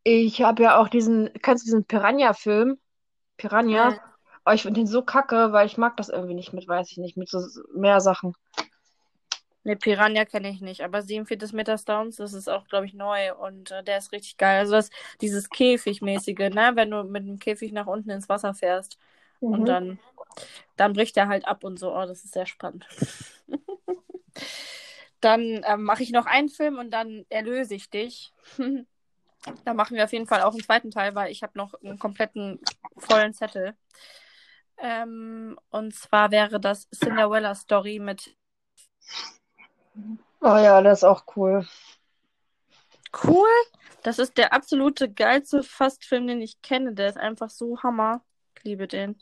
ich 0.05 0.43
habe 0.43 0.63
ja 0.63 0.79
auch 0.79 0.89
diesen, 0.89 1.33
kennst 1.43 1.65
du 1.65 1.67
diesen 1.67 1.85
Piranha-Film? 1.85 2.79
Piranha? 3.37 3.91
Mhm. 3.91 3.99
Oh, 4.47 4.53
ich 4.53 4.63
finde 4.63 4.81
den 4.81 4.87
so 4.87 5.03
kacke, 5.03 5.53
weil 5.53 5.67
ich 5.67 5.79
mag 5.79 5.97
das 5.97 6.09
irgendwie 6.09 6.35
nicht 6.35 6.53
mit, 6.53 6.69
weiß 6.69 6.91
ich 6.93 6.99
nicht, 6.99 7.17
mit 7.17 7.29
so 7.29 7.41
mehr 7.75 8.01
Sachen. 8.01 8.35
Ne, 9.65 9.75
Piranha 9.77 10.25
kenne 10.25 10.49
ich 10.49 10.61
nicht, 10.61 10.83
aber 10.83 11.03
47 11.03 11.53
Meters 11.53 11.85
Downs, 11.85 12.17
das 12.17 12.33
ist 12.35 12.49
auch, 12.49 12.69
glaube 12.69 12.87
ich, 12.87 12.95
neu 12.95 13.35
und 13.35 13.73
äh, 13.73 13.83
der 13.83 13.99
ist 13.99 14.13
richtig 14.13 14.37
geil. 14.37 14.61
Also 14.61 14.73
das, 14.75 14.91
dieses 15.21 15.51
Käfigmäßige, 15.51 16.51
ne, 16.55 16.71
wenn 16.75 16.91
du 16.93 17.03
mit 17.03 17.27
dem 17.27 17.39
Käfig 17.41 17.73
nach 17.73 17.87
unten 17.89 18.11
ins 18.11 18.29
Wasser 18.29 18.55
fährst 18.55 18.97
und 19.49 19.65
Mhm. 19.65 19.69
dann, 19.69 19.99
dann 20.77 20.93
bricht 20.95 21.17
er 21.17 21.29
halt 21.29 21.47
ab 21.49 21.65
und 21.65 21.79
so. 21.79 21.95
Oh, 21.97 22.07
das 22.07 22.25
ist 22.25 22.35
sehr 22.35 22.47
spannend. 22.47 22.87
Dann 25.27 25.65
ähm, 25.65 25.83
mache 25.83 26.05
ich 26.05 26.13
noch 26.13 26.27
einen 26.27 26.49
Film 26.49 26.79
und 26.79 26.93
dann 26.93 27.27
erlöse 27.31 27.75
ich 27.75 27.91
dich. 27.91 28.33
Da 29.65 29.75
machen 29.75 29.97
wir 29.97 30.03
auf 30.03 30.13
jeden 30.13 30.27
Fall 30.27 30.43
auch 30.43 30.53
einen 30.53 30.65
zweiten 30.65 30.91
Teil, 30.91 31.15
weil 31.15 31.31
ich 31.31 31.45
habe 31.45 31.57
noch 31.57 31.75
einen 31.75 32.01
kompletten 32.01 32.59
vollen 32.97 33.33
Zettel. 33.33 33.77
Ähm, 34.79 35.57
und 35.71 35.95
zwar 35.95 36.33
wäre 36.33 36.59
das 36.59 36.89
Cinderella 36.91 37.55
Story 37.55 38.01
mit 38.01 38.35
Oh 40.41 40.57
ja, 40.57 40.83
das 40.83 41.01
ist 41.01 41.05
auch 41.05 41.25
cool. 41.37 41.65
Cool. 43.25 43.47
Das 44.03 44.19
ist 44.19 44.37
der 44.37 44.53
absolute 44.53 45.13
geilste 45.13 45.63
Fast-Film, 45.63 46.27
den 46.27 46.43
ich 46.43 46.61
kenne. 46.61 46.95
Der 46.95 47.09
ist 47.09 47.19
einfach 47.19 47.51
so 47.51 47.81
Hammer. 47.85 48.25
Ich 48.57 48.65
liebe 48.65 48.89
den. 48.89 49.17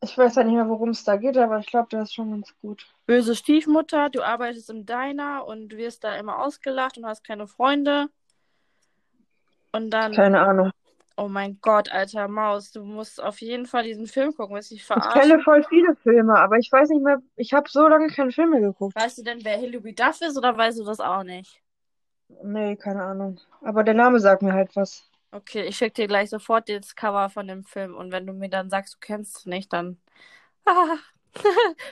Ich 0.00 0.16
weiß 0.16 0.36
ja 0.36 0.44
nicht 0.44 0.54
mehr, 0.54 0.68
worum 0.68 0.90
es 0.90 1.04
da 1.04 1.16
geht, 1.16 1.36
aber 1.36 1.58
ich 1.58 1.66
glaube, 1.66 1.88
der 1.90 2.02
ist 2.02 2.14
schon 2.14 2.30
ganz 2.30 2.54
gut. 2.62 2.95
Böse 3.06 3.34
Stiefmutter, 3.36 4.10
du 4.10 4.22
arbeitest 4.22 4.70
im 4.70 4.84
Diner 4.84 5.46
und 5.46 5.76
wirst 5.76 6.04
da 6.04 6.16
immer 6.16 6.38
ausgelacht 6.44 6.98
und 6.98 7.06
hast 7.06 7.24
keine 7.24 7.46
Freunde. 7.46 8.08
Und 9.72 9.90
dann 9.90 10.14
Keine 10.14 10.40
Ahnung. 10.40 10.70
Oh 11.18 11.28
mein 11.28 11.58
Gott, 11.62 11.90
alter 11.90 12.28
Maus, 12.28 12.72
du 12.72 12.84
musst 12.84 13.22
auf 13.22 13.40
jeden 13.40 13.66
Fall 13.66 13.84
diesen 13.84 14.06
Film 14.06 14.34
gucken, 14.34 14.54
willst 14.54 14.70
dich 14.70 14.82
Ich 14.82 14.86
verarschen? 14.86 15.32
kenne 15.32 15.42
voll 15.42 15.64
viele 15.64 15.96
Filme, 15.96 16.38
aber 16.38 16.58
ich 16.58 16.70
weiß 16.70 16.90
nicht 16.90 17.02
mehr, 17.02 17.22
ich 17.36 17.52
habe 17.54 17.68
so 17.70 17.88
lange 17.88 18.08
keine 18.08 18.32
Filme 18.32 18.60
geguckt. 18.60 18.96
Weißt 18.96 19.18
du 19.18 19.22
denn, 19.22 19.44
wer 19.44 19.56
Hilary 19.58 19.94
Duff 19.94 20.20
ist 20.20 20.36
oder 20.36 20.56
weißt 20.56 20.78
du 20.78 20.84
das 20.84 21.00
auch 21.00 21.22
nicht? 21.22 21.62
Nee, 22.42 22.76
keine 22.76 23.02
Ahnung. 23.02 23.40
Aber 23.62 23.82
der 23.84 23.94
Name 23.94 24.20
sagt 24.20 24.42
mir 24.42 24.52
halt 24.52 24.74
was. 24.76 25.04
Okay, 25.32 25.64
ich 25.66 25.76
schicke 25.76 25.94
dir 26.02 26.08
gleich 26.08 26.30
sofort 26.30 26.68
das 26.68 26.94
Cover 26.96 27.28
von 27.30 27.46
dem 27.48 27.64
Film 27.64 27.94
und 27.94 28.10
wenn 28.12 28.26
du 28.26 28.32
mir 28.32 28.48
dann 28.48 28.70
sagst, 28.70 28.94
du 28.94 28.98
kennst 29.00 29.36
es 29.38 29.46
nicht, 29.46 29.72
dann. 29.72 29.98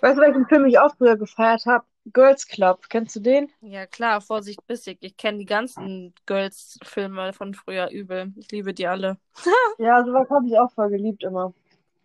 Weißt 0.00 0.16
du, 0.16 0.22
welchen 0.22 0.46
Film 0.46 0.66
ich 0.66 0.78
auch 0.78 0.94
früher 0.96 1.16
gefeiert 1.16 1.66
habe? 1.66 1.84
Girls 2.12 2.46
Club. 2.46 2.88
Kennst 2.88 3.16
du 3.16 3.20
den? 3.20 3.50
Ja, 3.60 3.86
klar, 3.86 4.20
Vorsicht, 4.20 4.66
bissig. 4.66 4.98
Ich 5.00 5.16
kenne 5.16 5.38
die 5.38 5.46
ganzen 5.46 6.14
Girls-Filme 6.26 7.32
von 7.32 7.54
früher 7.54 7.88
übel. 7.90 8.32
Ich 8.36 8.50
liebe 8.50 8.74
die 8.74 8.86
alle. 8.86 9.18
Ja, 9.78 10.04
sowas 10.04 10.28
habe 10.30 10.46
ich 10.46 10.56
auch 10.58 10.70
voll 10.72 10.90
geliebt 10.90 11.24
immer. 11.24 11.52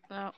Ja. 0.09 0.31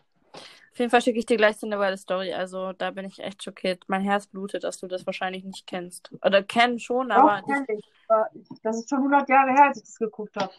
Auf 0.72 0.80
jeden 0.80 0.90
Fall 0.90 1.02
schicke 1.02 1.20
ich 1.20 1.26
dir 1.26 1.38
gleich 1.38 1.58
Cinderella 1.58 1.98
Story. 1.98 2.34
Also 2.34 2.74
da 2.74 2.92
bin 2.92 3.06
ich 3.06 3.20
echt 3.20 3.44
schockiert. 3.44 3.84
Mein 3.88 4.02
Herz 4.02 4.28
blutet, 4.28 4.64
dass 4.64 4.80
du 4.80 4.88
das 4.88 5.06
wahrscheinlich 5.06 5.44
nicht 5.44 5.68
kennst. 5.68 6.12
Oder 6.24 6.44
kennen 6.44 6.80
schon, 6.80 7.12
aber 7.12 7.42
Doch, 7.42 7.48
kenn 7.48 7.78
ich. 7.78 7.86
Das 8.64 8.78
ist 8.78 8.90
schon 8.90 9.00
100 9.00 9.30
Jahre 9.30 9.52
her, 9.52 9.66
als 9.68 9.78
ich 9.78 9.84
das 9.84 9.98
geguckt 9.98 10.36
habe. 10.38 10.52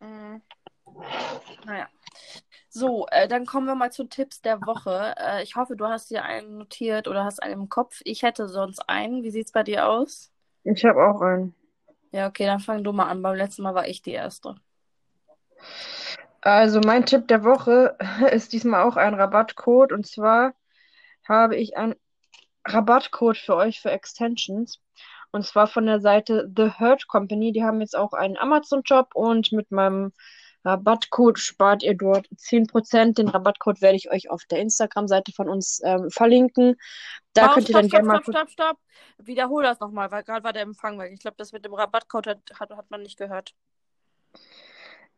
Mhm. 0.00 0.42
Naja. 1.64 1.88
So, 2.70 3.06
äh, 3.10 3.28
dann 3.28 3.46
kommen 3.46 3.66
wir 3.66 3.74
mal 3.74 3.90
zu 3.90 4.04
Tipps 4.04 4.42
der 4.42 4.60
Woche. 4.60 5.14
Äh, 5.18 5.42
ich 5.42 5.56
hoffe, 5.56 5.74
du 5.74 5.86
hast 5.86 6.10
dir 6.10 6.24
einen 6.24 6.58
notiert 6.58 7.08
oder 7.08 7.24
hast 7.24 7.42
einen 7.42 7.62
im 7.62 7.68
Kopf. 7.68 8.00
Ich 8.04 8.22
hätte 8.22 8.48
sonst 8.48 8.80
einen. 8.88 9.22
Wie 9.22 9.30
sieht's 9.30 9.52
bei 9.52 9.62
dir 9.62 9.88
aus? 9.88 10.30
Ich 10.64 10.84
habe 10.84 11.02
auch 11.02 11.20
einen. 11.22 11.54
Ja, 12.10 12.28
okay, 12.28 12.46
dann 12.46 12.60
fang 12.60 12.84
du 12.84 12.92
mal 12.92 13.06
an. 13.06 13.22
Beim 13.22 13.36
letzten 13.36 13.62
Mal 13.62 13.74
war 13.74 13.88
ich 13.88 14.02
die 14.02 14.12
Erste. 14.12 14.54
Also 16.42 16.80
mein 16.80 17.06
Tipp 17.06 17.26
der 17.28 17.42
Woche 17.42 17.96
ist 18.32 18.52
diesmal 18.52 18.82
auch 18.82 18.96
ein 18.96 19.14
Rabattcode. 19.14 19.92
Und 19.92 20.06
zwar 20.06 20.54
habe 21.26 21.56
ich 21.56 21.76
einen 21.76 21.94
Rabattcode 22.66 23.38
für 23.38 23.56
euch 23.56 23.80
für 23.80 23.90
Extensions. 23.90 24.80
Und 25.30 25.44
zwar 25.44 25.66
von 25.66 25.86
der 25.86 26.00
Seite 26.00 26.50
The 26.54 26.72
Hurt 26.78 27.08
Company. 27.08 27.52
Die 27.52 27.64
haben 27.64 27.80
jetzt 27.80 27.96
auch 27.96 28.12
einen 28.12 28.36
Amazon-Shop 28.36 29.14
und 29.14 29.52
mit 29.52 29.70
meinem 29.70 30.12
Rabattcode 30.64 31.38
spart 31.38 31.82
ihr 31.82 31.96
dort 31.96 32.28
10%. 32.36 33.18
Den 33.18 33.28
Rabattcode 33.28 33.80
werde 33.80 33.96
ich 33.96 34.10
euch 34.10 34.30
auf 34.30 34.44
der 34.46 34.60
Instagram-Seite 34.60 35.32
von 35.32 35.48
uns 35.48 35.80
ähm, 35.84 36.10
verlinken. 36.10 36.76
Da 37.34 37.48
Oh, 37.48 37.54
könnt 37.54 37.68
ihr 37.68 37.74
stopp, 37.74 37.82
dann 37.82 37.88
stopp, 37.88 37.90
gerne 37.90 38.06
mal 38.06 38.22
stopp, 38.22 38.26
stopp, 38.26 38.50
stopp. 38.50 38.78
Wiederhol 39.18 39.62
das 39.62 39.80
nochmal, 39.80 40.10
weil 40.10 40.24
gerade 40.24 40.44
war 40.44 40.52
der 40.52 40.62
Empfang 40.62 40.98
weg. 40.98 41.12
Ich 41.12 41.20
glaube, 41.20 41.36
das 41.38 41.52
mit 41.52 41.64
dem 41.64 41.74
Rabattcode 41.74 42.26
hat, 42.28 42.40
hat, 42.60 42.70
hat 42.70 42.90
man 42.90 43.02
nicht 43.02 43.18
gehört. 43.18 43.54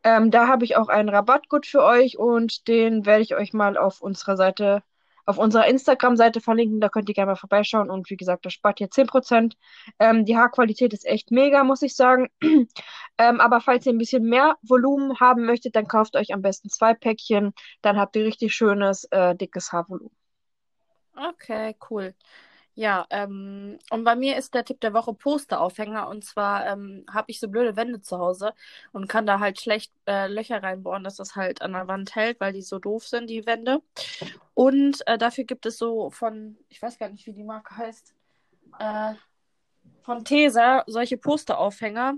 Ähm, 0.03 0.31
da 0.31 0.47
habe 0.47 0.65
ich 0.65 0.77
auch 0.77 0.87
einen 0.89 1.09
Rabattcode 1.09 1.65
für 1.65 1.83
euch 1.83 2.17
und 2.17 2.67
den 2.67 3.05
werde 3.05 3.21
ich 3.23 3.35
euch 3.35 3.53
mal 3.53 3.77
auf 3.77 4.01
unserer 4.01 4.35
Seite, 4.37 4.83
auf 5.31 5.37
unserer 5.37 5.65
Instagram-Seite 5.65 6.41
verlinken. 6.41 6.81
Da 6.81 6.89
könnt 6.89 7.07
ihr 7.09 7.15
gerne 7.15 7.31
mal 7.31 7.35
vorbeischauen 7.35 7.89
und 7.89 8.09
wie 8.09 8.17
gesagt, 8.17 8.45
da 8.45 8.49
spart 8.49 8.81
ihr 8.81 8.89
10%. 8.89 9.53
Ähm, 9.97 10.25
die 10.25 10.35
Haarqualität 10.37 10.93
ist 10.93 11.05
echt 11.05 11.31
mega, 11.31 11.63
muss 11.63 11.81
ich 11.81 11.95
sagen. 11.95 12.29
ähm, 13.17 13.39
aber 13.39 13.61
falls 13.61 13.85
ihr 13.85 13.93
ein 13.93 13.97
bisschen 13.97 14.23
mehr 14.23 14.57
Volumen 14.61 15.19
haben 15.21 15.45
möchtet, 15.45 15.75
dann 15.75 15.87
kauft 15.87 16.17
euch 16.17 16.33
am 16.33 16.41
besten 16.41 16.69
zwei 16.69 16.93
Päckchen. 16.93 17.53
Dann 17.81 17.97
habt 17.97 18.15
ihr 18.17 18.25
richtig 18.25 18.53
schönes, 18.53 19.05
äh, 19.05 19.35
dickes 19.35 19.71
Haarvolumen. 19.71 20.11
Okay, 21.15 21.75
cool. 21.89 22.13
Ja, 22.73 23.05
ähm, 23.09 23.79
und 23.89 24.03
bei 24.05 24.15
mir 24.15 24.37
ist 24.37 24.53
der 24.53 24.63
Tipp 24.63 24.79
der 24.79 24.93
Woche 24.93 25.13
Posteraufhänger. 25.13 26.07
Und 26.07 26.23
zwar 26.23 26.65
ähm, 26.67 27.05
habe 27.11 27.25
ich 27.29 27.39
so 27.39 27.49
blöde 27.49 27.75
Wände 27.75 28.01
zu 28.01 28.17
Hause 28.17 28.53
und 28.93 29.07
kann 29.09 29.25
da 29.25 29.39
halt 29.39 29.59
schlecht 29.59 29.91
äh, 30.07 30.27
Löcher 30.27 30.63
reinbohren, 30.63 31.03
dass 31.03 31.17
das 31.17 31.35
halt 31.35 31.61
an 31.61 31.73
der 31.73 31.87
Wand 31.87 32.15
hält, 32.15 32.39
weil 32.39 32.53
die 32.53 32.61
so 32.61 32.79
doof 32.79 33.05
sind, 33.07 33.29
die 33.29 33.45
Wände. 33.45 33.81
Und 34.53 35.05
äh, 35.07 35.17
dafür 35.17 35.43
gibt 35.43 35.65
es 35.65 35.77
so 35.77 36.11
von, 36.11 36.57
ich 36.69 36.81
weiß 36.81 36.97
gar 36.97 37.09
nicht, 37.09 37.25
wie 37.25 37.33
die 37.33 37.43
Marke 37.43 37.75
heißt, 37.75 38.15
äh, 38.79 39.13
von 40.01 40.23
Tesa 40.23 40.83
solche 40.87 41.17
Posteraufhänger. 41.17 42.15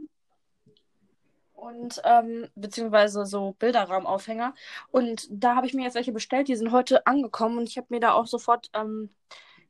Und 1.54 2.02
ähm, 2.04 2.48
beziehungsweise 2.56 3.26
so 3.26 3.54
Bilderrahmenaufhänger. 3.58 4.54
Und 4.92 5.28
da 5.32 5.56
habe 5.56 5.66
ich 5.66 5.74
mir 5.74 5.84
jetzt 5.84 5.96
welche 5.96 6.12
bestellt, 6.12 6.48
die 6.50 6.58
sind 6.58 6.72
heute 6.72 7.08
angekommen 7.08 7.58
und 7.58 7.70
ich 7.70 7.78
habe 7.78 7.88
mir 7.90 8.02
da 8.02 8.12
auch 8.14 8.28
sofort 8.28 8.70
ähm, 8.74 9.10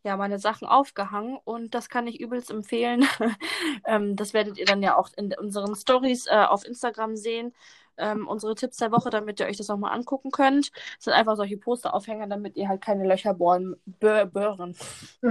ja, 0.04 0.18
meine 0.18 0.38
Sachen 0.38 0.68
aufgehangen 0.68 1.38
und 1.44 1.74
das 1.74 1.89
kann 1.89 2.08
ich 2.08 2.20
übelst 2.20 2.52
empfehlen. 2.52 3.06
ähm, 3.86 4.16
das 4.16 4.34
werdet 4.34 4.58
ihr 4.58 4.66
dann 4.66 4.84
ja 4.84 4.98
auch 4.98 5.10
in 5.16 5.34
unseren 5.34 5.76
Stories 5.76 6.28
äh, 6.28 6.36
auf 6.36 6.66
Instagram 6.66 7.16
sehen. 7.16 7.54
Ähm, 7.96 8.28
unsere 8.28 8.56
Tipps 8.56 8.78
der 8.78 8.92
Woche, 8.92 9.12
damit 9.12 9.39
ihr 9.39 9.46
euch 9.46 9.58
das 9.58 9.68
nochmal 9.68 9.94
angucken 9.94 10.32
könnt. 10.32 10.72
Das 10.96 11.06
sind 11.06 11.13
einfach 11.13 11.36
solche 11.36 11.58
Posteraufhänger, 11.58 12.26
damit 12.28 12.58
ihr 12.58 12.68
halt 12.68 12.82
keine 12.82 13.08
Löcher 13.08 13.36
bohren, 13.36 13.76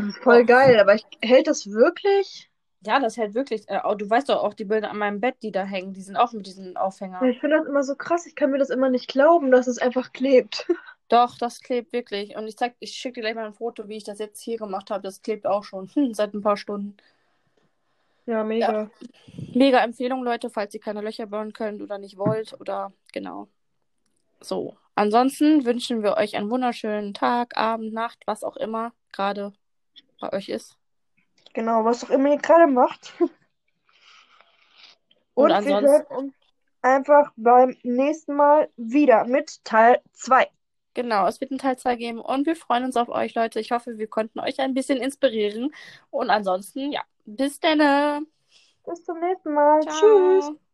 ist 0.08 0.18
voll 0.18 0.44
geil, 0.44 0.78
aber 0.78 0.94
ich, 0.94 1.04
hält 1.20 1.48
das 1.48 1.72
wirklich? 1.72 2.52
Ja, 2.84 2.98
das 2.98 3.16
hält 3.16 3.34
wirklich. 3.34 3.68
Äh, 3.68 3.80
du 3.96 4.08
weißt 4.08 4.28
doch 4.28 4.42
auch 4.42 4.54
die 4.54 4.64
Bilder 4.64 4.90
an 4.90 4.98
meinem 4.98 5.20
Bett, 5.20 5.36
die 5.42 5.52
da 5.52 5.64
hängen, 5.64 5.92
die 5.92 6.02
sind 6.02 6.16
auch 6.16 6.32
mit 6.32 6.46
diesen 6.46 6.76
Aufhängern. 6.76 7.24
Ich 7.24 7.40
finde 7.40 7.58
das 7.58 7.66
immer 7.66 7.82
so 7.82 7.94
krass. 7.94 8.26
Ich 8.26 8.34
kann 8.34 8.50
mir 8.50 8.58
das 8.58 8.70
immer 8.70 8.90
nicht 8.90 9.08
glauben, 9.08 9.50
dass 9.50 9.66
es 9.66 9.78
einfach 9.78 10.12
klebt. 10.12 10.66
Doch, 11.08 11.36
das 11.36 11.60
klebt 11.60 11.92
wirklich. 11.92 12.36
Und 12.36 12.48
ich 12.48 12.56
zeig, 12.56 12.74
ich 12.80 12.92
schicke 12.92 13.16
dir 13.16 13.20
gleich 13.22 13.34
mal 13.34 13.46
ein 13.46 13.54
Foto, 13.54 13.88
wie 13.88 13.96
ich 13.96 14.04
das 14.04 14.18
jetzt 14.18 14.40
hier 14.40 14.56
gemacht 14.56 14.90
habe. 14.90 15.02
Das 15.02 15.22
klebt 15.22 15.46
auch 15.46 15.64
schon 15.64 15.88
hm, 15.94 16.14
seit 16.14 16.34
ein 16.34 16.42
paar 16.42 16.56
Stunden. 16.56 16.96
Ja, 18.26 18.44
mega. 18.44 18.88
Mega 19.52 19.78
Empfehlung, 19.82 20.22
Leute, 20.22 20.48
falls 20.48 20.72
ihr 20.74 20.80
keine 20.80 21.00
Löcher 21.00 21.26
bohren 21.26 21.52
könnt 21.52 21.82
oder 21.82 21.98
nicht 21.98 22.16
wollt 22.16 22.58
oder 22.60 22.92
genau. 23.12 23.48
So. 24.40 24.76
Ansonsten 24.94 25.64
wünschen 25.64 26.02
wir 26.02 26.16
euch 26.16 26.36
einen 26.36 26.50
wunderschönen 26.50 27.14
Tag, 27.14 27.56
Abend, 27.56 27.92
Nacht, 27.92 28.20
was 28.26 28.44
auch 28.44 28.56
immer 28.56 28.92
gerade 29.10 29.52
bei 30.20 30.32
euch 30.32 30.48
ist. 30.48 30.76
Genau, 31.52 31.84
was 31.84 32.04
auch 32.04 32.10
immer 32.10 32.30
ihr 32.30 32.38
gerade 32.38 32.66
macht. 32.70 33.12
Und 35.34 35.44
Und 35.44 35.48
wir 35.48 35.76
ansonsten- 35.76 35.88
hören 35.88 36.06
uns 36.10 36.34
einfach 36.82 37.32
beim 37.36 37.76
nächsten 37.82 38.34
Mal 38.34 38.68
wieder 38.76 39.24
mit 39.24 39.64
Teil 39.64 40.00
2. 40.12 40.48
Genau, 40.94 41.26
es 41.26 41.40
wird 41.40 41.50
einen 41.50 41.58
Teil 41.58 41.78
2 41.78 41.96
geben 41.96 42.20
und 42.20 42.46
wir 42.46 42.56
freuen 42.56 42.84
uns 42.84 42.96
auf 42.96 43.08
euch, 43.08 43.34
Leute. 43.34 43.60
Ich 43.60 43.72
hoffe, 43.72 43.98
wir 43.98 44.08
konnten 44.08 44.40
euch 44.40 44.60
ein 44.60 44.74
bisschen 44.74 44.98
inspirieren. 44.98 45.72
Und 46.10 46.30
ansonsten, 46.30 46.92
ja, 46.92 47.02
bis 47.24 47.60
dann. 47.60 48.26
Bis 48.84 49.04
zum 49.04 49.18
nächsten 49.20 49.54
Mal. 49.54 49.80
Ciao. 49.82 50.40
Tschüss. 50.40 50.71